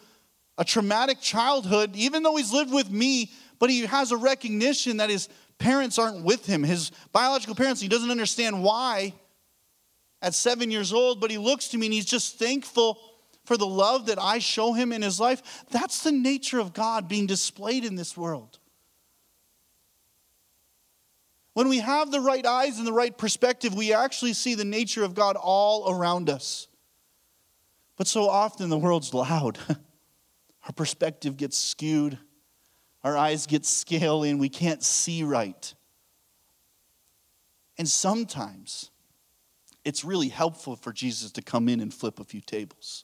a 0.59 0.63
traumatic 0.63 1.19
childhood, 1.19 1.95
even 1.95 2.21
though 2.21 2.35
he's 2.35 2.53
lived 2.53 2.71
with 2.71 2.91
me, 2.91 3.31
but 3.57 3.71
he 3.71 3.87
has 3.87 4.11
a 4.11 4.17
recognition 4.17 4.97
that 4.97 5.09
his 5.09 5.27
parents 5.57 5.97
aren't 5.97 6.23
with 6.23 6.45
him, 6.45 6.61
his 6.61 6.91
biological 7.11 7.55
parents, 7.55 7.81
he 7.81 7.87
doesn't 7.87 8.11
understand 8.11 8.61
why 8.61 9.13
at 10.21 10.35
seven 10.35 10.69
years 10.69 10.93
old, 10.93 11.19
but 11.19 11.31
he 11.31 11.39
looks 11.39 11.69
to 11.69 11.77
me 11.79 11.87
and 11.87 11.93
he's 11.93 12.05
just 12.05 12.37
thankful 12.37 12.99
for 13.43 13.57
the 13.57 13.67
love 13.67 14.07
that 14.07 14.19
I 14.19 14.39
show 14.39 14.73
him 14.73 14.91
in 14.91 15.01
his 15.01 15.19
life. 15.19 15.65
That's 15.71 16.03
the 16.03 16.11
nature 16.11 16.59
of 16.59 16.73
God 16.73 17.07
being 17.07 17.27
displayed 17.27 17.85
in 17.85 17.95
this 17.95 18.15
world. 18.17 18.59
When 21.53 21.67
we 21.67 21.79
have 21.79 22.11
the 22.11 22.19
right 22.19 22.45
eyes 22.45 22.79
and 22.79 22.87
the 22.87 22.93
right 22.93 23.15
perspective, 23.15 23.75
we 23.75 23.93
actually 23.93 24.33
see 24.33 24.55
the 24.55 24.65
nature 24.65 25.03
of 25.03 25.13
God 25.13 25.35
all 25.35 25.91
around 25.91 26.29
us. 26.29 26.67
But 27.95 28.07
so 28.07 28.27
often 28.27 28.69
the 28.69 28.77
world's 28.77 29.13
loud. 29.13 29.59
Our 30.65 30.73
perspective 30.73 31.37
gets 31.37 31.57
skewed, 31.57 32.17
our 33.03 33.17
eyes 33.17 33.47
get 33.47 33.65
scaly, 33.65 34.29
and 34.29 34.39
we 34.39 34.47
can't 34.47 34.81
see 34.81 35.23
right. 35.23 35.73
And 37.77 37.85
sometimes 37.85 38.89
it's 39.83 40.05
really 40.05 40.29
helpful 40.29 40.77
for 40.77 40.93
Jesus 40.93 41.33
to 41.33 41.41
come 41.41 41.67
in 41.67 41.81
and 41.81 41.93
flip 41.93 42.17
a 42.19 42.23
few 42.23 42.39
tables. 42.39 43.03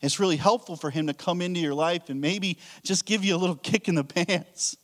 It's 0.00 0.18
really 0.18 0.36
helpful 0.36 0.76
for 0.76 0.90
him 0.90 1.08
to 1.08 1.14
come 1.14 1.42
into 1.42 1.60
your 1.60 1.74
life 1.74 2.08
and 2.08 2.20
maybe 2.20 2.58
just 2.82 3.04
give 3.04 3.24
you 3.24 3.36
a 3.36 3.38
little 3.38 3.56
kick 3.62 3.88
in 3.88 3.94
the 3.94 4.04
pants 4.04 4.76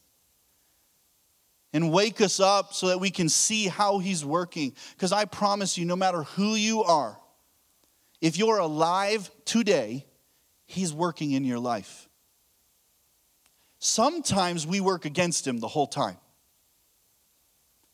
and 1.73 1.93
wake 1.93 2.21
us 2.21 2.41
up 2.41 2.75
so 2.75 2.89
that 2.89 3.01
we 3.01 3.11
can 3.11 3.29
see 3.29 3.67
how 3.67 3.99
he's 3.99 4.25
working. 4.25 4.75
Because 4.93 5.13
I 5.13 5.25
promise 5.25 5.77
you, 5.77 5.85
no 5.85 5.97
matter 5.97 6.23
who 6.23 6.55
you 6.55 6.83
are, 6.83 7.19
if 8.21 8.39
you're 8.39 8.59
alive 8.59 9.31
today, 9.45 10.07
he's 10.67 10.93
working 10.93 11.33
in 11.33 11.45
your 11.45 11.59
life. 11.59 12.09
Sometimes 13.79 14.67
we 14.67 14.81
work 14.81 15.05
against 15.05 15.47
him 15.47 15.61
the 15.61 15.69
whole 15.69 15.87
time. 15.87 16.17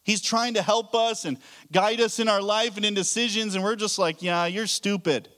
He's 0.05 0.21
trying 0.21 0.55
to 0.55 0.63
help 0.63 0.95
us 0.95 1.25
and 1.25 1.39
guide 1.71 2.01
us 2.01 2.19
in 2.19 2.29
our 2.29 2.43
life 2.43 2.77
and 2.77 2.85
in 2.85 2.95
decisions, 2.95 3.55
and 3.55 3.63
we're 3.63 3.77
just 3.77 3.99
like, 3.99 4.23
yeah, 4.23 4.47
you're 4.47 4.67
stupid. 4.67 5.29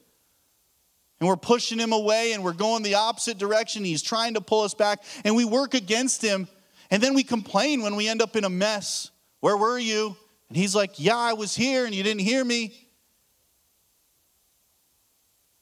And 1.25 1.29
we're 1.31 1.37
pushing 1.37 1.79
him 1.79 1.95
away 1.95 2.35
and 2.35 2.45
we're 2.45 2.53
going 2.53 2.83
the 2.83 2.97
opposite 2.97 3.39
direction. 3.39 3.83
He's 3.83 4.03
trying 4.03 4.35
to 4.35 4.43
pull 4.43 4.61
us 4.61 4.75
back, 4.75 5.03
and 5.25 5.35
we 5.35 5.47
work 5.47 5.73
against 5.73 6.21
him. 6.21 6.49
And 6.91 7.03
then 7.03 7.15
we 7.15 7.23
complain 7.23 7.81
when 7.81 7.97
we 7.97 8.09
end 8.09 8.21
up 8.21 8.37
in 8.37 8.45
a 8.45 8.51
mess. 8.51 9.11
Where 9.41 9.57
were 9.57 9.79
you? 9.79 10.19
And 10.51 10.57
he's 10.59 10.75
like, 10.75 11.01
Yeah, 11.01 11.17
I 11.17 11.33
was 11.33 11.57
here, 11.57 11.87
and 11.87 11.95
you 11.95 12.03
didn't 12.03 12.21
hear 12.21 12.45
me. 12.45 12.75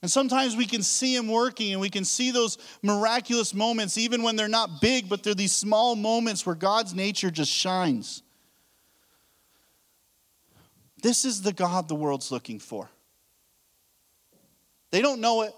And 0.02 0.10
sometimes 0.10 0.56
we 0.56 0.66
can 0.66 0.82
see 0.82 1.14
him 1.14 1.28
working 1.28 1.70
and 1.70 1.80
we 1.80 1.90
can 1.90 2.04
see 2.04 2.32
those 2.32 2.58
miraculous 2.82 3.54
moments, 3.54 3.96
even 3.96 4.24
when 4.24 4.34
they're 4.34 4.48
not 4.48 4.80
big, 4.80 5.08
but 5.08 5.22
they're 5.22 5.32
these 5.32 5.54
small 5.54 5.94
moments 5.94 6.44
where 6.44 6.56
God's 6.56 6.92
nature 6.92 7.30
just 7.30 7.52
shines. 7.52 8.24
This 11.04 11.24
is 11.24 11.42
the 11.42 11.52
God 11.52 11.86
the 11.86 11.94
world's 11.94 12.32
looking 12.32 12.58
for. 12.58 12.90
They 14.92 15.02
don't 15.02 15.20
know 15.20 15.42
it. 15.42 15.52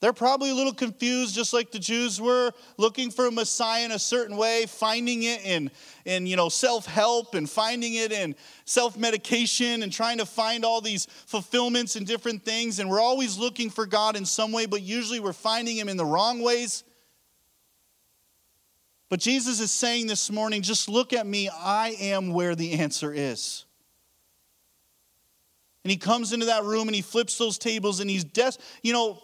They're 0.00 0.12
probably 0.12 0.50
a 0.50 0.54
little 0.54 0.74
confused, 0.74 1.34
just 1.34 1.54
like 1.54 1.70
the 1.70 1.78
Jews 1.78 2.20
were, 2.20 2.52
looking 2.76 3.10
for 3.10 3.26
a 3.26 3.30
Messiah 3.30 3.86
in 3.86 3.92
a 3.92 3.98
certain 3.98 4.36
way, 4.36 4.66
finding 4.66 5.22
it 5.22 5.42
in, 5.46 5.70
in 6.04 6.26
you 6.26 6.36
know, 6.36 6.50
self-help 6.50 7.34
and 7.34 7.48
finding 7.48 7.94
it 7.94 8.12
in 8.12 8.34
self-medication 8.66 9.82
and 9.82 9.90
trying 9.90 10.18
to 10.18 10.26
find 10.26 10.62
all 10.62 10.82
these 10.82 11.06
fulfillments 11.24 11.96
and 11.96 12.06
different 12.06 12.44
things. 12.44 12.80
And 12.80 12.90
we're 12.90 13.00
always 13.00 13.38
looking 13.38 13.70
for 13.70 13.86
God 13.86 14.14
in 14.14 14.26
some 14.26 14.52
way, 14.52 14.66
but 14.66 14.82
usually 14.82 15.20
we're 15.20 15.32
finding 15.32 15.78
him 15.78 15.88
in 15.88 15.96
the 15.96 16.04
wrong 16.04 16.42
ways. 16.42 16.84
But 19.08 19.20
Jesus 19.20 19.58
is 19.60 19.70
saying 19.70 20.06
this 20.06 20.30
morning, 20.30 20.60
just 20.60 20.86
look 20.86 21.14
at 21.14 21.26
me. 21.26 21.48
I 21.48 21.96
am 21.98 22.34
where 22.34 22.54
the 22.54 22.72
answer 22.72 23.10
is. 23.10 23.64
And 25.84 25.90
he 25.90 25.98
comes 25.98 26.32
into 26.32 26.46
that 26.46 26.64
room 26.64 26.88
and 26.88 26.94
he 26.94 27.02
flips 27.02 27.36
those 27.36 27.58
tables 27.58 28.00
and 28.00 28.08
he's 28.08 28.24
des- 28.24 28.58
you 28.82 28.92
know, 28.92 29.22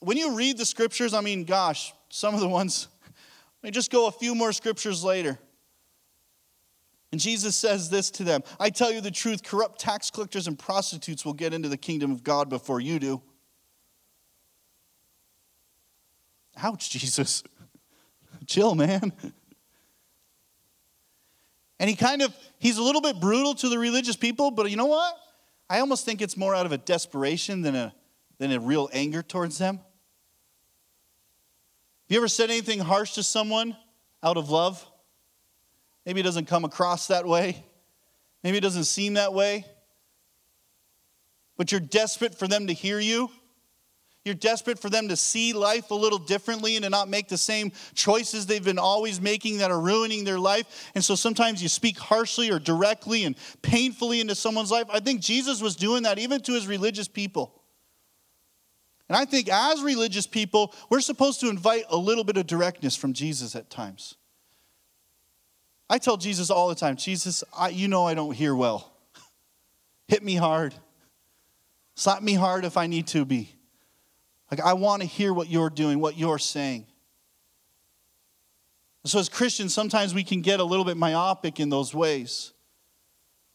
when 0.00 0.16
you 0.16 0.34
read 0.34 0.56
the 0.56 0.64
scriptures, 0.64 1.12
I 1.12 1.20
mean, 1.20 1.44
gosh, 1.44 1.92
some 2.08 2.34
of 2.34 2.40
the 2.40 2.48
ones, 2.48 2.88
I 3.06 3.10
mean, 3.62 3.72
just 3.72 3.90
go 3.90 4.06
a 4.06 4.12
few 4.12 4.34
more 4.34 4.52
scriptures 4.52 5.04
later. 5.04 5.38
And 7.12 7.20
Jesus 7.20 7.56
says 7.56 7.90
this 7.90 8.10
to 8.12 8.24
them 8.24 8.42
I 8.58 8.70
tell 8.70 8.90
you 8.92 9.00
the 9.00 9.10
truth, 9.10 9.42
corrupt 9.42 9.80
tax 9.80 10.10
collectors 10.10 10.46
and 10.46 10.58
prostitutes 10.58 11.24
will 11.24 11.34
get 11.34 11.52
into 11.52 11.68
the 11.68 11.76
kingdom 11.76 12.10
of 12.10 12.22
God 12.22 12.48
before 12.48 12.80
you 12.80 12.98
do. 12.98 13.22
Ouch, 16.56 16.90
Jesus. 16.90 17.42
Chill, 18.46 18.74
man. 18.74 19.12
And 21.80 21.88
he 21.88 21.96
kind 21.96 22.22
of, 22.22 22.34
he's 22.58 22.78
a 22.78 22.82
little 22.82 23.00
bit 23.00 23.20
brutal 23.20 23.54
to 23.54 23.68
the 23.68 23.78
religious 23.78 24.16
people, 24.16 24.50
but 24.50 24.70
you 24.70 24.76
know 24.76 24.86
what? 24.86 25.14
I 25.70 25.80
almost 25.80 26.04
think 26.04 26.22
it's 26.22 26.36
more 26.36 26.54
out 26.54 26.66
of 26.66 26.72
a 26.72 26.78
desperation 26.78 27.62
than 27.62 27.74
a, 27.74 27.94
than 28.38 28.52
a 28.52 28.58
real 28.58 28.88
anger 28.92 29.22
towards 29.22 29.58
them. 29.58 29.76
Have 29.76 29.84
you 32.08 32.16
ever 32.18 32.28
said 32.28 32.50
anything 32.50 32.80
harsh 32.80 33.12
to 33.14 33.22
someone 33.22 33.76
out 34.22 34.36
of 34.36 34.48
love? 34.50 34.84
Maybe 36.06 36.20
it 36.20 36.24
doesn't 36.24 36.46
come 36.46 36.64
across 36.64 37.08
that 37.08 37.26
way. 37.26 37.64
Maybe 38.42 38.56
it 38.56 38.62
doesn't 38.62 38.84
seem 38.84 39.14
that 39.14 39.34
way. 39.34 39.66
But 41.58 41.70
you're 41.70 41.80
desperate 41.80 42.38
for 42.38 42.48
them 42.48 42.68
to 42.68 42.72
hear 42.72 42.98
you. 42.98 43.30
You're 44.24 44.34
desperate 44.34 44.78
for 44.78 44.90
them 44.90 45.08
to 45.08 45.16
see 45.16 45.52
life 45.52 45.90
a 45.90 45.94
little 45.94 46.18
differently 46.18 46.76
and 46.76 46.84
to 46.84 46.90
not 46.90 47.08
make 47.08 47.28
the 47.28 47.38
same 47.38 47.72
choices 47.94 48.46
they've 48.46 48.64
been 48.64 48.78
always 48.78 49.20
making 49.20 49.58
that 49.58 49.70
are 49.70 49.80
ruining 49.80 50.24
their 50.24 50.38
life. 50.38 50.90
And 50.94 51.02
so 51.02 51.14
sometimes 51.14 51.62
you 51.62 51.68
speak 51.68 51.98
harshly 51.98 52.50
or 52.50 52.58
directly 52.58 53.24
and 53.24 53.36
painfully 53.62 54.20
into 54.20 54.34
someone's 54.34 54.70
life. 54.70 54.86
I 54.90 55.00
think 55.00 55.20
Jesus 55.20 55.62
was 55.62 55.76
doing 55.76 56.02
that 56.02 56.18
even 56.18 56.40
to 56.42 56.52
his 56.52 56.66
religious 56.66 57.08
people. 57.08 57.62
And 59.08 59.16
I 59.16 59.24
think 59.24 59.48
as 59.48 59.80
religious 59.82 60.26
people, 60.26 60.74
we're 60.90 61.00
supposed 61.00 61.40
to 61.40 61.48
invite 61.48 61.84
a 61.88 61.96
little 61.96 62.24
bit 62.24 62.36
of 62.36 62.46
directness 62.46 62.94
from 62.94 63.14
Jesus 63.14 63.56
at 63.56 63.70
times. 63.70 64.16
I 65.88 65.96
tell 65.96 66.18
Jesus 66.18 66.50
all 66.50 66.68
the 66.68 66.74
time, 66.74 66.96
Jesus, 66.96 67.42
I, 67.56 67.70
you 67.70 67.88
know 67.88 68.06
I 68.06 68.12
don't 68.12 68.34
hear 68.34 68.54
well. 68.54 68.92
Hit 70.08 70.22
me 70.22 70.34
hard. 70.34 70.74
Slap 71.94 72.22
me 72.22 72.34
hard 72.34 72.66
if 72.66 72.76
I 72.76 72.86
need 72.86 73.06
to 73.08 73.24
be. 73.24 73.57
Like, 74.50 74.60
I 74.60 74.72
want 74.74 75.02
to 75.02 75.08
hear 75.08 75.32
what 75.32 75.48
you're 75.48 75.70
doing, 75.70 76.00
what 76.00 76.16
you're 76.16 76.38
saying. 76.38 76.86
So, 79.04 79.18
as 79.18 79.28
Christians, 79.28 79.72
sometimes 79.72 80.14
we 80.14 80.24
can 80.24 80.42
get 80.42 80.60
a 80.60 80.64
little 80.64 80.84
bit 80.84 80.96
myopic 80.96 81.60
in 81.60 81.70
those 81.70 81.94
ways. 81.94 82.52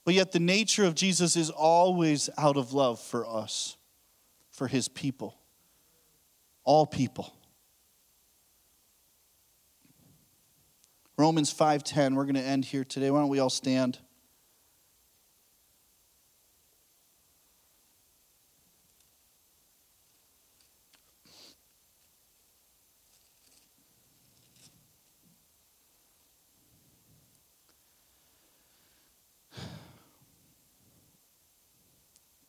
But 0.05 0.13
yet, 0.13 0.31
the 0.31 0.39
nature 0.39 0.83
of 0.83 0.95
Jesus 0.95 1.35
is 1.35 1.49
always 1.49 2.29
out 2.37 2.57
of 2.57 2.73
love 2.73 2.99
for 2.99 3.27
us, 3.27 3.77
for 4.51 4.67
his 4.67 4.87
people, 4.87 5.37
all 6.63 6.85
people. 6.85 7.33
Romans 11.17 11.53
5:10 11.53 12.15
we're 12.15 12.23
going 12.23 12.35
to 12.35 12.41
end 12.41 12.65
here 12.65 12.83
today 12.83 13.11
why 13.11 13.19
don't 13.19 13.29
we 13.29 13.39
all 13.39 13.49
stand 13.49 13.99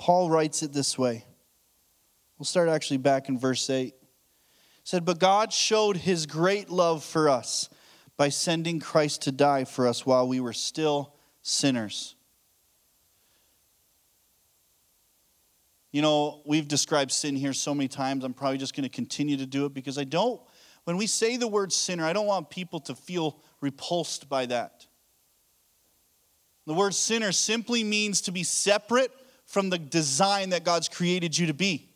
Paul 0.05 0.29
writes 0.29 0.63
it 0.63 0.75
this 0.75 0.99
way. 0.99 1.25
We'll 2.39 2.45
start 2.45 2.69
actually 2.69 2.99
back 2.99 3.31
in 3.31 3.39
verse 3.39 3.71
8. 3.71 3.87
It 3.87 3.95
said, 4.83 5.07
But 5.07 5.19
God 5.19 5.51
showed 5.51 5.97
his 5.97 6.27
great 6.27 6.69
love 6.69 7.03
for 7.03 7.31
us 7.31 7.71
by 8.19 8.29
sending 8.29 8.81
Christ 8.81 9.23
to 9.23 9.33
die 9.33 9.65
for 9.65 9.89
us 9.89 10.05
while 10.05 10.29
we 10.29 10.41
were 10.41 10.53
still 10.53 11.15
sinners. 11.41 12.17
You 15.91 16.03
know, 16.03 16.43
we've 16.45 16.69
described 16.69 17.11
sin 17.11 17.35
here 17.35 17.55
so 17.55 17.75
many 17.75 17.89
times. 17.89 18.25
I'm 18.25 18.35
probably 18.35 18.59
just 18.59 18.77
going 18.77 18.85
to 18.85 18.95
continue 18.95 19.39
to 19.39 19.47
do 19.47 19.65
it 19.65 19.73
because 19.73 19.97
I 19.97 20.05
don't, 20.05 20.39
when 20.85 20.99
we 20.99 21.07
say 21.07 21.39
the 21.39 21.49
word 21.49 21.73
sinner, 21.73 22.05
I 22.05 22.13
don't 22.13 22.27
want 22.27 22.51
people 22.51 22.81
to 22.81 22.95
feel 22.95 23.41
repulsed 23.63 24.29
by 24.29 24.45
that. 24.45 24.87
The 26.67 26.75
word 26.75 26.93
sinner 26.93 27.33
simply 27.33 27.83
means 27.83 28.21
to 28.21 28.33
be 28.33 28.43
separate 28.43 29.11
from 29.55 29.71
the 29.71 29.79
design 29.79 30.51
that 30.51 30.65
God's 30.65 30.89
created 30.89 31.39
you 31.39 31.47
to 31.47 31.55
be. 31.55 31.89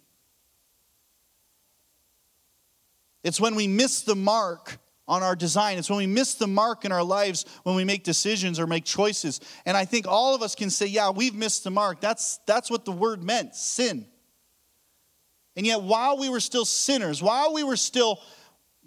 It's 3.25 3.41
when 3.41 3.57
we 3.57 3.67
miss 3.67 4.03
the 4.03 4.15
mark 4.15 4.79
on 5.09 5.25
our 5.25 5.35
design. 5.35 5.77
It's 5.77 5.91
when 5.91 5.99
we 5.99 6.07
miss 6.07 6.35
the 6.35 6.47
mark 6.47 6.85
in 6.85 6.93
our 6.93 7.03
lives 7.03 7.47
when 7.65 7.75
we 7.75 7.85
make 7.85 8.05
decisions 8.05 8.61
or 8.61 8.69
make 8.69 8.85
choices. 8.85 9.41
And 9.67 9.77
I 9.77 9.85
think 9.87 10.07
all 10.07 10.37
of 10.37 10.43
us 10.43 10.55
can 10.55 10.71
say, 10.71 10.87
yeah, 10.87 11.11
we've 11.11 11.35
missed 11.35 11.65
the 11.65 11.71
mark. 11.73 12.01
That's, 12.01 12.39
that's 12.47 12.71
what 12.71 12.85
the 12.85 12.93
word 12.93 13.25
meant 13.25 13.57
sin. 13.57 14.07
And 15.57 15.67
yet, 15.67 15.83
while 15.83 16.17
we 16.17 16.29
were 16.29 16.39
still 16.39 16.65
sinners, 16.65 17.21
while 17.21 17.53
we 17.53 17.65
were 17.65 17.77
still 17.77 18.21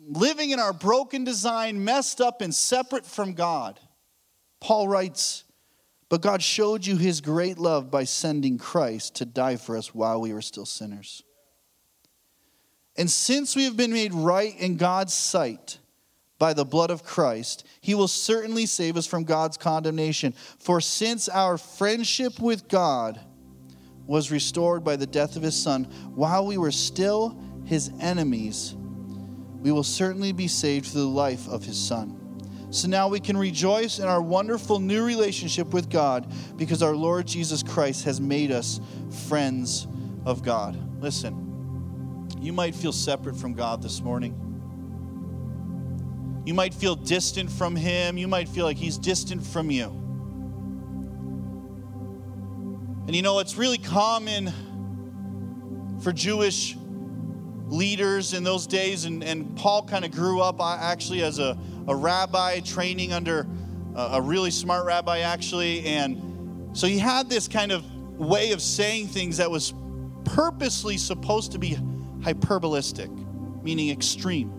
living 0.07 0.51
in 0.51 0.59
our 0.59 0.71
broken 0.71 1.25
design, 1.25 1.83
messed 1.83 2.21
up 2.21 2.39
and 2.39 2.55
separate 2.55 3.05
from 3.05 3.33
God, 3.33 3.81
Paul 4.61 4.87
writes, 4.87 5.43
But 6.11 6.19
God 6.19 6.43
showed 6.43 6.85
you 6.85 6.97
his 6.97 7.21
great 7.21 7.57
love 7.57 7.89
by 7.89 8.03
sending 8.03 8.57
Christ 8.57 9.15
to 9.15 9.25
die 9.25 9.55
for 9.55 9.77
us 9.77 9.95
while 9.95 10.19
we 10.19 10.33
were 10.33 10.41
still 10.41 10.65
sinners. 10.65 11.23
And 12.97 13.09
since 13.09 13.55
we 13.55 13.63
have 13.63 13.77
been 13.77 13.93
made 13.93 14.13
right 14.13 14.53
in 14.59 14.75
God's 14.75 15.13
sight, 15.13 15.79
by 16.37 16.51
the 16.51 16.65
blood 16.65 16.91
of 16.91 17.05
Christ, 17.05 17.65
he 17.79 17.95
will 17.95 18.09
certainly 18.09 18.65
save 18.65 18.97
us 18.97 19.07
from 19.07 19.23
God's 19.23 19.55
condemnation. 19.55 20.33
For 20.59 20.81
since 20.81 21.29
our 21.29 21.57
friendship 21.57 22.41
with 22.41 22.67
God 22.67 23.17
was 24.05 24.31
restored 24.31 24.83
by 24.83 24.97
the 24.97 25.07
death 25.07 25.37
of 25.37 25.43
his 25.43 25.55
Son, 25.55 25.85
while 26.13 26.45
we 26.45 26.57
were 26.57 26.71
still 26.71 27.39
his 27.63 27.89
enemies, 28.01 28.75
we 29.61 29.71
will 29.71 29.81
certainly 29.81 30.33
be 30.33 30.49
saved 30.49 30.87
through 30.87 31.03
the 31.03 31.07
life 31.07 31.47
of 31.47 31.63
his 31.63 31.77
Son. 31.77 32.20
So 32.71 32.87
now 32.87 33.09
we 33.09 33.19
can 33.19 33.35
rejoice 33.35 33.99
in 33.99 34.05
our 34.05 34.21
wonderful 34.21 34.79
new 34.79 35.03
relationship 35.03 35.73
with 35.73 35.89
God 35.89 36.31
because 36.55 36.81
our 36.81 36.95
Lord 36.95 37.27
Jesus 37.27 37.61
Christ 37.63 38.05
has 38.05 38.21
made 38.21 38.49
us 38.49 38.79
friends 39.27 39.87
of 40.25 40.41
God. 40.41 40.77
Listen, 41.01 42.29
you 42.39 42.53
might 42.53 42.73
feel 42.73 42.93
separate 42.93 43.35
from 43.35 43.55
God 43.55 43.81
this 43.81 43.99
morning. 44.01 44.37
You 46.45 46.53
might 46.53 46.73
feel 46.73 46.95
distant 46.95 47.51
from 47.51 47.75
Him. 47.75 48.17
You 48.17 48.29
might 48.29 48.47
feel 48.47 48.63
like 48.63 48.77
He's 48.77 48.97
distant 48.97 49.45
from 49.45 49.69
you. 49.69 49.87
And 53.05 53.13
you 53.13 53.21
know, 53.21 53.39
it's 53.39 53.57
really 53.57 53.79
common 53.79 54.49
for 56.01 56.13
Jewish 56.13 56.77
leaders 57.67 58.33
in 58.33 58.45
those 58.45 58.65
days, 58.65 59.03
and, 59.05 59.23
and 59.23 59.57
Paul 59.57 59.83
kind 59.83 60.05
of 60.05 60.11
grew 60.11 60.41
up 60.41 60.59
uh, 60.59 60.77
actually 60.79 61.21
as 61.21 61.39
a, 61.39 61.57
a 61.91 61.95
rabbi, 61.95 62.61
training 62.61 63.11
under 63.11 63.45
a, 63.95 64.01
a 64.13 64.21
really 64.21 64.49
smart 64.51 64.85
rabbi, 64.85 65.19
actually. 65.19 65.85
And 65.85 66.75
so 66.77 66.87
he 66.87 66.97
had 66.97 67.29
this 67.29 67.47
kind 67.47 67.71
of 67.71 67.83
way 68.17 68.53
of 68.53 68.61
saying 68.61 69.07
things 69.07 69.37
that 69.37 69.51
was 69.51 69.73
purposely 70.23 70.97
supposed 70.97 71.51
to 71.51 71.59
be 71.59 71.77
hyperbolistic, 72.21 73.09
meaning 73.61 73.89
extreme. 73.89 74.49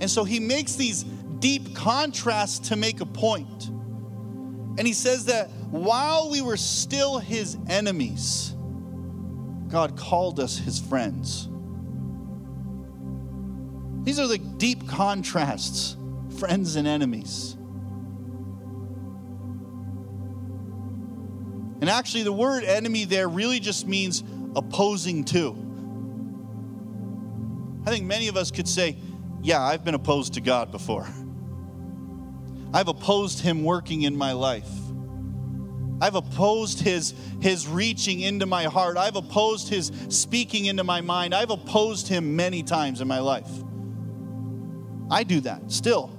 And 0.00 0.10
so 0.10 0.24
he 0.24 0.40
makes 0.40 0.74
these 0.74 1.02
deep 1.02 1.74
contrasts 1.74 2.70
to 2.70 2.76
make 2.76 3.00
a 3.00 3.06
point. 3.06 3.66
And 4.76 4.86
he 4.86 4.92
says 4.92 5.26
that 5.26 5.50
while 5.70 6.30
we 6.30 6.40
were 6.40 6.56
still 6.56 7.18
his 7.18 7.56
enemies, 7.68 8.54
God 9.68 9.96
called 9.98 10.40
us 10.40 10.56
his 10.56 10.80
friends. 10.80 11.48
These 14.04 14.20
are 14.20 14.26
the 14.26 14.38
deep 14.38 14.86
contrasts, 14.88 15.96
friends 16.38 16.76
and 16.76 16.86
enemies. 16.86 17.56
And 21.80 21.90
actually, 21.90 22.22
the 22.22 22.32
word 22.32 22.64
enemy 22.64 23.04
there 23.04 23.28
really 23.28 23.60
just 23.60 23.86
means 23.86 24.22
opposing 24.54 25.24
to. 25.24 25.50
I 27.86 27.90
think 27.90 28.06
many 28.06 28.28
of 28.28 28.36
us 28.36 28.50
could 28.50 28.68
say, 28.68 28.96
yeah, 29.42 29.60
I've 29.60 29.84
been 29.84 29.94
opposed 29.94 30.34
to 30.34 30.40
God 30.40 30.70
before. 30.70 31.06
I've 32.72 32.88
opposed 32.88 33.40
Him 33.40 33.64
working 33.64 34.02
in 34.02 34.16
my 34.16 34.32
life. 34.32 34.68
I've 36.00 36.16
opposed 36.16 36.80
his, 36.80 37.14
his 37.40 37.66
reaching 37.68 38.20
into 38.20 38.46
my 38.46 38.64
heart. 38.64 38.96
I've 38.96 39.16
opposed 39.16 39.68
his 39.68 39.92
speaking 40.08 40.66
into 40.66 40.84
my 40.84 41.00
mind. 41.00 41.34
I've 41.34 41.50
opposed 41.50 42.08
him 42.08 42.36
many 42.36 42.62
times 42.62 43.00
in 43.00 43.08
my 43.08 43.20
life. 43.20 43.48
I 45.14 45.22
do 45.22 45.38
that 45.42 45.70
still. 45.70 46.10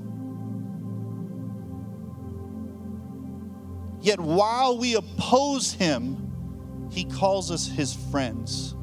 Yet 4.00 4.22
while 4.22 4.78
we 4.78 4.96
oppose 4.96 5.74
him, 5.74 6.32
he 6.92 7.04
calls 7.04 7.52
us 7.52 7.68
his 7.68 7.94
friends. 7.94 8.74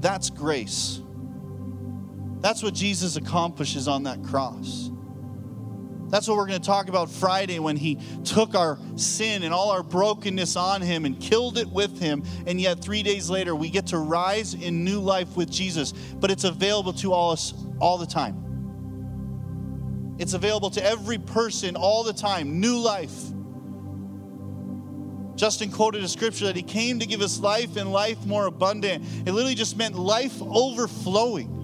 That's 0.00 0.28
grace. 0.28 1.02
That's 2.40 2.64
what 2.64 2.74
Jesus 2.74 3.14
accomplishes 3.14 3.86
on 3.86 4.02
that 4.02 4.24
cross. 4.24 4.90
That's 6.10 6.26
what 6.26 6.36
we're 6.36 6.48
going 6.48 6.60
to 6.60 6.66
talk 6.66 6.88
about 6.88 7.08
Friday 7.08 7.58
when 7.60 7.76
he 7.76 7.98
took 8.24 8.54
our 8.54 8.78
sin 8.96 9.44
and 9.44 9.54
all 9.54 9.70
our 9.70 9.82
brokenness 9.82 10.56
on 10.56 10.82
him 10.82 11.04
and 11.04 11.18
killed 11.20 11.56
it 11.56 11.68
with 11.68 12.00
him. 12.00 12.24
And 12.46 12.60
yet, 12.60 12.80
three 12.80 13.02
days 13.02 13.30
later, 13.30 13.54
we 13.54 13.70
get 13.70 13.86
to 13.88 13.98
rise 13.98 14.54
in 14.54 14.84
new 14.84 15.00
life 15.00 15.36
with 15.36 15.50
Jesus. 15.50 15.92
But 15.92 16.30
it's 16.32 16.44
available 16.44 16.92
to 16.94 17.12
all 17.12 17.30
us 17.30 17.54
all 17.78 17.96
the 17.96 18.06
time. 18.06 18.46
It's 20.18 20.34
available 20.34 20.70
to 20.70 20.84
every 20.84 21.18
person 21.18 21.76
all 21.76 22.02
the 22.02 22.12
time. 22.12 22.60
New 22.60 22.78
life. 22.78 23.14
Justin 25.36 25.70
quoted 25.70 26.02
a 26.04 26.08
scripture 26.08 26.44
that 26.46 26.56
he 26.56 26.62
came 26.62 26.98
to 26.98 27.06
give 27.06 27.22
us 27.22 27.38
life 27.38 27.76
and 27.76 27.90
life 27.90 28.26
more 28.26 28.46
abundant. 28.46 29.04
It 29.24 29.32
literally 29.32 29.54
just 29.54 29.76
meant 29.76 29.96
life 29.96 30.42
overflowing. 30.42 31.56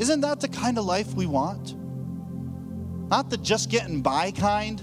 Isn't 0.00 0.22
that 0.22 0.40
the 0.40 0.48
kind 0.48 0.78
of 0.78 0.86
life 0.86 1.14
we 1.14 1.26
want? 1.26 1.76
Not 3.10 3.28
the 3.28 3.36
just 3.36 3.70
getting 3.70 4.02
by 4.02 4.30
kind, 4.30 4.82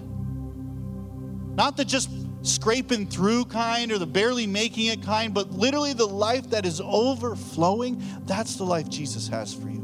not 1.56 1.78
the 1.78 1.86
just 1.86 2.10
scraping 2.42 3.08
through 3.08 3.46
kind 3.46 3.92
or 3.92 3.98
the 3.98 4.06
barely 4.06 4.46
making 4.46 4.88
it 4.88 5.02
kind, 5.02 5.34
but 5.34 5.52
literally 5.52 5.94
the 5.94 6.06
life 6.06 6.50
that 6.50 6.66
is 6.66 6.82
overflowing. 6.82 8.04
That's 8.26 8.56
the 8.56 8.64
life 8.64 8.90
Jesus 8.90 9.28
has 9.30 9.54
for 9.54 9.70
you. 9.70 9.84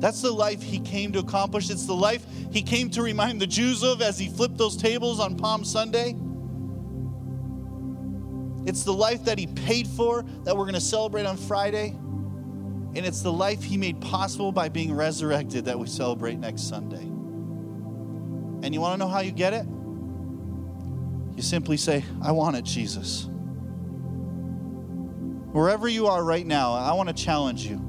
That's 0.00 0.22
the 0.22 0.32
life 0.32 0.62
he 0.62 0.80
came 0.80 1.12
to 1.12 1.18
accomplish. 1.18 1.70
It's 1.70 1.86
the 1.86 1.94
life 1.94 2.26
he 2.50 2.62
came 2.62 2.90
to 2.90 3.02
remind 3.02 3.40
the 3.40 3.46
Jews 3.46 3.82
of 3.82 4.00
as 4.02 4.18
he 4.18 4.28
flipped 4.28 4.56
those 4.58 4.76
tables 4.76 5.20
on 5.20 5.36
Palm 5.36 5.64
Sunday. 5.64 6.16
It's 8.66 8.82
the 8.82 8.92
life 8.92 9.24
that 9.24 9.38
he 9.38 9.46
paid 9.46 9.86
for 9.86 10.22
that 10.44 10.56
we're 10.56 10.64
going 10.64 10.74
to 10.74 10.80
celebrate 10.80 11.26
on 11.26 11.36
Friday. 11.36 11.96
And 12.94 13.06
it's 13.06 13.22
the 13.22 13.32
life 13.32 13.62
he 13.62 13.76
made 13.76 14.00
possible 14.00 14.50
by 14.50 14.68
being 14.68 14.92
resurrected 14.92 15.66
that 15.66 15.78
we 15.78 15.86
celebrate 15.86 16.38
next 16.38 16.62
Sunday. 16.68 17.02
And 18.62 18.74
you 18.74 18.80
want 18.80 18.94
to 18.94 18.98
know 18.98 19.08
how 19.10 19.20
you 19.20 19.30
get 19.30 19.52
it? 19.52 19.64
You 21.36 21.42
simply 21.42 21.76
say, 21.76 22.04
I 22.20 22.32
want 22.32 22.56
it, 22.56 22.64
Jesus. 22.64 23.28
Wherever 25.52 25.88
you 25.88 26.08
are 26.08 26.22
right 26.22 26.46
now, 26.46 26.74
I 26.74 26.92
want 26.92 27.08
to 27.08 27.14
challenge 27.14 27.64
you. 27.66 27.80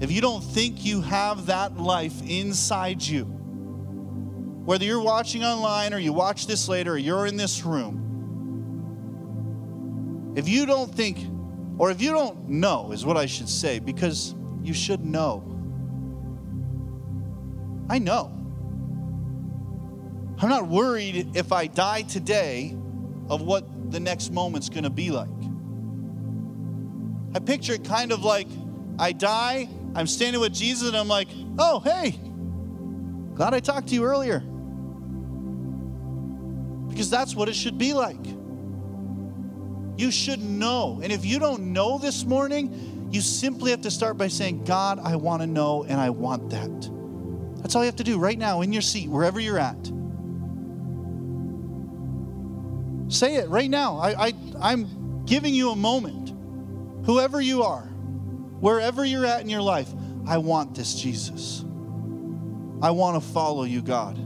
If 0.00 0.10
you 0.10 0.20
don't 0.20 0.42
think 0.42 0.84
you 0.84 1.00
have 1.02 1.46
that 1.46 1.78
life 1.78 2.14
inside 2.28 3.02
you, 3.02 3.24
whether 4.64 4.84
you're 4.84 5.00
watching 5.02 5.44
online 5.44 5.94
or 5.94 5.98
you 5.98 6.12
watch 6.12 6.46
this 6.46 6.68
later 6.68 6.92
or 6.92 6.98
you're 6.98 7.26
in 7.26 7.36
this 7.36 7.64
room, 7.64 8.00
if 10.36 10.48
you 10.48 10.66
don't 10.66 10.92
think 10.92 11.18
or 11.78 11.90
if 11.90 12.00
you 12.00 12.12
don't 12.12 12.48
know, 12.48 12.92
is 12.92 13.04
what 13.04 13.16
I 13.16 13.26
should 13.26 13.48
say, 13.48 13.78
because 13.78 14.34
you 14.62 14.74
should 14.74 15.04
know. 15.04 15.42
I 17.88 17.98
know. 17.98 18.32
I'm 20.38 20.48
not 20.48 20.68
worried 20.68 21.36
if 21.36 21.52
I 21.52 21.66
die 21.66 22.02
today 22.02 22.76
of 23.28 23.42
what 23.42 23.90
the 23.90 24.00
next 24.00 24.32
moment's 24.32 24.68
going 24.68 24.84
to 24.84 24.90
be 24.90 25.10
like. 25.10 25.28
I 27.34 27.40
picture 27.40 27.74
it 27.74 27.84
kind 27.84 28.12
of 28.12 28.24
like 28.24 28.48
I 28.98 29.12
die, 29.12 29.68
I'm 29.94 30.06
standing 30.06 30.40
with 30.40 30.54
Jesus, 30.54 30.88
and 30.88 30.96
I'm 30.96 31.08
like, 31.08 31.28
oh, 31.58 31.80
hey, 31.80 32.12
glad 33.34 33.54
I 33.54 33.60
talked 33.60 33.88
to 33.88 33.94
you 33.94 34.04
earlier. 34.04 34.40
Because 36.88 37.10
that's 37.10 37.34
what 37.34 37.48
it 37.48 37.56
should 37.56 37.76
be 37.76 37.92
like. 37.92 38.24
You 39.96 40.10
should 40.10 40.40
know. 40.40 41.00
And 41.02 41.12
if 41.12 41.24
you 41.24 41.38
don't 41.38 41.72
know 41.72 41.98
this 41.98 42.24
morning, 42.24 43.08
you 43.10 43.20
simply 43.20 43.70
have 43.70 43.82
to 43.82 43.90
start 43.90 44.18
by 44.18 44.28
saying, 44.28 44.64
God, 44.64 44.98
I 44.98 45.16
want 45.16 45.42
to 45.42 45.46
know 45.46 45.84
and 45.84 46.00
I 46.00 46.10
want 46.10 46.50
that. 46.50 46.90
That's 47.62 47.74
all 47.76 47.82
you 47.82 47.86
have 47.86 47.96
to 47.96 48.04
do 48.04 48.18
right 48.18 48.38
now 48.38 48.60
in 48.62 48.72
your 48.72 48.82
seat, 48.82 49.08
wherever 49.08 49.38
you're 49.38 49.58
at. 49.58 49.90
Say 53.08 53.36
it 53.36 53.48
right 53.48 53.70
now. 53.70 53.98
I, 53.98 54.26
I, 54.28 54.32
I'm 54.60 55.24
giving 55.24 55.54
you 55.54 55.70
a 55.70 55.76
moment. 55.76 56.32
Whoever 57.06 57.40
you 57.40 57.62
are, 57.62 57.82
wherever 58.60 59.04
you're 59.04 59.26
at 59.26 59.42
in 59.42 59.48
your 59.48 59.62
life, 59.62 59.88
I 60.26 60.38
want 60.38 60.74
this, 60.74 60.94
Jesus. 60.94 61.64
I 62.82 62.90
want 62.90 63.22
to 63.22 63.30
follow 63.30 63.64
you, 63.64 63.82
God. 63.82 64.18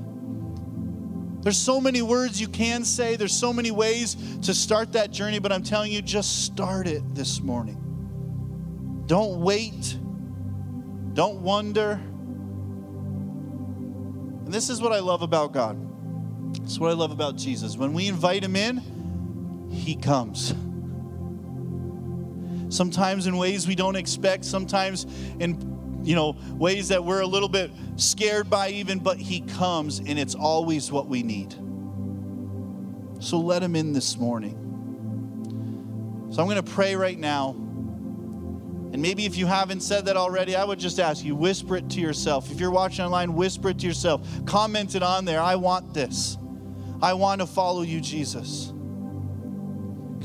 There's 1.49 1.57
so 1.57 1.81
many 1.81 2.03
words 2.03 2.39
you 2.39 2.47
can 2.47 2.85
say, 2.85 3.17
there's 3.17 3.33
so 3.33 3.55
many 3.55 3.71
ways 3.71 4.19
to 4.43 4.53
start 4.53 4.93
that 4.93 5.11
journey, 5.11 5.39
but 5.39 5.51
I'm 5.51 5.63
telling 5.63 5.91
you, 5.91 6.03
just 6.03 6.45
start 6.45 6.87
it 6.87 7.15
this 7.15 7.41
morning. 7.41 9.03
Don't 9.07 9.41
wait, 9.41 9.97
don't 11.15 11.41
wonder. 11.41 11.93
And 14.45 14.53
this 14.53 14.69
is 14.69 14.83
what 14.83 14.93
I 14.93 14.99
love 14.99 15.23
about 15.23 15.55
God. 15.55 15.79
This 16.63 16.73
is 16.73 16.81
what 16.81 16.91
I 16.91 16.93
love 16.93 17.13
about 17.13 17.37
Jesus. 17.37 17.79
When 17.79 17.95
we 17.95 18.09
invite 18.09 18.45
him 18.45 18.55
in, 18.55 19.71
he 19.71 19.95
comes. 19.95 20.53
Sometimes 22.69 23.27
in 23.27 23.39
ways 23.39 23.67
we 23.67 23.75
don't 23.75 23.97
expect, 23.97 24.45
sometimes 24.45 25.07
in 25.41 25.78
you 26.09 26.15
know, 26.15 26.35
ways 26.53 26.89
that 26.89 27.05
we're 27.05 27.21
a 27.21 27.27
little 27.27 27.51
bit 27.51 27.71
scared 27.97 28.49
by, 28.49 28.71
even, 28.71 28.99
but 28.99 29.19
He 29.19 29.43
comes 29.43 29.99
and 29.99 30.19
it's 30.19 30.35
always 30.35 30.91
what 30.91 31.07
we 31.07 31.23
need. 31.23 31.53
So 33.23 33.39
let 33.39 33.63
Him 33.63 33.77
in 33.77 33.93
this 33.93 34.17
morning. 34.17 34.55
So 36.33 36.41
I'm 36.41 36.49
going 36.49 36.65
to 36.65 36.73
pray 36.73 36.97
right 36.97 37.19
now. 37.19 37.51
And 37.51 39.03
maybe 39.03 39.27
if 39.27 39.37
you 39.37 39.45
haven't 39.45 39.83
said 39.83 40.07
that 40.07 40.17
already, 40.17 40.57
I 40.57 40.65
would 40.65 40.79
just 40.79 40.99
ask 40.99 41.23
you 41.23 41.37
whisper 41.37 41.77
it 41.77 41.91
to 41.91 42.01
yourself. 42.01 42.51
If 42.51 42.59
you're 42.59 42.71
watching 42.71 43.05
online, 43.05 43.35
whisper 43.35 43.69
it 43.69 43.79
to 43.81 43.87
yourself. 43.87 44.27
Comment 44.47 44.95
it 44.95 45.03
on 45.03 45.27
there. 45.27 45.43
I 45.43 45.57
want 45.57 45.93
this. 45.93 46.39
I 47.03 47.13
want 47.13 47.43
to 47.43 47.47
follow 47.47 47.83
you, 47.83 48.01
Jesus. 48.01 48.73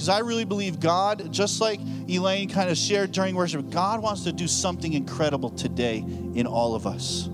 Because 0.03 0.19
I 0.19 0.19
really 0.19 0.43
believe 0.43 0.81
God, 0.81 1.31
just 1.31 1.61
like 1.61 1.79
Elaine 2.09 2.49
kind 2.49 2.69
of 2.69 2.77
shared 2.77 3.13
during 3.13 3.35
worship, 3.35 3.69
God 3.69 4.01
wants 4.01 4.25
to 4.25 4.33
do 4.33 4.49
something 4.49 4.91
incredible 4.91 5.49
today 5.49 5.99
in 6.35 6.45
all 6.45 6.75
of 6.75 6.85
us. 6.85 7.27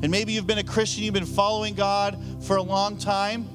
And 0.00 0.12
maybe 0.12 0.32
you've 0.32 0.46
been 0.46 0.58
a 0.58 0.62
Christian, 0.62 1.02
you've 1.02 1.12
been 1.12 1.26
following 1.26 1.74
God 1.74 2.24
for 2.44 2.54
a 2.54 2.62
long 2.62 2.98
time. 2.98 3.48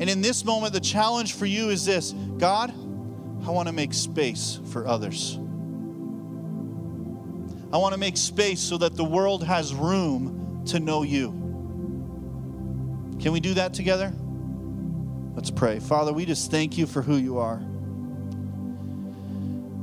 And 0.00 0.10
in 0.10 0.20
this 0.20 0.44
moment, 0.44 0.72
the 0.72 0.80
challenge 0.80 1.34
for 1.34 1.46
you 1.46 1.68
is 1.68 1.84
this 1.84 2.10
God, 2.10 2.70
I 3.46 3.50
want 3.52 3.68
to 3.68 3.72
make 3.72 3.94
space 3.94 4.58
for 4.72 4.84
others. 4.84 5.36
I 7.72 7.76
want 7.76 7.92
to 7.92 8.00
make 8.00 8.16
space 8.16 8.58
so 8.58 8.78
that 8.78 8.96
the 8.96 9.04
world 9.04 9.44
has 9.44 9.72
room 9.72 10.64
to 10.66 10.80
know 10.80 11.04
you. 11.04 11.28
Can 13.20 13.30
we 13.30 13.38
do 13.38 13.54
that 13.54 13.72
together? 13.74 14.12
Let's 15.34 15.50
pray. 15.50 15.80
Father, 15.80 16.12
we 16.12 16.26
just 16.26 16.50
thank 16.50 16.76
you 16.76 16.86
for 16.86 17.00
who 17.00 17.16
you 17.16 17.38
are. 17.38 17.60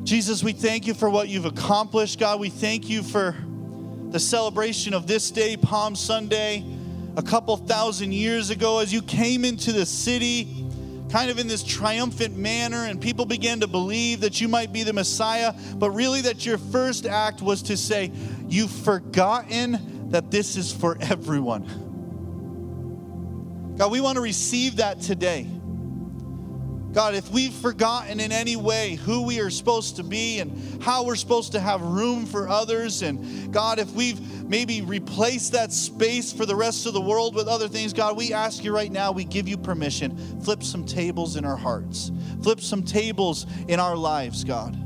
Jesus, 0.03 0.43
we 0.43 0.53
thank 0.53 0.85
you 0.85 0.93
for 0.93 1.09
what 1.09 1.27
you've 1.27 1.45
accomplished. 1.45 2.19
God, 2.19 2.39
we 2.39 2.49
thank 2.49 2.87
you 2.87 3.01
for 3.01 3.35
the 4.09 4.19
celebration 4.19 4.93
of 4.93 5.07
this 5.07 5.31
day, 5.31 5.57
Palm 5.57 5.95
Sunday, 5.95 6.63
a 7.17 7.23
couple 7.23 7.57
thousand 7.57 8.11
years 8.11 8.51
ago, 8.51 8.79
as 8.79 8.93
you 8.93 9.01
came 9.01 9.43
into 9.43 9.71
the 9.71 9.85
city, 9.85 10.65
kind 11.11 11.31
of 11.31 11.39
in 11.39 11.47
this 11.47 11.63
triumphant 11.63 12.37
manner, 12.37 12.85
and 12.85 13.01
people 13.01 13.25
began 13.25 13.59
to 13.59 13.67
believe 13.67 14.21
that 14.21 14.39
you 14.39 14.47
might 14.47 14.71
be 14.71 14.83
the 14.83 14.93
Messiah, 14.93 15.53
but 15.75 15.91
really 15.91 16.21
that 16.21 16.45
your 16.45 16.59
first 16.59 17.07
act 17.07 17.41
was 17.41 17.63
to 17.63 17.75
say, 17.75 18.11
You've 18.47 18.71
forgotten 18.71 20.09
that 20.11 20.31
this 20.31 20.57
is 20.57 20.71
for 20.71 20.97
everyone. 21.01 21.88
God, 23.79 23.91
we 23.91 24.01
want 24.01 24.17
to 24.17 24.21
receive 24.21 24.75
that 24.75 24.99
today. 24.99 25.47
God, 26.91 27.15
if 27.15 27.31
we've 27.31 27.53
forgotten 27.53 28.19
in 28.19 28.33
any 28.33 28.57
way 28.57 28.95
who 28.95 29.23
we 29.23 29.39
are 29.39 29.49
supposed 29.49 29.95
to 29.95 30.03
be 30.03 30.39
and 30.39 30.83
how 30.83 31.05
we're 31.05 31.15
supposed 31.15 31.53
to 31.53 31.61
have 31.61 31.81
room 31.81 32.25
for 32.25 32.49
others, 32.49 33.03
and 33.03 33.53
God, 33.53 33.79
if 33.79 33.89
we've 33.93 34.43
maybe 34.43 34.81
replaced 34.81 35.53
that 35.53 35.71
space 35.71 36.33
for 36.33 36.45
the 36.45 36.57
rest 36.57 36.87
of 36.87 36.93
the 36.93 36.99
world 36.99 37.33
with 37.33 37.47
other 37.47 37.69
things, 37.69 37.93
God, 37.93 38.17
we 38.17 38.33
ask 38.33 38.65
you 38.65 38.75
right 38.75 38.91
now, 38.91 39.13
we 39.13 39.23
give 39.23 39.47
you 39.47 39.55
permission. 39.55 40.41
Flip 40.41 40.61
some 40.61 40.85
tables 40.85 41.37
in 41.37 41.45
our 41.45 41.55
hearts, 41.55 42.11
flip 42.43 42.59
some 42.59 42.83
tables 42.83 43.45
in 43.69 43.79
our 43.79 43.95
lives, 43.95 44.43
God. 44.43 44.77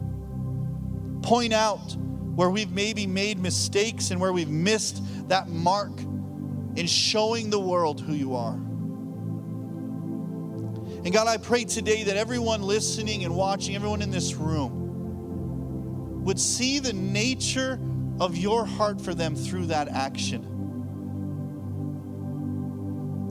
Point 1.24 1.52
out 1.52 1.96
where 2.36 2.52
we've 2.52 2.72
maybe 2.72 3.08
made 3.08 3.40
mistakes 3.40 4.12
and 4.12 4.22
where 4.22 4.34
we've 4.34 4.52
missed 4.52 5.02
that 5.30 5.50
mark 5.50 6.00
in 6.76 6.86
showing 6.86 7.50
the 7.50 7.60
world 7.60 8.00
who 8.00 8.14
you 8.14 8.36
are. 8.36 8.60
And 11.06 11.12
God, 11.12 11.28
I 11.28 11.36
pray 11.36 11.66
today 11.66 12.04
that 12.04 12.16
everyone 12.16 12.62
listening 12.62 13.26
and 13.26 13.36
watching, 13.36 13.76
everyone 13.76 14.02
in 14.02 14.10
this 14.10 14.36
room, 14.36 16.24
would 16.24 16.40
see 16.40 16.80
the 16.80 16.94
nature 16.94 17.78
of 18.22 18.38
your 18.38 18.66
heart 18.66 19.02
for 19.02 19.14
them 19.14 19.36
through 19.36 19.66
that 19.66 19.90
action. 19.90 20.42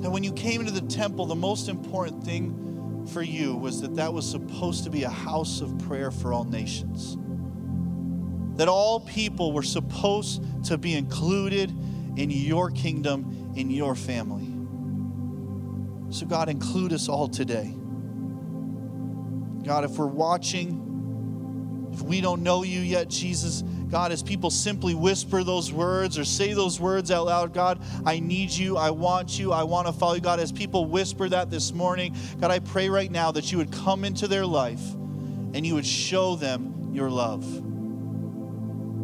That 0.02 0.10
when 0.10 0.22
you 0.22 0.32
came 0.32 0.60
into 0.60 0.72
the 0.72 0.86
temple, 0.86 1.24
the 1.24 1.34
most 1.34 1.68
important 1.68 2.24
thing 2.24 3.06
for 3.10 3.22
you 3.22 3.54
was 3.54 3.80
that 3.80 3.94
that 3.94 4.12
was 4.12 4.30
supposed 4.30 4.84
to 4.84 4.90
be 4.90 5.04
a 5.04 5.10
house 5.10 5.62
of 5.62 5.78
prayer 5.78 6.10
for 6.10 6.34
all 6.34 6.44
nations. 6.44 7.16
That 8.58 8.68
all 8.68 9.00
people 9.00 9.52
were 9.52 9.62
supposed 9.62 10.44
to 10.64 10.76
be 10.76 10.94
included 10.94 11.70
in 12.16 12.30
your 12.30 12.70
kingdom, 12.70 13.52
in 13.56 13.70
your 13.70 13.94
family. 13.94 14.41
So, 16.12 16.26
God, 16.26 16.50
include 16.50 16.92
us 16.92 17.08
all 17.08 17.26
today. 17.26 17.74
God, 19.64 19.84
if 19.84 19.92
we're 19.92 20.06
watching, 20.06 21.90
if 21.90 22.02
we 22.02 22.20
don't 22.20 22.42
know 22.42 22.62
you 22.64 22.80
yet, 22.80 23.08
Jesus, 23.08 23.62
God, 23.62 24.12
as 24.12 24.22
people 24.22 24.50
simply 24.50 24.94
whisper 24.94 25.42
those 25.42 25.72
words 25.72 26.18
or 26.18 26.24
say 26.26 26.52
those 26.52 26.78
words 26.78 27.10
out 27.10 27.24
loud, 27.26 27.54
God, 27.54 27.82
I 28.04 28.20
need 28.20 28.50
you, 28.50 28.76
I 28.76 28.90
want 28.90 29.38
you, 29.38 29.52
I 29.52 29.62
want 29.62 29.86
to 29.86 29.92
follow 29.94 30.14
you. 30.14 30.20
God, 30.20 30.38
as 30.38 30.52
people 30.52 30.84
whisper 30.84 31.30
that 31.30 31.50
this 31.50 31.72
morning, 31.72 32.14
God, 32.38 32.50
I 32.50 32.58
pray 32.58 32.90
right 32.90 33.10
now 33.10 33.32
that 33.32 33.50
you 33.50 33.56
would 33.56 33.72
come 33.72 34.04
into 34.04 34.28
their 34.28 34.44
life 34.44 34.92
and 34.92 35.66
you 35.66 35.74
would 35.74 35.86
show 35.86 36.36
them 36.36 36.90
your 36.92 37.08
love. 37.08 37.71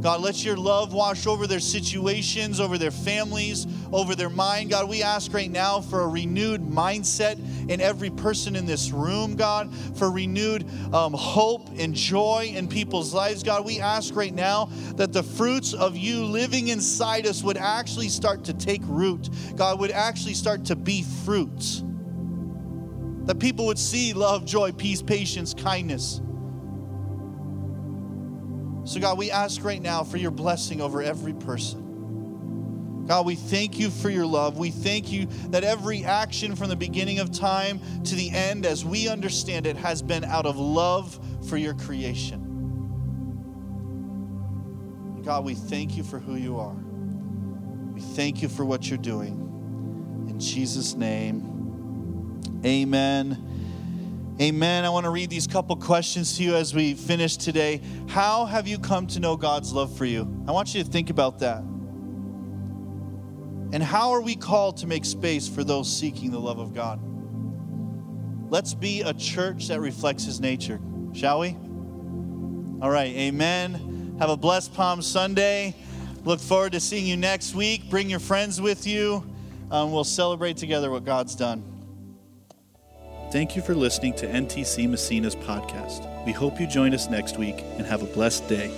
God, 0.01 0.21
let 0.21 0.45
your 0.45 0.57
love 0.57 0.93
wash 0.93 1.27
over 1.27 1.47
their 1.47 1.59
situations, 1.59 2.61
over 2.61 2.79
their 2.79 2.93
families, 2.93 3.67
over 3.93 4.15
their 4.15 4.31
mind. 4.31 4.71
God, 4.71 4.89
we 4.89 5.03
ask 5.03 5.33
right 5.35 5.51
now 5.51 5.81
for 5.81 6.03
a 6.03 6.09
renewed 6.09 6.61
mindset 6.61 7.39
in 7.69 7.81
every 7.81 8.11
person 8.11 8.55
in 8.55 8.65
this 8.65 8.93
room, 8.93 9.35
God, 9.35 9.75
for 9.97 10.11
renewed 10.11 10.65
um, 10.95 11.13
hope 11.15 11.69
and 11.79 11.95
joy 11.95 12.53
in 12.55 12.69
people's 12.69 13.13
lives. 13.13 13.43
God, 13.43 13.65
we 13.65 13.81
ask 13.81 14.15
right 14.15 14.35
now 14.35 14.67
that 14.95 15.13
the 15.13 15.23
fruits 15.23 15.75
of 15.75 15.97
you 15.97 16.25
living 16.25 16.69
inside 16.69 17.27
us 17.27 17.43
would 17.43 17.57
actually 17.57 18.09
start 18.09 18.45
to 18.45 18.55
take 18.55 18.83
root. 18.85 19.29
God, 19.57 19.81
would 19.81 19.91
actually 19.91 20.35
start 20.35 20.65
to 20.67 20.77
be 20.77 21.03
fruits. 21.25 21.83
That 23.25 23.41
people 23.41 23.67
would 23.67 23.79
see 23.79 24.13
love, 24.13 24.45
joy, 24.45 24.71
peace, 24.73 25.03
patience, 25.03 25.55
kindness 25.55 26.23
so, 28.89 29.01
God, 29.01 29.19
we 29.19 29.31
ask 29.31 29.63
right 29.63 29.83
now 29.83 30.03
for 30.03 30.17
your 30.17 30.31
blessing 30.31 30.81
over 30.81 31.03
every 31.03 31.35
person. 31.35 33.05
God, 33.07 33.27
we 33.27 33.35
thank 33.35 33.79
you 33.79 33.91
for 33.91 34.09
your 34.09 34.25
love. 34.25 34.57
We 34.57 34.71
thank 34.71 35.13
you 35.13 35.27
that 35.51 35.63
every 35.63 36.07
action 36.07 36.57
from 36.57 36.71
the 36.71 36.77
beginning 36.77 37.19
of 37.19 37.31
time 37.31 37.81
to 38.05 38.15
the 38.15 38.31
end, 38.31 38.65
as 38.65 38.87
we 38.87 39.07
understand 39.07 39.67
it, 39.67 39.77
has 39.77 40.01
been 40.01 40.25
out 40.25 40.47
of 40.47 40.57
love 40.57 41.21
for 41.51 41.59
your 41.59 41.75
creation. 41.75 42.41
God, 45.23 45.45
we 45.45 45.53
thank 45.55 45.99
you 45.99 46.03
for 46.03 46.19
who 46.19 46.37
you 46.37 46.59
are. 46.59 46.77
We 47.93 48.01
thank 48.01 48.41
you 48.41 48.49
for 48.49 48.65
what 48.65 48.89
you're 48.89 48.97
doing. 48.97 49.35
In 50.31 50.41
Jesus' 50.41 50.95
name, 50.95 52.41
amen 52.65 53.45
Amen. 54.41 54.85
I 54.85 54.91
want 54.91 55.03
to 55.03 55.11
read 55.11 55.31
these 55.31 55.49
couple 55.49 55.75
questions 55.75 56.37
to 56.37 56.45
you 56.45 56.55
as 56.55 56.73
we 56.73 56.95
finish 56.95 57.37
today. 57.37 57.81
How 58.09 58.45
have 58.45 58.69
you 58.69 58.79
come 58.79 59.09
to 59.09 59.19
know 59.19 59.37
God's 59.37 59.73
love 59.73 59.97
for 59.97 60.05
you? 60.05 60.45
I 60.47 60.53
want 60.53 60.73
you 60.77 60.85
to 60.85 60.89
think 60.89 61.11
about 61.11 61.41
that. 61.41 61.59
And 63.73 63.83
how 63.83 64.13
are 64.13 64.21
we 64.21 64.37
called 64.37 64.77
to 64.77 64.87
make 64.87 65.05
space 65.05 65.49
for 65.49 65.65
those 65.65 65.93
seeking 65.93 66.31
the 66.31 66.39
love 66.39 66.61
of 66.61 66.73
God? 66.73 67.01
Let's 68.49 68.75
be 68.75 69.03
a 69.03 69.13
church 69.13 69.67
that 69.69 69.81
reflects 69.81 70.25
His 70.25 70.39
nature, 70.39 70.81
shall 71.13 71.41
we? 71.41 71.57
All 72.81 72.91
right, 72.91 73.13
amen. 73.17 74.17
Have 74.21 74.31
a 74.31 74.37
blessed 74.37 74.73
Palm 74.73 75.03
Sunday. 75.03 75.75
Look 76.25 76.39
forward 76.39 76.73
to 76.73 76.81
seeing 76.81 77.07
you 77.07 77.17
next 77.17 77.57
week. 77.57 77.91
Bring 77.91 78.09
your 78.09 78.21
friends 78.21 78.61
with 78.61 78.87
you. 78.87 79.25
Um, 79.73 79.91
we'll 79.91 80.05
celebrate 80.05 80.57
together 80.59 80.93
what 80.93 81.05
God's 81.05 81.35
done. 81.35 81.78
Thank 83.31 83.55
you 83.55 83.61
for 83.61 83.75
listening 83.75 84.15
to 84.15 84.27
NTC 84.27 84.89
Massena's 84.89 85.37
podcast. 85.37 86.09
We 86.25 86.33
hope 86.33 86.59
you 86.59 86.67
join 86.67 86.95
us 86.95 87.11
next 87.11 87.37
week 87.37 87.63
and 87.77 87.87
have 87.87 88.03
a 88.03 88.07
blessed 88.07 88.49
day. 88.49 88.71